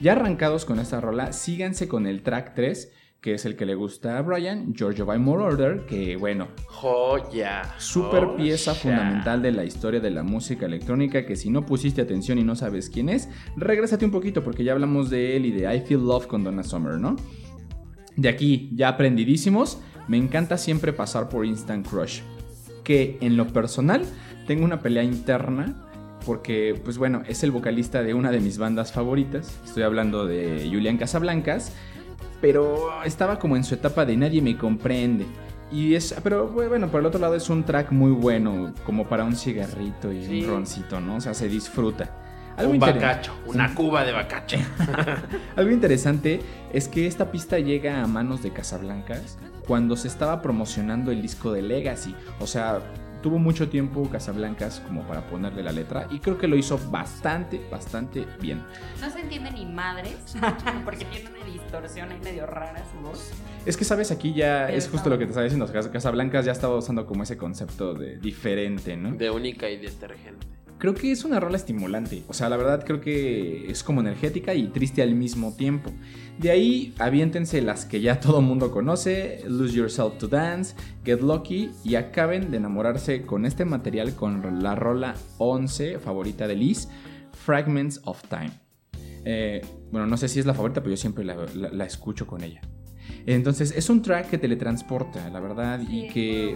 Ya 0.00 0.12
arrancados 0.12 0.64
con 0.64 0.78
esta 0.78 1.00
rola, 1.00 1.32
síganse 1.32 1.86
con 1.86 2.06
el 2.06 2.22
track 2.22 2.54
3, 2.54 2.92
que 3.24 3.32
es 3.32 3.46
el 3.46 3.56
que 3.56 3.64
le 3.64 3.74
gusta 3.74 4.18
a 4.18 4.20
Brian, 4.20 4.74
Giorgio 4.74 5.06
by 5.06 5.18
More 5.18 5.44
Order, 5.44 5.86
que 5.86 6.14
bueno, 6.14 6.48
Joya. 6.66 7.62
super 7.78 8.36
pieza 8.36 8.74
fundamental 8.74 9.40
de 9.40 9.50
la 9.50 9.64
historia 9.64 9.98
de 9.98 10.10
la 10.10 10.22
música 10.22 10.66
electrónica 10.66 11.24
que 11.24 11.34
si 11.34 11.48
no 11.48 11.64
pusiste 11.64 12.02
atención 12.02 12.36
y 12.36 12.44
no 12.44 12.54
sabes 12.54 12.90
quién 12.90 13.08
es, 13.08 13.30
regrésate 13.56 14.04
un 14.04 14.10
poquito 14.10 14.44
porque 14.44 14.62
ya 14.62 14.72
hablamos 14.72 15.08
de 15.08 15.38
él 15.38 15.46
y 15.46 15.52
de 15.52 15.74
I 15.74 15.80
Feel 15.80 16.04
Love 16.04 16.26
con 16.26 16.44
Donna 16.44 16.62
Summer, 16.62 16.98
¿no? 16.98 17.16
De 18.14 18.28
aquí, 18.28 18.68
ya 18.74 18.88
aprendidísimos, 18.88 19.80
me 20.06 20.18
encanta 20.18 20.58
siempre 20.58 20.92
pasar 20.92 21.30
por 21.30 21.46
Instant 21.46 21.88
Crush, 21.88 22.20
que 22.84 23.16
en 23.22 23.38
lo 23.38 23.46
personal 23.46 24.04
tengo 24.46 24.66
una 24.66 24.82
pelea 24.82 25.02
interna 25.02 25.82
porque, 26.26 26.78
pues 26.84 26.98
bueno, 26.98 27.22
es 27.26 27.42
el 27.42 27.52
vocalista 27.52 28.02
de 28.02 28.12
una 28.12 28.30
de 28.30 28.40
mis 28.40 28.58
bandas 28.58 28.92
favoritas, 28.92 29.58
estoy 29.64 29.82
hablando 29.82 30.26
de 30.26 30.68
Julian 30.70 30.98
Casablancas, 30.98 31.72
pero 32.40 33.02
estaba 33.04 33.38
como 33.38 33.56
en 33.56 33.64
su 33.64 33.74
etapa 33.74 34.04
de 34.04 34.16
nadie 34.16 34.40
me 34.42 34.56
comprende. 34.56 35.26
Y 35.72 35.94
es, 35.94 36.14
pero 36.22 36.46
bueno, 36.48 36.88
por 36.88 37.00
el 37.00 37.06
otro 37.06 37.20
lado 37.20 37.34
es 37.34 37.48
un 37.50 37.64
track 37.64 37.90
muy 37.90 38.12
bueno, 38.12 38.72
como 38.84 39.06
para 39.08 39.24
un 39.24 39.34
cigarrito 39.34 40.12
y 40.12 40.24
Sí. 40.24 40.42
un 40.44 40.48
roncito, 40.50 41.00
¿no? 41.00 41.16
O 41.16 41.20
sea, 41.20 41.34
se 41.34 41.48
disfruta. 41.48 42.10
Algo 42.56 42.70
Un 42.72 42.78
bacacho, 42.78 43.32
una 43.46 43.74
cuba 43.74 44.04
de 44.04 44.12
bacacho. 44.12 44.58
Algo 45.56 45.72
interesante 45.72 46.40
es 46.72 46.86
que 46.86 47.06
esta 47.08 47.32
pista 47.32 47.58
llega 47.58 48.00
a 48.02 48.06
manos 48.06 48.42
de 48.44 48.52
Casablancas 48.52 49.38
cuando 49.66 49.96
se 49.96 50.06
estaba 50.06 50.40
promocionando 50.42 51.10
el 51.10 51.20
disco 51.20 51.52
de 51.52 51.62
Legacy. 51.62 52.14
O 52.38 52.46
sea, 52.46 52.80
tuvo 53.24 53.38
mucho 53.38 53.70
tiempo 53.70 54.06
Casablancas 54.10 54.80
como 54.80 55.02
para 55.08 55.22
ponerle 55.22 55.62
la 55.62 55.72
letra 55.72 56.06
y 56.10 56.18
creo 56.18 56.36
que 56.36 56.46
lo 56.46 56.56
hizo 56.56 56.78
bastante, 56.90 57.58
bastante 57.70 58.26
bien. 58.38 58.62
No 59.00 59.08
se 59.08 59.20
entiende 59.20 59.50
ni 59.50 59.64
madres, 59.64 60.36
porque 60.84 61.06
tiene 61.06 61.30
una 61.30 61.42
distorsión 61.46 62.12
ahí 62.12 62.20
medio 62.22 62.44
rara 62.44 62.84
su 62.92 63.00
voz. 63.00 63.32
Es 63.64 63.78
que 63.78 63.84
sabes, 63.86 64.10
aquí 64.10 64.34
ya 64.34 64.64
Pero 64.66 64.76
es 64.76 64.88
justo 64.90 65.08
lo 65.08 65.16
que 65.16 65.24
te 65.24 65.30
estaba 65.30 65.44
diciendo. 65.44 65.66
Cas- 65.72 65.88
Casablancas 65.88 66.44
ya 66.44 66.52
estaba 66.52 66.76
usando 66.76 67.06
como 67.06 67.22
ese 67.22 67.38
concepto 67.38 67.94
de 67.94 68.18
diferente, 68.18 68.94
¿no? 68.94 69.12
De 69.16 69.30
única 69.30 69.70
y 69.70 69.78
detergente. 69.78 70.46
Creo 70.78 70.92
que 70.94 71.12
es 71.12 71.24
una 71.24 71.40
rola 71.40 71.56
estimulante. 71.56 72.24
O 72.28 72.34
sea, 72.34 72.48
la 72.48 72.56
verdad 72.56 72.84
creo 72.84 73.00
que 73.00 73.70
es 73.70 73.82
como 73.82 74.00
energética 74.00 74.54
y 74.54 74.68
triste 74.68 75.02
al 75.02 75.14
mismo 75.14 75.54
tiempo. 75.56 75.90
De 76.38 76.50
ahí, 76.50 76.94
aviéntense 76.98 77.62
las 77.62 77.84
que 77.86 78.00
ya 78.00 78.20
todo 78.20 78.42
mundo 78.42 78.70
conoce: 78.70 79.42
Lose 79.48 79.74
Yourself 79.76 80.18
to 80.18 80.28
Dance, 80.28 80.74
Get 81.04 81.20
Lucky 81.20 81.70
y 81.84 81.94
acaben 81.94 82.50
de 82.50 82.56
enamorarse 82.58 83.22
con 83.22 83.46
este 83.46 83.64
material 83.64 84.14
con 84.14 84.62
la 84.62 84.74
rola 84.74 85.14
11 85.38 85.98
favorita 86.00 86.46
de 86.46 86.56
Liz, 86.56 86.88
Fragments 87.32 88.00
of 88.04 88.22
Time. 88.28 88.50
Eh, 89.24 89.62
bueno, 89.90 90.06
no 90.06 90.16
sé 90.16 90.28
si 90.28 90.38
es 90.40 90.44
la 90.46 90.52
favorita, 90.54 90.80
pero 90.82 90.90
yo 90.90 90.96
siempre 90.98 91.24
la, 91.24 91.36
la- 91.54 91.70
la 91.70 91.84
escucho 91.86 92.26
con 92.26 92.42
ella. 92.42 92.60
Entonces, 93.26 93.72
es 93.76 93.88
un 93.88 94.02
track 94.02 94.28
que 94.30 94.38
teletransporta, 94.38 95.30
la 95.30 95.40
verdad, 95.40 95.80
y 95.88 96.08
que 96.08 96.54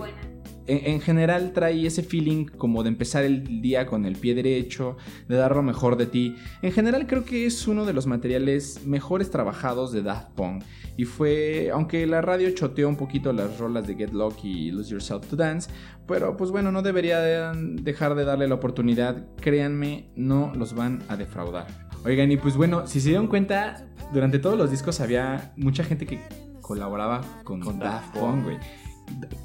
en, 0.69 0.93
en 0.93 1.01
general 1.01 1.53
trae 1.53 1.87
ese 1.87 2.03
feeling 2.03 2.47
como 2.47 2.83
de 2.83 2.91
empezar 2.91 3.25
el 3.25 3.61
día 3.61 3.87
con 3.87 4.05
el 4.05 4.17
pie 4.17 4.35
derecho, 4.35 4.97
de 5.29 5.37
dar 5.37 5.57
lo 5.57 5.63
mejor 5.63 5.97
de 5.97 6.07
ti. 6.07 6.37
En 6.63 6.73
general 6.73 7.07
creo 7.07 7.25
que 7.25 7.47
es 7.47 7.67
uno 7.67 7.85
de 7.85 7.93
los 7.93 8.07
materiales 8.07 8.83
mejores 8.85 9.31
trabajados 9.31 9.93
de 9.93 10.03
Daft 10.03 10.31
Punk. 10.35 10.63
Y 10.97 11.05
fue, 11.05 11.71
aunque 11.73 12.07
la 12.07 12.21
radio 12.21 12.51
choteó 12.51 12.89
un 12.89 12.97
poquito 12.97 13.33
las 13.33 13.59
rolas 13.59 13.87
de 13.87 13.95
Get 13.95 14.13
Lucky 14.13 14.67
y 14.67 14.71
Lose 14.73 14.91
Yourself 14.91 15.27
to 15.29 15.37
Dance, 15.37 15.71
pero 16.09 16.37
pues 16.37 16.51
bueno, 16.51 16.73
no 16.73 16.83
deberían 16.83 17.77
dejar 17.77 18.15
de 18.17 18.25
darle 18.25 18.49
la 18.49 18.57
oportunidad. 18.57 19.27
Créanme, 19.37 20.11
no 20.17 20.53
los 20.57 20.75
van 20.75 21.03
a 21.09 21.17
defraudar. 21.17 21.67
Oigan, 22.05 22.33
y 22.33 22.37
pues 22.37 22.57
bueno, 22.57 22.87
si 22.87 23.01
se 23.01 23.11
dieron 23.11 23.29
cuenta, 23.29 23.87
durante 24.13 24.39
todos 24.39 24.59
los 24.59 24.71
discos 24.71 25.01
había 25.01 25.53
mucha 25.57 25.85
gente 25.85 26.05
que 26.05 26.21
colaboraba 26.61 27.21
con, 27.45 27.61
Con 27.61 27.79
Daft 27.79 28.07
Daft 28.07 28.19
Punk, 28.19 28.45
güey. 28.45 28.88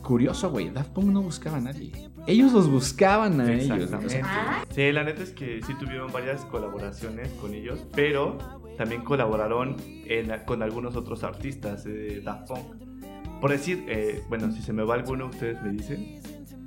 Curioso, 0.02 0.50
güey. 0.52 0.70
Daft 0.70 0.92
Punk 0.92 1.08
no 1.08 1.22
buscaba 1.22 1.58
a 1.58 1.62
nadie. 1.62 1.92
Ellos 2.28 2.52
los 2.54 2.70
buscaban 2.70 3.40
a 3.42 3.52
ellos. 3.52 3.90
sea, 4.08 4.66
Sí, 4.74 4.92
la 4.92 5.04
neta 5.04 5.24
es 5.24 5.32
que 5.32 5.62
sí 5.66 5.74
tuvieron 5.80 6.12
varias 6.12 6.46
colaboraciones 6.46 7.30
con 7.42 7.54
ellos, 7.54 7.86
pero 7.94 8.38
también 8.78 9.04
colaboraron 9.04 9.76
en- 10.06 10.32
con 10.46 10.62
algunos 10.64 10.96
otros 10.96 11.24
artistas 11.24 11.84
de 11.84 12.22
Daft 12.22 12.48
Punk. 12.48 13.40
Por 13.42 13.52
decir, 13.52 13.84
eh, 13.88 14.22
bueno, 14.30 14.52
si 14.52 14.62
se 14.62 14.72
me 14.74 14.84
va 14.84 14.96
alguno, 14.96 15.28
ustedes 15.28 15.62
me 15.62 15.72
dicen. 15.72 16.22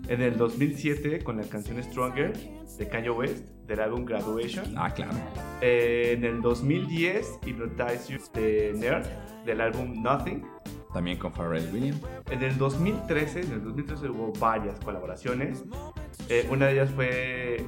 En 0.08 0.20
el 0.22 0.36
2007, 0.36 1.24
con 1.24 1.38
la 1.38 1.42
canción 1.44 1.82
Stronger 1.82 2.32
de 2.78 2.88
Kanye 2.88 3.10
West, 3.10 3.44
del 3.66 3.80
álbum 3.80 4.04
Graduation. 4.04 4.74
ah, 4.76 4.90
claro. 4.94 5.12
Eh, 5.60 6.14
en 6.16 6.24
el 6.24 6.40
2010, 6.42 7.26
Hypnotize 7.44 8.12
You 8.12 8.18
de 8.34 8.72
Nerd, 8.78 9.04
del 9.44 9.60
álbum 9.62 10.00
Nothing. 10.02 10.44
También 10.96 11.18
con 11.18 11.30
Pharrell 11.30 11.68
Williams. 11.74 12.00
En 12.30 12.42
el 12.42 12.56
2013, 12.56 13.40
en 13.42 13.52
el 13.52 13.64
2013 13.64 14.08
hubo 14.08 14.32
varias 14.40 14.80
colaboraciones. 14.80 15.62
Eh, 16.30 16.48
una 16.50 16.68
de 16.68 16.72
ellas 16.72 16.90
fue 16.90 17.66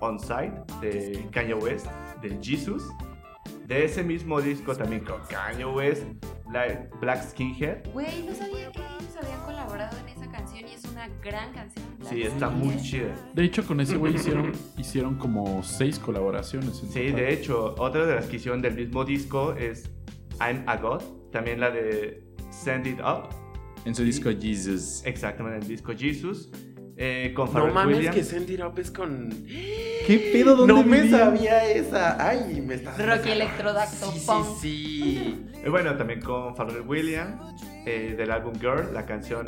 On 0.00 0.20
Site 0.20 0.52
de 0.82 1.26
Kanye 1.32 1.54
West, 1.54 1.86
de 2.20 2.38
Jesus. 2.42 2.82
De 3.66 3.86
ese 3.86 4.02
mismo 4.04 4.38
disco 4.42 4.76
también 4.76 5.02
con 5.02 5.18
Kanye 5.30 5.64
West, 5.64 6.02
la- 6.52 6.86
Black 7.00 7.22
Skinhead. 7.30 7.90
Güey, 7.94 8.24
no 8.26 8.34
sabía 8.34 8.70
que 8.70 8.80
ellos 8.80 9.16
habían 9.22 9.40
colaborado 9.46 9.96
en 10.00 10.08
esa 10.10 10.30
canción 10.30 10.68
y 10.68 10.72
es 10.74 10.84
una 10.84 11.08
gran 11.24 11.50
canción. 11.54 11.86
Sí, 12.06 12.22
está 12.24 12.50
muy 12.50 12.76
chida. 12.82 13.14
De 13.32 13.44
hecho, 13.44 13.66
con 13.66 13.80
ese 13.80 13.96
güey 13.96 14.14
hicieron, 14.14 14.52
hicieron 14.76 15.14
como 15.14 15.62
seis 15.62 15.98
colaboraciones. 15.98 16.82
en 16.82 16.90
Sí, 16.90 17.00
total. 17.06 17.16
de 17.16 17.32
hecho, 17.32 17.74
otra 17.78 18.04
de 18.04 18.14
las 18.16 18.26
que 18.26 18.36
hicieron 18.36 18.60
del 18.60 18.74
mismo 18.74 19.06
disco 19.06 19.54
es 19.54 19.90
I'm 20.38 20.64
a 20.66 20.76
God. 20.76 21.02
También 21.32 21.60
la 21.60 21.70
de 21.70 22.27
Send 22.62 22.86
It 22.86 23.00
Up. 23.00 23.28
En 23.84 23.94
su 23.94 24.02
disco 24.02 24.30
Jesus. 24.38 25.02
Exactamente, 25.04 25.56
en 25.58 25.62
el 25.62 25.68
disco 25.68 25.92
Jesus. 25.96 26.50
eh, 26.96 27.32
con 27.34 27.46
No 27.46 27.52
Pharrell 27.52 27.74
mames 27.74 27.96
Williams. 27.98 28.16
que 28.16 28.24
Send 28.24 28.50
It 28.50 28.60
Up 28.60 28.78
es 28.78 28.90
con... 28.90 29.30
¿Qué 29.46 30.30
pedo? 30.32 30.56
¿Dónde 30.56 30.74
No 30.74 30.82
me 30.82 31.08
sabía 31.10 31.70
esa. 31.70 32.16
Ay, 32.28 32.60
me 32.60 32.74
está... 32.74 32.96
Rocky 32.96 33.30
Electrodacto 33.30 34.10
Sí, 34.12 34.22
Punk. 34.26 34.46
sí, 34.60 35.18
sí. 35.22 35.46
Y 35.64 35.68
bueno, 35.68 35.96
también 35.96 36.20
con 36.20 36.54
Pharrell 36.56 36.80
Williams, 36.86 37.40
eh, 37.86 38.14
del 38.16 38.30
álbum 38.30 38.54
Girl, 38.58 38.92
la 38.92 39.06
canción 39.06 39.46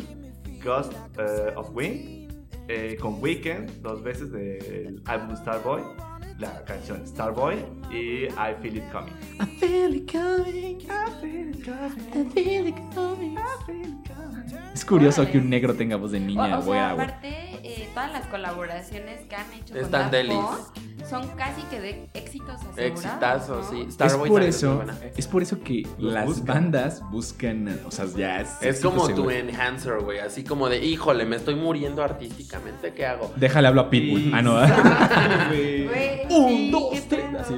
Ghost 0.62 0.92
eh, 1.18 1.52
of 1.56 1.70
Wind, 1.74 2.30
eh, 2.68 2.96
con 3.00 3.20
Weekend, 3.20 3.80
dos 3.82 4.02
veces 4.02 4.30
del 4.30 5.02
álbum 5.06 5.34
Starboy, 5.36 5.82
la 6.40 6.64
canción 6.64 7.06
Starboy 7.06 7.56
y 7.90 8.24
I 8.24 8.54
Feel 8.62 8.78
It 8.78 8.90
Coming. 8.90 9.14
I 9.40 9.46
feel 9.58 9.94
it 9.94 10.10
coming, 10.10 10.78
I 10.90 11.10
feel 11.20 11.50
it 11.50 11.64
coming, 11.64 12.12
I 12.14 12.30
feel 12.32 12.66
it 12.66 12.94
coming, 12.94 13.38
I 13.38 13.56
feel 13.66 13.84
it 13.84 14.08
coming. 14.08 14.39
Es 14.74 14.84
curioso 14.84 15.22
Órale. 15.22 15.32
que 15.32 15.38
un 15.38 15.50
negro 15.50 15.74
tenga 15.74 15.96
voz 15.96 16.12
de 16.12 16.18
O, 16.18 16.20
niña, 16.20 16.58
o 16.58 16.62
voy 16.62 16.76
sea, 16.76 16.90
a 16.90 16.92
aparte, 16.92 17.28
eh, 17.64 17.88
todas 17.92 18.12
las 18.12 18.26
colaboraciones 18.28 19.20
que 19.28 19.34
han 19.36 19.52
hecho 19.52 19.74
con 19.74 19.82
Están 19.82 20.00
Daft 20.02 20.12
delis. 20.12 20.36
Son 21.08 21.26
casi 21.36 21.62
que 21.62 21.80
de 21.80 22.08
éxitos 22.14 22.54
asegurados. 22.54 23.04
Exitazo, 23.04 23.56
¿no? 23.62 23.70
sí. 23.70 23.84
Es 23.88 23.94
Starboy 23.94 24.28
por 24.28 24.42
es 24.42 24.56
eso, 24.56 24.84
es 25.16 25.26
por 25.26 25.42
eso 25.42 25.60
que 25.60 25.82
Los 25.98 26.12
las 26.12 26.24
buscan. 26.26 26.46
bandas 26.46 27.02
buscan, 27.10 27.80
o 27.84 27.90
sea, 27.90 28.04
ya 28.16 28.40
es, 28.42 28.62
Es 28.62 28.80
como 28.80 29.06
seguro. 29.06 29.24
tu 29.24 29.30
enhancer, 29.30 29.98
güey. 30.02 30.20
Así 30.20 30.44
como 30.44 30.68
de, 30.68 30.84
híjole, 30.84 31.24
me 31.24 31.34
estoy 31.36 31.56
muriendo 31.56 32.04
artísticamente, 32.04 32.92
¿qué 32.94 33.06
hago? 33.06 33.32
Déjale 33.36 33.66
hablo 33.66 33.80
a 33.80 33.90
Pitbull. 33.90 34.30
Ah, 34.32 34.42
no. 34.42 34.52
Güey. 35.48 35.88
Un, 36.30 36.48
sí, 36.48 36.70
dos, 36.70 37.00
tres. 37.08 37.24
Así. 37.40 37.54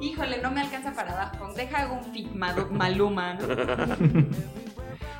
Híjole, 0.00 0.40
no 0.40 0.50
me 0.50 0.62
alcanza 0.62 0.92
para 0.94 1.14
Daft 1.14 1.36
Punk. 1.36 1.54
Deja 1.54 1.82
hago 1.82 1.96
un 1.96 2.12
fit 2.14 2.28
Malu- 2.32 2.70
Maluma, 2.70 3.34
¿no? 3.34 3.46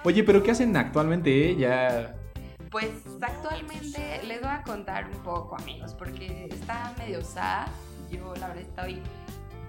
Oye, 0.07 0.23
pero 0.23 0.41
¿qué 0.41 0.53
hacen 0.53 0.77
actualmente? 0.77 1.51
eh? 1.51 2.09
Pues 2.71 2.91
actualmente 3.21 4.23
les 4.25 4.41
voy 4.41 4.51
a 4.51 4.63
contar 4.63 5.11
un 5.13 5.21
poco, 5.25 5.57
amigos, 5.57 5.95
porque 5.95 6.47
está 6.49 6.95
medio 6.97 7.25
sad. 7.25 7.67
Yo, 8.09 8.33
la 8.37 8.47
verdad, 8.47 8.63
estoy 8.63 9.03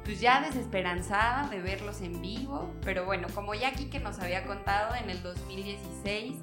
pues 0.05 0.21
ya 0.21 0.41
desesperanzada 0.41 1.47
de 1.49 1.59
verlos 1.59 2.01
en 2.01 2.21
vivo. 2.21 2.71
Pero 2.85 3.03
bueno, 3.05 3.27
como 3.33 3.55
ya 3.55 3.71
que 3.71 3.99
nos 3.99 4.19
había 4.19 4.45
contado 4.45 4.93
en 4.93 5.09
el 5.09 5.23
2016, 5.23 6.35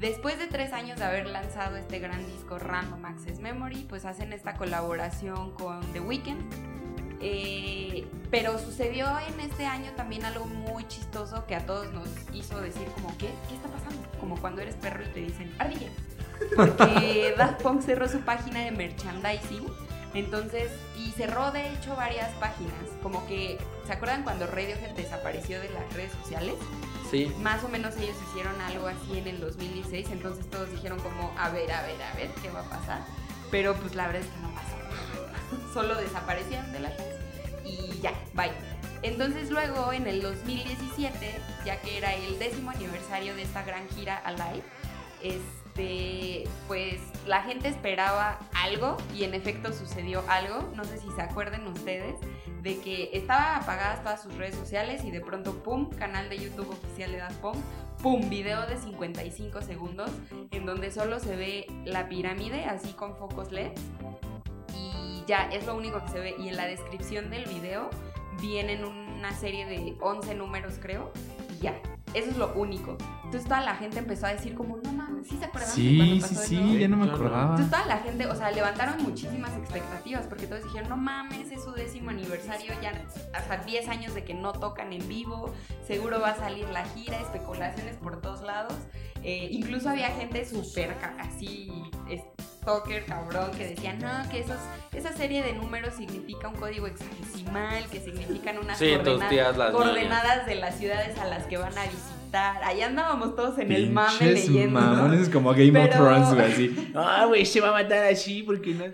después 0.00 0.38
de 0.38 0.46
tres 0.46 0.72
años 0.72 0.98
de 0.98 1.04
haber 1.04 1.26
lanzado 1.26 1.76
este 1.76 1.98
gran 1.98 2.26
disco 2.26 2.58
Random 2.58 3.04
Access 3.04 3.40
Memory, 3.40 3.84
pues 3.86 4.06
hacen 4.06 4.32
esta 4.32 4.54
colaboración 4.54 5.52
con 5.52 5.82
The 5.92 6.00
Weeknd. 6.00 6.83
Eh, 7.26 8.06
pero 8.30 8.58
sucedió 8.58 9.06
en 9.26 9.40
este 9.40 9.64
año 9.64 9.90
también 9.96 10.26
algo 10.26 10.44
muy 10.44 10.86
chistoso 10.88 11.46
que 11.46 11.54
a 11.54 11.64
todos 11.64 11.90
nos 11.94 12.06
hizo 12.34 12.60
decir 12.60 12.86
como, 12.94 13.08
¿qué? 13.16 13.30
¿Qué 13.48 13.54
está 13.54 13.68
pasando? 13.68 14.06
Como 14.20 14.36
cuando 14.38 14.60
eres 14.60 14.74
perro 14.74 15.04
y 15.04 15.08
te 15.08 15.20
dicen, 15.20 15.54
ardilla. 15.58 15.88
porque 16.54 17.34
Daft 17.38 17.62
Punk 17.62 17.80
cerró 17.80 18.08
su 18.08 18.20
página 18.20 18.60
de 18.60 18.72
merchandising. 18.72 19.66
Entonces, 20.12 20.70
y 20.98 21.12
cerró 21.12 21.50
de 21.50 21.72
hecho 21.72 21.96
varias 21.96 22.30
páginas. 22.34 22.74
Como 23.02 23.26
que, 23.26 23.56
¿se 23.86 23.92
acuerdan 23.94 24.22
cuando 24.22 24.46
Radiohead 24.46 24.94
desapareció 24.94 25.60
de 25.60 25.70
las 25.70 25.90
redes 25.94 26.12
sociales? 26.20 26.54
Sí. 27.10 27.32
Más 27.40 27.64
o 27.64 27.68
menos 27.68 27.96
ellos 27.96 28.16
hicieron 28.28 28.60
algo 28.60 28.86
así 28.86 29.18
en 29.18 29.28
el 29.28 29.40
2016. 29.40 30.10
Entonces 30.10 30.48
todos 30.50 30.70
dijeron 30.70 31.00
como, 31.00 31.32
a 31.38 31.48
ver, 31.48 31.72
a 31.72 31.82
ver, 31.82 32.02
a 32.02 32.14
ver, 32.16 32.30
¿qué 32.42 32.50
va 32.50 32.60
a 32.60 32.68
pasar? 32.68 33.00
Pero 33.50 33.74
pues 33.76 33.94
la 33.94 34.08
verdad 34.08 34.22
es 34.22 34.28
que 34.28 34.40
no 34.40 34.54
pasó. 34.54 35.72
Solo 35.72 35.94
desaparecieron 35.94 36.70
de 36.72 36.80
las 36.80 36.96
redes 36.96 37.13
y 37.64 38.00
ya, 38.00 38.12
bye. 38.34 38.52
Entonces 39.02 39.50
luego 39.50 39.92
en 39.92 40.06
el 40.06 40.22
2017, 40.22 41.30
ya 41.64 41.80
que 41.80 41.98
era 41.98 42.14
el 42.14 42.38
décimo 42.38 42.70
aniversario 42.70 43.34
de 43.34 43.42
esta 43.42 43.62
gran 43.62 43.86
gira 43.90 44.16
Alive, 44.16 44.62
este, 45.22 46.44
pues 46.66 47.00
la 47.26 47.42
gente 47.42 47.68
esperaba 47.68 48.38
algo 48.54 48.96
y 49.14 49.24
en 49.24 49.34
efecto 49.34 49.72
sucedió 49.72 50.24
algo. 50.28 50.72
No 50.74 50.84
sé 50.84 50.98
si 50.98 51.10
se 51.10 51.20
acuerden 51.20 51.66
ustedes 51.66 52.14
de 52.62 52.78
que 52.80 53.10
estaban 53.12 53.62
apagadas 53.62 54.02
todas 54.02 54.22
sus 54.22 54.34
redes 54.36 54.54
sociales 54.54 55.04
y 55.04 55.10
de 55.10 55.20
pronto, 55.20 55.62
¡pum!, 55.62 55.90
canal 55.90 56.30
de 56.30 56.38
YouTube 56.38 56.70
oficial 56.70 57.12
de 57.12 57.18
Daft 57.18 57.36
Punk, 57.40 57.56
¡pum!, 58.02 58.30
video 58.30 58.66
de 58.66 58.78
55 58.78 59.60
segundos 59.60 60.10
en 60.50 60.64
donde 60.64 60.90
solo 60.90 61.20
se 61.20 61.36
ve 61.36 61.66
la 61.84 62.08
pirámide 62.08 62.64
así 62.64 62.94
con 62.94 63.16
focos 63.16 63.52
LED 63.52 63.72
ya 65.26 65.48
es 65.50 65.66
lo 65.66 65.76
único 65.76 66.02
que 66.04 66.10
se 66.10 66.20
ve 66.20 66.34
y 66.38 66.48
en 66.48 66.56
la 66.56 66.66
descripción 66.66 67.30
del 67.30 67.44
video 67.46 67.90
vienen 68.40 68.84
una 68.84 69.32
serie 69.32 69.66
de 69.66 69.96
11 70.00 70.34
números 70.34 70.74
creo 70.80 71.12
y 71.50 71.62
ya, 71.62 71.80
eso 72.14 72.30
es 72.30 72.36
lo 72.36 72.52
único. 72.54 72.96
Entonces 73.24 73.44
toda 73.44 73.60
la 73.60 73.74
gente 73.74 73.98
empezó 73.98 74.26
a 74.26 74.32
decir 74.32 74.54
como, 74.54 74.76
no 74.76 74.92
mames, 74.92 75.26
¿sí 75.26 75.36
se 75.36 75.46
acuerdan 75.46 75.70
de 75.70 75.74
Sí, 75.74 75.96
cuando 75.96 76.14
sí, 76.14 76.20
pasó 76.34 76.46
sí, 76.46 76.56
eso?" 76.56 76.78
ya 76.78 76.88
no 76.88 76.96
me 76.96 77.10
acordaba. 77.10 77.42
Entonces 77.42 77.70
toda 77.70 77.86
la 77.86 77.98
gente, 77.98 78.26
o 78.26 78.34
sea, 78.36 78.50
levantaron 78.52 79.02
muchísimas 79.02 79.56
expectativas 79.56 80.26
porque 80.26 80.46
todos 80.46 80.62
dijeron, 80.62 80.88
no 80.88 80.96
mames, 80.96 81.50
es 81.50 81.64
su 81.64 81.72
décimo 81.72 82.10
aniversario, 82.10 82.72
ya 82.80 82.92
hasta 83.32 83.56
10 83.58 83.88
años 83.88 84.14
de 84.14 84.24
que 84.24 84.34
no 84.34 84.52
tocan 84.52 84.92
en 84.92 85.06
vivo, 85.08 85.52
seguro 85.86 86.20
va 86.20 86.30
a 86.30 86.36
salir 86.36 86.68
la 86.68 86.84
gira, 86.84 87.18
especulaciones 87.18 87.96
por 87.96 88.20
todos 88.20 88.42
lados. 88.42 88.74
Eh, 89.24 89.48
incluso 89.50 89.88
había 89.88 90.10
gente 90.10 90.44
súper 90.44 90.94
así, 91.18 91.72
stalker, 92.64 93.04
cabrón, 93.04 93.50
que 93.56 93.68
decía, 93.68 93.92
no, 93.94 94.28
que 94.30 94.40
esos, 94.40 94.56
esa 94.92 95.12
serie 95.12 95.42
de 95.42 95.52
números 95.52 95.94
significa 95.94 96.48
un 96.48 96.56
código 96.56 96.86
hexadecimal, 96.86 97.84
que 97.90 98.00
significan 98.00 98.58
unas 98.58 98.78
Sí, 98.78 98.92
tus 98.96 99.02
coordena- 99.04 99.28
tías 99.28 99.56
las 99.56 99.70
coordenadas 99.70 100.46
de 100.46 100.54
las 100.56 100.74
ciudades 100.76 101.18
a 101.18 101.26
las 101.26 101.44
que 101.46 101.58
van 101.58 101.76
a 101.76 101.82
visitar. 101.84 102.64
Ahí 102.64 102.80
andábamos 102.82 103.36
todos 103.36 103.58
en 103.58 103.70
el 103.70 103.90
mame 103.90 104.10
Pinches 104.18 104.48
leyendo. 104.48 104.80
como 105.32 105.50
Game 105.52 105.78
of 105.78 105.88
Pero- 105.88 106.04
Thrones, 106.04 106.34
güey, 106.34 106.52
así. 106.52 106.92
Ah, 106.96 107.24
güey, 107.26 107.46
se 107.46 107.60
va 107.60 107.68
a 107.68 107.82
matar 107.82 108.04
así 108.06 108.42
porque 108.42 108.72
no. 108.74 108.84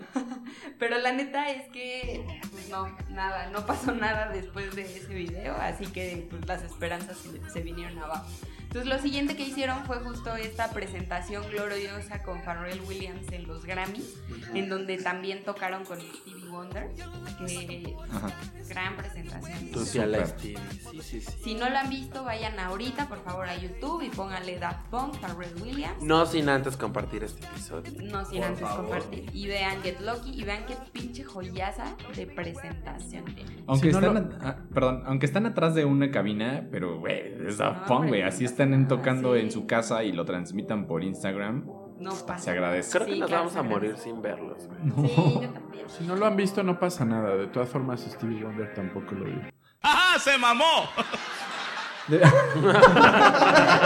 Pero 0.77 0.97
la 0.99 1.11
neta 1.13 1.49
es 1.49 1.67
que, 1.69 2.23
pues 2.51 2.69
no, 2.69 2.87
nada, 3.09 3.49
no 3.51 3.65
pasó 3.65 3.93
nada 3.93 4.29
después 4.33 4.75
de 4.75 4.81
ese 4.83 5.13
video, 5.13 5.55
así 5.55 5.85
que 5.87 6.27
pues 6.29 6.45
las 6.47 6.61
esperanzas 6.63 7.17
se, 7.17 7.49
se 7.49 7.61
vinieron 7.61 7.97
abajo. 7.99 8.25
Entonces 8.71 8.89
lo 8.89 9.01
siguiente 9.01 9.35
que 9.35 9.43
hicieron 9.43 9.83
fue 9.83 9.97
justo 9.97 10.33
esta 10.37 10.71
presentación 10.71 11.43
gloriosa 11.49 12.23
con 12.23 12.41
Pharrell 12.41 12.79
Williams 12.87 13.29
en 13.33 13.45
los 13.45 13.65
Grammys, 13.65 14.15
en 14.53 14.69
donde 14.69 14.97
también 14.97 15.43
tocaron 15.43 15.83
con 15.83 15.99
Stevie 15.99 16.45
Wonder, 16.51 16.89
que 17.37 17.95
Ajá. 18.11 18.29
gran 18.69 18.95
presentación. 18.97 20.11
La. 20.11 20.25
Sí, 20.25 20.55
sí, 21.01 21.21
sí. 21.21 21.31
Si 21.43 21.55
no 21.55 21.69
lo 21.69 21.77
han 21.77 21.89
visto, 21.89 22.23
vayan 22.23 22.59
ahorita 22.59 23.07
por 23.07 23.23
favor 23.23 23.47
a 23.47 23.55
YouTube 23.57 24.01
y 24.03 24.09
pónganle 24.09 24.59
Daft 24.59 24.87
Punk, 24.89 25.15
Pharrell 25.19 25.53
Williams. 25.61 26.01
No 26.03 26.25
sin 26.25 26.49
antes 26.49 26.77
compartir 26.77 27.23
este 27.23 27.45
episodio. 27.45 27.91
No 28.03 28.23
sin 28.25 28.43
antes 28.43 28.67
compartir. 28.67 29.29
Y 29.33 29.47
vean 29.47 29.81
Get 29.81 29.99
Lucky 30.01 30.31
y 30.39 30.43
vean 30.43 30.65
qué 30.65 30.75
pinche 30.91 31.23
joyaza 31.23 31.95
de 32.15 32.27
presentación 32.27 33.25
tiene. 33.25 33.63
Aunque 33.67 33.91
Sí, 33.93 33.99
no 33.99 34.07
están, 34.07 34.17
a- 34.41 34.49
ah, 34.49 34.57
perdón, 34.73 35.03
aunque 35.05 35.25
están 35.25 35.45
atrás 35.45 35.75
de 35.75 35.85
una 35.85 36.11
cabina, 36.11 36.67
pero 36.71 36.99
güey, 36.99 37.33
es 37.47 37.57
Daft 37.57 37.81
No, 37.81 37.85
Punk, 37.87 38.07
güey, 38.09 38.21
así 38.23 38.45
están 38.45 38.87
tocando 38.87 39.35
sí. 39.35 39.41
en 39.41 39.51
su 39.51 39.65
casa 39.65 40.03
y 40.03 40.11
lo 40.11 40.25
transmitan 40.25 40.85
por 40.87 41.03
Instagram. 41.03 41.65
No 42.01 42.11
pasa. 42.25 42.39
Se 42.45 42.51
agradece. 42.51 42.91
Creo 42.91 43.05
que 43.07 43.13
Sí, 43.13 43.19
nos 43.19 43.29
claro, 43.29 43.43
vamos 43.45 43.57
a 43.57 43.61
se 43.61 43.67
morir 43.69 43.97
sin 43.97 44.21
verlos. 44.21 44.67
güey. 44.67 45.09
Sí, 45.09 45.39
yo 45.41 45.49
también. 45.49 45.89
Si 45.89 46.03
no 46.05 46.15
lo 46.15 46.25
han 46.25 46.35
visto, 46.35 46.63
no 46.63 46.79
pasa 46.79 47.05
nada. 47.05 47.35
De 47.35 47.47
todas 47.47 47.69
formas, 47.69 48.01
Stevie 48.01 48.43
Wonder 48.43 48.73
tampoco 48.73 49.13
lo 49.15 49.25
vio. 49.25 49.41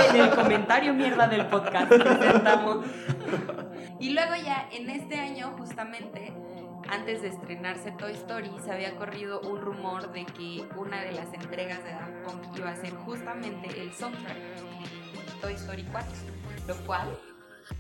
en 0.09 0.15
el 0.15 0.29
comentario 0.31 0.93
mierda 0.93 1.27
del 1.27 1.45
podcast 1.47 1.89
presentamos. 1.89 2.85
Y 3.99 4.11
luego 4.11 4.35
ya 4.35 4.67
en 4.71 4.89
este 4.89 5.19
año 5.19 5.53
justamente 5.57 6.33
antes 6.89 7.21
de 7.21 7.29
estrenarse 7.29 7.91
Toy 7.91 8.13
Story 8.13 8.51
se 8.63 8.71
había 8.71 8.95
corrido 8.95 9.41
un 9.41 9.61
rumor 9.61 10.11
de 10.11 10.25
que 10.25 10.65
una 10.75 11.01
de 11.01 11.11
las 11.13 11.33
entregas 11.33 11.83
de 11.83 11.91
Daft 11.91 12.13
Punk 12.25 12.57
iba 12.57 12.69
a 12.71 12.75
ser 12.75 12.91
justamente 12.93 13.81
el 13.81 13.93
soundtrack 13.93 14.35
de 14.37 15.41
Toy 15.41 15.53
Story 15.53 15.85
4, 15.91 16.09
lo 16.67 16.75
cual 16.85 17.17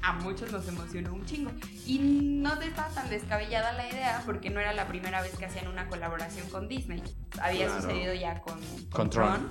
a 0.01 0.13
muchos 0.13 0.51
nos 0.51 0.67
emocionó 0.67 1.13
un 1.13 1.25
chingo. 1.25 1.51
Y 1.85 1.99
no 1.99 2.59
estaba 2.61 2.89
tan 2.89 3.09
descabellada 3.09 3.73
la 3.73 3.87
idea 3.89 4.21
porque 4.25 4.49
no 4.49 4.59
era 4.59 4.73
la 4.73 4.87
primera 4.87 5.21
vez 5.21 5.35
que 5.37 5.45
hacían 5.45 5.67
una 5.67 5.87
colaboración 5.87 6.47
con 6.49 6.67
Disney. 6.67 7.01
Había 7.39 7.67
Claro. 7.67 7.81
sucedido 7.81 8.13
ya 8.13 8.39
con, 8.41 8.59
Con 8.91 9.09
Tron. 9.09 9.49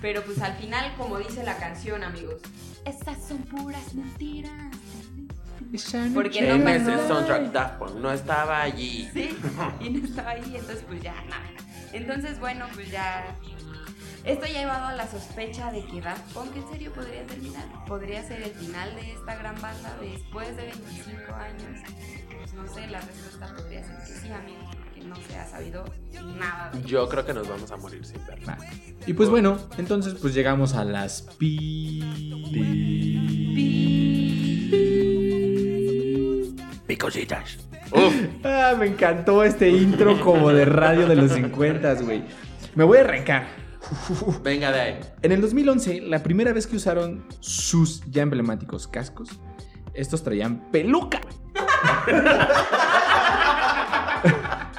Pero 0.00 0.22
pues 0.22 0.40
al 0.42 0.54
final, 0.56 0.92
como 0.98 1.18
dice 1.18 1.42
la 1.44 1.56
canción, 1.56 2.04
amigos, 2.04 2.36
esas 2.84 3.26
son 3.26 3.38
puras 3.38 3.94
mentiras. 3.94 4.74
Porque 6.14 6.42
no 6.42 6.68
ese 6.68 7.08
soundtrack 7.08 7.50
Daft 7.50 7.78
Punk 7.78 7.94
no 7.96 8.12
estaba 8.12 8.62
allí. 8.62 9.08
Sí, 9.12 9.36
y 9.80 9.90
no 9.90 10.04
estaba 10.06 10.30
ahí, 10.30 10.54
entonces 10.56 10.84
pues 10.86 11.02
ya 11.02 11.14
nada. 11.28 11.42
Entonces, 11.92 12.38
bueno, 12.38 12.66
pues 12.74 12.90
ya. 12.90 13.24
Esto 14.24 14.46
ya 14.46 14.52
ha 14.52 14.60
llevado 14.62 14.86
a 14.86 14.94
la 14.94 15.06
sospecha 15.06 15.70
de 15.70 15.84
que 15.84 16.00
Daft 16.00 16.32
Punk 16.32 16.56
en 16.56 16.66
serio 16.70 16.90
podría 16.92 17.26
terminar. 17.26 17.64
Podría 17.86 18.22
ser 18.26 18.40
el 18.40 18.52
final 18.52 18.94
de 18.94 19.12
esta 19.12 19.34
gran 19.34 19.54
banda 19.60 19.94
después 20.00 20.56
de 20.56 20.62
25 20.62 21.34
años. 21.34 21.80
Pues 22.34 22.54
no 22.54 22.66
sé, 22.66 22.86
la 22.86 23.00
respuesta 23.02 23.54
podría 23.54 23.84
ser 23.84 23.96
que 23.98 24.20
sí, 24.20 24.32
amigos, 24.32 24.74
porque 24.76 25.00
no 25.04 25.16
se 25.16 25.36
ha 25.36 25.46
sabido 25.46 25.84
nada 26.38 26.70
de 26.70 26.82
Yo 26.84 27.06
creo 27.06 27.26
que 27.26 27.34
nos 27.34 27.46
vamos 27.46 27.70
a 27.70 27.76
morir 27.76 28.02
sin 28.06 28.24
verlos. 28.26 28.48
Ah. 28.48 28.56
Y 29.06 29.12
pues 29.12 29.28
bueno, 29.28 29.58
entonces 29.76 30.14
pues 30.14 30.32
llegamos 30.32 30.72
a 30.74 30.84
las 30.84 31.20
pi... 31.38 32.02
Picositas. 36.86 37.58
Ah, 38.42 38.74
me 38.78 38.86
encantó 38.86 39.44
este 39.44 39.68
intro 39.68 40.18
como 40.20 40.50
de 40.50 40.64
radio 40.64 41.06
de 41.06 41.16
los 41.16 41.32
50, 41.32 41.94
güey. 42.02 42.22
Me 42.74 42.84
voy 42.84 42.98
a 42.98 43.00
arrancar. 43.02 43.63
Venga 44.42 44.70
de 44.72 44.80
ahí. 44.80 45.00
En 45.22 45.32
el 45.32 45.40
2011, 45.40 46.00
la 46.02 46.22
primera 46.22 46.52
vez 46.52 46.66
que 46.66 46.76
usaron 46.76 47.24
sus 47.40 48.02
ya 48.10 48.22
emblemáticos 48.22 48.86
cascos, 48.88 49.28
estos 49.94 50.22
traían 50.22 50.70
peluca. 50.70 51.20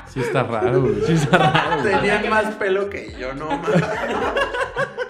Sí 0.07 0.19
está 0.21 0.43
raro, 0.43 0.81
güey. 0.81 1.01
Sí, 1.05 1.13
está 1.13 1.37
raro, 1.37 1.81
güey. 1.81 1.93
Tenían 1.95 2.29
más 2.29 2.55
pelo 2.55 2.89
que 2.89 3.13
yo, 3.19 3.33
no 3.33 3.47
más. 3.57 3.69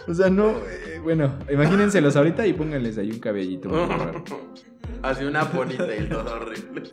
O 0.07 0.13
sea, 0.13 0.29
no. 0.29 0.49
eh, 0.49 0.99
bueno, 1.03 1.33
imagínenselos 1.51 2.15
ahorita 2.15 2.47
y 2.47 2.53
pónganles 2.53 2.97
ahí 2.97 3.11
un 3.11 3.19
cabellito. 3.19 3.69
muy 3.69 3.85
raro. 3.97 4.23
Así 5.03 5.23
una 5.23 5.43
bonita 5.43 5.95
y 5.95 6.07
todo 6.09 6.35
horrible. 6.35 6.83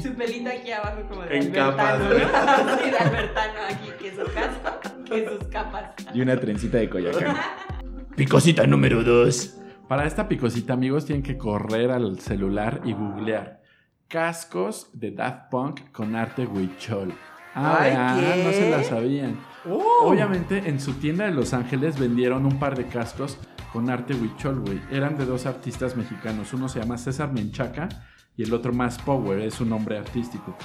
Su 0.00 0.12
pelito 0.14 0.50
aquí 0.50 0.70
abajo 0.72 1.02
como 1.08 1.22
de 1.22 1.36
En 1.38 1.56
Albertano. 1.56 1.76
capas, 1.76 1.98
¿no? 2.00 2.78
Sí, 2.78 2.90
de 2.90 2.98
Albertano 2.98 3.58
aquí, 3.68 3.88
que 4.00 4.10
su 4.10 4.32
casco, 4.32 5.04
que 5.04 5.28
sus 5.28 5.48
capas. 5.48 5.90
Y 6.14 6.20
una 6.20 6.38
trencita 6.38 6.78
de 6.78 6.88
Coyacán. 6.90 7.36
Picosita 8.16 8.66
número 8.66 9.02
2. 9.02 9.58
Para 9.88 10.06
esta 10.06 10.28
picosita, 10.28 10.72
amigos, 10.74 11.04
tienen 11.06 11.22
que 11.22 11.36
correr 11.36 11.90
al 11.90 12.18
celular 12.20 12.80
y 12.84 12.92
googlear 12.92 13.60
cascos 14.08 14.90
de 14.92 15.10
Daft 15.10 15.50
Punk 15.50 15.90
con 15.92 16.14
arte 16.16 16.46
huichol. 16.46 17.12
Ah, 17.54 17.78
Ay, 17.80 17.90
vean, 17.90 18.20
¿qué? 18.20 18.44
no 18.44 18.52
se 18.52 18.70
la 18.70 18.82
sabían. 18.84 19.38
Obviamente, 20.02 20.58
en 20.68 20.80
su 20.80 20.94
tienda 20.94 21.24
de 21.24 21.32
Los 21.32 21.52
Ángeles 21.54 21.98
vendieron 21.98 22.44
un 22.46 22.58
par 22.58 22.76
de 22.76 22.86
cascos 22.86 23.38
con 23.72 23.90
arte 23.90 24.14
huichol, 24.14 24.60
güey. 24.60 24.80
Eran 24.90 25.16
de 25.16 25.24
dos 25.24 25.46
artistas 25.46 25.96
mexicanos. 25.96 26.52
Uno 26.52 26.68
se 26.68 26.80
llama 26.80 26.98
César 26.98 27.32
Menchaca 27.32 27.88
y 28.36 28.42
el 28.42 28.54
otro 28.54 28.72
Más 28.72 28.98
Power, 28.98 29.40
es 29.40 29.60
un 29.60 29.70
nombre 29.70 29.98
artístico. 29.98 30.56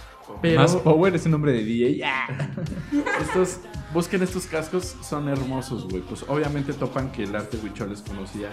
Pero 0.42 0.62
Más 0.62 0.76
Power 0.76 1.16
es 1.16 1.26
un 1.26 1.32
nombre 1.32 1.52
de 1.52 1.64
DJ. 1.64 2.04
estos, 3.22 3.62
busquen 3.94 4.24
estos 4.24 4.46
cascos, 4.46 4.96
son 5.02 5.28
hermosos, 5.30 5.88
güey. 5.88 6.02
Pues 6.02 6.24
obviamente 6.28 6.74
topan 6.74 7.12
que 7.12 7.24
el 7.24 7.36
arte 7.36 7.58
huichol 7.58 7.90
les 7.90 8.02
conocía 8.02 8.50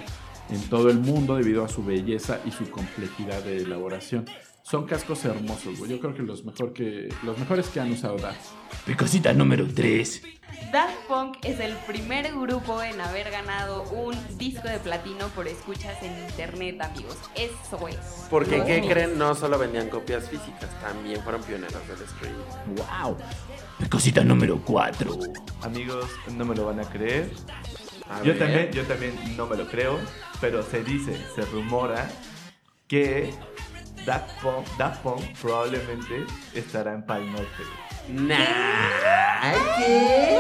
en 0.50 0.60
todo 0.68 0.90
el 0.90 0.98
mundo 0.98 1.36
debido 1.36 1.64
a 1.64 1.68
su 1.68 1.84
belleza 1.84 2.40
y 2.44 2.50
su 2.50 2.70
complejidad 2.70 3.42
de 3.42 3.58
elaboración. 3.58 4.26
Son 4.64 4.86
cascos 4.86 5.22
hermosos, 5.26 5.78
güey. 5.78 5.90
Yo 5.90 6.00
creo 6.00 6.14
que 6.14 6.22
los, 6.22 6.42
mejor 6.42 6.72
que, 6.72 7.14
los 7.22 7.36
mejores 7.36 7.68
que 7.68 7.80
han 7.80 7.92
usado 7.92 8.16
Daft. 8.16 8.40
Picosita 8.86 9.34
número 9.34 9.66
3. 9.68 10.22
Daft 10.72 10.94
Punk 11.06 11.36
es 11.42 11.60
el 11.60 11.76
primer 11.86 12.32
grupo 12.32 12.82
en 12.82 12.98
haber 12.98 13.30
ganado 13.30 13.82
un 13.90 14.16
disco 14.38 14.66
de 14.66 14.78
platino 14.78 15.28
por 15.28 15.46
escuchas 15.48 16.02
en 16.02 16.18
internet, 16.24 16.80
amigos. 16.80 17.18
Eso 17.34 17.88
es. 17.88 17.98
Porque, 18.30 18.64
¿qué 18.64 18.80
creen? 18.88 19.18
No 19.18 19.34
solo 19.34 19.58
vendían 19.58 19.90
copias 19.90 20.30
físicas, 20.30 20.70
también 20.80 21.20
fueron 21.22 21.42
pioneros 21.42 21.86
del 21.86 22.00
streaming. 22.02 22.76
¡Wow! 23.02 23.18
Picosita 23.80 24.24
número 24.24 24.58
4. 24.64 25.18
Amigos, 25.60 26.06
no 26.38 26.46
me 26.46 26.54
lo 26.56 26.64
van 26.64 26.80
a 26.80 26.84
creer. 26.84 27.30
A 28.08 28.20
Yo 28.20 28.32
ver. 28.32 28.38
también, 28.38 28.72
yo 28.72 28.82
también 28.84 29.36
no 29.36 29.46
me 29.46 29.58
lo 29.58 29.68
creo, 29.68 29.98
pero 30.40 30.62
se 30.62 30.82
dice, 30.82 31.22
se 31.34 31.42
rumora 31.42 32.10
que 32.88 33.30
Daft 34.04 34.30
Punk, 34.42 34.66
Daft 34.78 35.02
Punk 35.02 35.22
probablemente 35.40 36.26
estará 36.54 36.92
en 36.94 37.02
Pal 37.02 37.30
Norte. 37.32 37.62
Nah, 38.08 38.36
¿qué? 39.78 40.38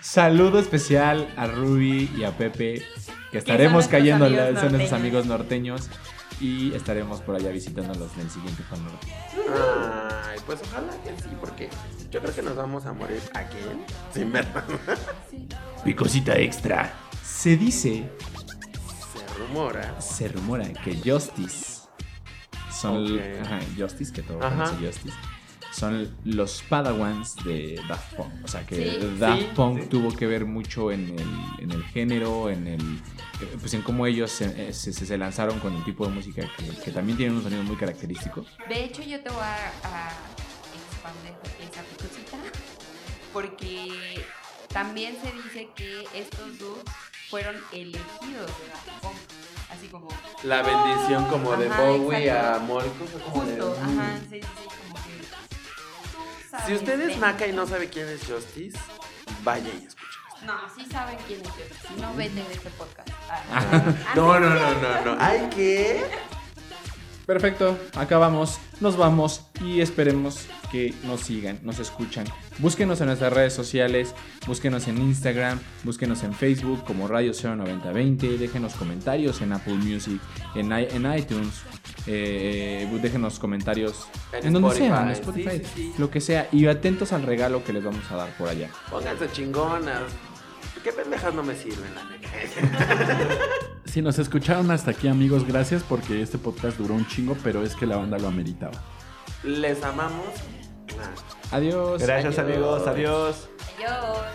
Saludo 0.00 0.58
especial 0.58 1.32
a 1.36 1.46
Ruby 1.46 2.10
y 2.16 2.24
a 2.24 2.36
Pepe, 2.36 2.82
que 3.30 3.38
estaremos 3.38 3.88
cayendo, 3.88 4.26
amigos 4.26 4.60
son 4.60 4.72
nuestros 4.72 4.72
norteños. 4.72 4.92
amigos 4.92 5.26
norteños. 5.26 5.90
Y 6.40 6.74
estaremos 6.74 7.20
por 7.20 7.36
allá 7.36 7.50
visitándolos 7.50 8.10
en 8.14 8.22
el 8.22 8.30
siguiente 8.30 8.64
Norte. 8.70 9.06
Ay, 10.26 10.40
pues 10.44 10.60
ojalá 10.64 10.92
que 11.04 11.10
sí, 11.22 11.28
porque 11.40 11.68
yo 12.10 12.20
creo 12.20 12.34
que 12.34 12.42
nos 12.42 12.56
vamos 12.56 12.84
a 12.84 12.92
morir 12.92 13.20
aquí, 13.34 13.58
sin 14.12 14.32
verdad. 14.32 14.64
Picosita 15.84 16.36
extra. 16.36 16.92
Se 17.22 17.56
dice, 17.56 18.10
Se 19.12 19.38
rumora. 19.38 20.00
se 20.00 20.28
rumora 20.28 20.64
que 20.72 20.96
Justice 20.96 21.71
son 22.82 23.20
ajá, 23.44 23.60
Justice, 23.78 24.12
que 24.12 24.22
todo 24.22 24.38
Justice. 24.80 25.14
Son 25.72 26.14
los 26.26 26.62
Padawans 26.68 27.34
de 27.44 27.80
Daft 27.88 28.14
Punk. 28.14 28.32
O 28.44 28.48
sea 28.48 28.66
que 28.66 28.76
Sí, 29.00 29.16
Daft 29.18 29.40
sí, 29.40 29.48
Punk 29.56 29.80
sí. 29.82 29.88
tuvo 29.88 30.14
que 30.14 30.26
ver 30.26 30.44
mucho 30.44 30.92
en 30.92 31.18
el, 31.18 31.26
en 31.62 31.70
el 31.70 31.82
género, 31.84 32.50
en 32.50 32.66
el 32.66 33.00
pues 33.58 33.72
en 33.74 33.80
cómo 33.82 34.06
ellos 34.06 34.30
se, 34.30 34.68
eh, 34.68 34.72
se- 34.74 34.92
se 34.92 35.18
lanzaron 35.18 35.58
con 35.60 35.74
el 35.74 35.82
tipo 35.84 36.06
de 36.06 36.12
música 36.12 36.42
que, 36.58 36.68
que 36.84 36.90
también 36.92 37.16
tiene 37.16 37.32
un 37.34 37.42
sonido 37.42 37.62
muy 37.62 37.76
característico. 37.76 38.44
De 38.68 38.84
hecho, 38.84 39.02
yo 39.02 39.18
te 39.22 39.30
voy 39.30 39.40
a, 39.40 39.54
a 39.82 40.12
expandir 40.90 41.32
esa 41.60 41.82
picosita 41.84 42.36
porque 43.32 44.22
también 44.68 45.16
se 45.22 45.32
dice 45.32 45.68
que 45.74 46.04
estos 46.14 46.58
dos 46.58 46.78
fueron 47.30 47.56
elegidos 47.72 48.46
de 48.60 48.68
Daft 48.68 49.00
Punk. 49.02 49.16
Así 49.72 49.88
como. 49.88 50.08
La 50.42 50.62
bendición 50.62 51.24
como 51.26 51.56
de 51.56 51.68
Ajá, 51.68 51.82
Bowie 51.82 52.26
exacto. 52.28 52.54
a 52.54 52.58
Molko. 52.60 53.04
de, 53.04 53.20
Justo, 53.24 53.76
mm. 53.80 53.98
ajá, 54.00 54.18
sí, 54.30 54.40
sí, 54.40 54.40
sí, 54.40 54.68
como 54.82 54.94
que. 55.04 56.48
sabes 56.50 56.66
Si 56.66 56.74
usted 56.74 57.00
es 57.00 57.06
de- 57.08 57.16
naca 57.16 57.46
y 57.46 57.52
no 57.52 57.66
sabe 57.66 57.88
quién 57.88 58.08
es 58.08 58.20
Justice, 58.26 58.78
vaya 59.42 59.68
y 59.68 59.86
escuche. 59.86 60.08
No, 60.44 60.54
sí 60.76 60.84
saben 60.90 61.16
quién 61.26 61.40
es 61.40 61.46
yo. 61.46 61.64
Si 61.88 62.00
no, 62.00 62.14
vete 62.14 62.34
de 62.42 62.52
este 62.52 62.70
podcast. 62.70 63.08
Ah, 63.54 64.12
No, 64.14 64.38
no, 64.38 64.50
no, 64.50 64.74
no, 64.74 65.04
no. 65.04 65.16
Ay, 65.20 65.48
¿qué? 65.54 66.04
Perfecto, 67.32 67.78
acabamos, 67.96 68.58
nos 68.82 68.98
vamos 68.98 69.46
y 69.64 69.80
esperemos 69.80 70.46
que 70.70 70.92
nos 71.04 71.22
sigan, 71.22 71.58
nos 71.62 71.78
escuchan. 71.78 72.26
Búsquenos 72.58 73.00
en 73.00 73.06
nuestras 73.06 73.32
redes 73.32 73.54
sociales, 73.54 74.14
búsquenos 74.46 74.86
en 74.86 74.98
Instagram, 74.98 75.58
búsquenos 75.82 76.22
en 76.24 76.34
Facebook 76.34 76.84
como 76.84 77.08
Radio 77.08 77.32
09020, 77.32 78.36
déjenos 78.36 78.74
comentarios 78.74 79.40
en 79.40 79.54
Apple 79.54 79.72
Music, 79.76 80.20
en, 80.54 80.66
i- 80.72 80.88
en 80.90 81.10
iTunes, 81.18 81.62
eh, 82.06 82.86
déjenos 83.00 83.38
comentarios 83.38 84.06
en, 84.34 84.48
En 84.48 84.52
donde 84.52 84.74
sea, 84.74 85.02
en 85.04 85.10
Spotify, 85.12 85.48
Spotify, 85.48 85.64
sí, 85.74 85.82
sí, 85.84 85.92
sí. 85.94 85.94
lo 85.98 86.10
que 86.10 86.20
sea, 86.20 86.48
y 86.52 86.66
atentos 86.66 87.14
al 87.14 87.22
regalo 87.22 87.64
que 87.64 87.72
les 87.72 87.82
vamos 87.82 88.04
a 88.10 88.16
dar 88.16 88.28
por 88.36 88.50
allá. 88.50 88.68
Pónganse 88.90 89.30
chingonas. 89.32 90.02
¿Qué 90.82 90.92
pendejas 90.92 91.32
no 91.34 91.42
me 91.42 91.54
sirven, 91.54 91.94
la 91.94 92.04
neta? 92.04 93.38
Si 93.84 94.00
nos 94.00 94.18
escucharon 94.18 94.70
hasta 94.70 94.92
aquí, 94.92 95.06
amigos, 95.06 95.46
gracias 95.46 95.82
porque 95.82 96.22
este 96.22 96.38
podcast 96.38 96.78
duró 96.78 96.94
un 96.94 97.06
chingo, 97.06 97.36
pero 97.44 97.62
es 97.62 97.74
que 97.74 97.84
la 97.84 97.96
banda 97.98 98.18
lo 98.18 98.28
ameritaba. 98.28 98.72
Les 99.42 99.82
amamos. 99.84 100.28
Adiós. 101.50 102.00
Gracias 102.00 102.38
Adiós. 102.38 102.56
amigos, 102.56 102.86
adiós. 102.86 103.48
Adiós. 103.76 104.26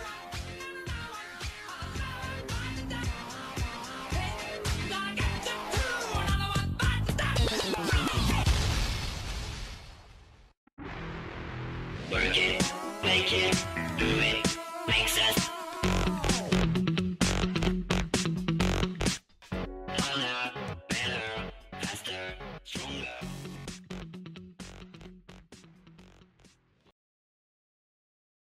Work 12.12 12.38
it, 12.38 12.74
make 13.04 13.34
it, 13.34 13.66
do 13.98 14.06
it, 14.06 14.58
makes 14.88 15.18
us 15.20 15.47